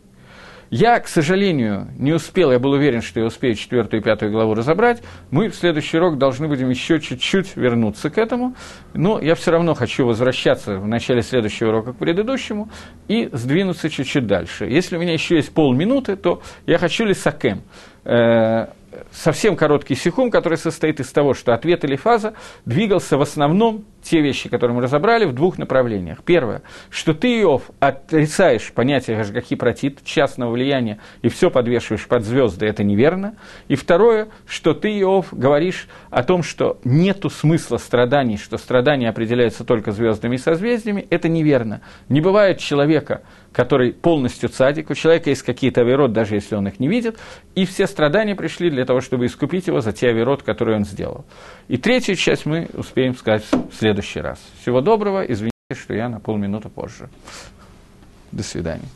Я, 0.69 0.99
к 0.99 1.07
сожалению, 1.07 1.87
не 1.97 2.13
успел, 2.13 2.51
я 2.51 2.59
был 2.59 2.71
уверен, 2.71 3.01
что 3.01 3.19
я 3.19 3.25
успею 3.25 3.55
четвертую 3.55 4.01
и 4.01 4.03
пятую 4.03 4.31
главу 4.31 4.53
разобрать. 4.53 5.01
Мы 5.31 5.49
в 5.49 5.55
следующий 5.55 5.97
урок 5.97 6.19
должны 6.19 6.47
будем 6.47 6.69
еще 6.69 6.99
чуть-чуть 6.99 7.55
вернуться 7.55 8.11
к 8.11 8.19
этому, 8.19 8.55
но 8.93 9.19
я 9.19 9.33
все 9.33 9.49
равно 9.51 9.73
хочу 9.73 10.05
возвращаться 10.05 10.77
в 10.77 10.87
начале 10.87 11.23
следующего 11.23 11.69
урока 11.69 11.93
к 11.93 11.97
предыдущему 11.97 12.69
и 13.07 13.29
сдвинуться 13.33 13.89
чуть-чуть 13.89 14.27
дальше. 14.27 14.65
Если 14.65 14.95
у 14.95 14.99
меня 14.99 15.13
еще 15.13 15.37
есть 15.37 15.51
полминуты, 15.51 16.15
то 16.15 16.43
я 16.67 16.77
хочу 16.77 17.05
лисакем 17.05 17.63
э, 18.05 18.67
совсем 19.11 19.55
короткий 19.55 19.95
сихум, 19.95 20.29
который 20.29 20.57
состоит 20.57 20.99
из 20.99 21.11
того, 21.11 21.33
что 21.33 21.53
ответ 21.53 21.83
или 21.83 21.95
фаза 21.95 22.33
двигался 22.65 23.17
в 23.17 23.21
основном 23.21 23.85
те 24.09 24.21
вещи, 24.21 24.49
которые 24.49 24.75
мы 24.75 24.81
разобрали, 24.81 25.25
в 25.25 25.33
двух 25.33 25.57
направлениях. 25.59 26.23
Первое, 26.23 26.63
что 26.89 27.13
ты, 27.13 27.41
Иов, 27.41 27.69
отрицаешь 27.79 28.71
понятие 28.73 29.17
Гашгахи 29.17 29.55
протит, 29.55 30.03
частного 30.03 30.51
влияния, 30.51 30.99
и 31.21 31.29
все 31.29 31.51
подвешиваешь 31.51 32.07
под 32.07 32.23
звезды, 32.23 32.65
это 32.65 32.83
неверно. 32.83 33.35
И 33.67 33.75
второе, 33.75 34.29
что 34.47 34.73
ты, 34.73 34.99
Иов, 34.99 35.27
говоришь 35.31 35.87
о 36.09 36.23
том, 36.23 36.41
что 36.41 36.79
нету 36.83 37.29
смысла 37.29 37.77
страданий, 37.77 38.37
что 38.37 38.57
страдания 38.57 39.09
определяются 39.09 39.63
только 39.63 39.91
звездами 39.91 40.35
и 40.35 40.39
созвездиями, 40.39 41.05
это 41.09 41.29
неверно. 41.29 41.81
Не 42.07 42.21
бывает 42.21 42.57
человека, 42.57 43.21
который 43.51 43.93
полностью 43.93 44.49
цадик, 44.49 44.89
у 44.89 44.93
человека 44.93 45.29
есть 45.29 45.43
какие-то 45.43 45.81
авирот, 45.81 46.13
даже 46.13 46.35
если 46.35 46.55
он 46.55 46.67
их 46.67 46.79
не 46.79 46.87
видит, 46.87 47.17
и 47.55 47.65
все 47.65 47.87
страдания 47.87 48.35
пришли 48.35 48.69
для 48.69 48.85
того, 48.85 49.01
чтобы 49.01 49.25
искупить 49.25 49.67
его 49.67 49.81
за 49.81 49.91
те 49.91 50.09
авирот, 50.09 50.43
которые 50.43 50.77
он 50.77 50.85
сделал. 50.85 51.25
И 51.67 51.77
третью 51.77 52.15
часть 52.15 52.45
мы 52.45 52.67
успеем 52.73 53.15
сказать 53.15 53.43
в 53.51 53.75
следующий 54.01 54.21
раз. 54.21 54.39
Всего 54.61 54.81
доброго, 54.81 55.23
извините, 55.23 55.51
что 55.73 55.93
я 55.93 56.09
на 56.09 56.19
полминуты 56.19 56.69
позже. 56.69 57.09
До 58.31 58.43
свидания. 58.43 58.87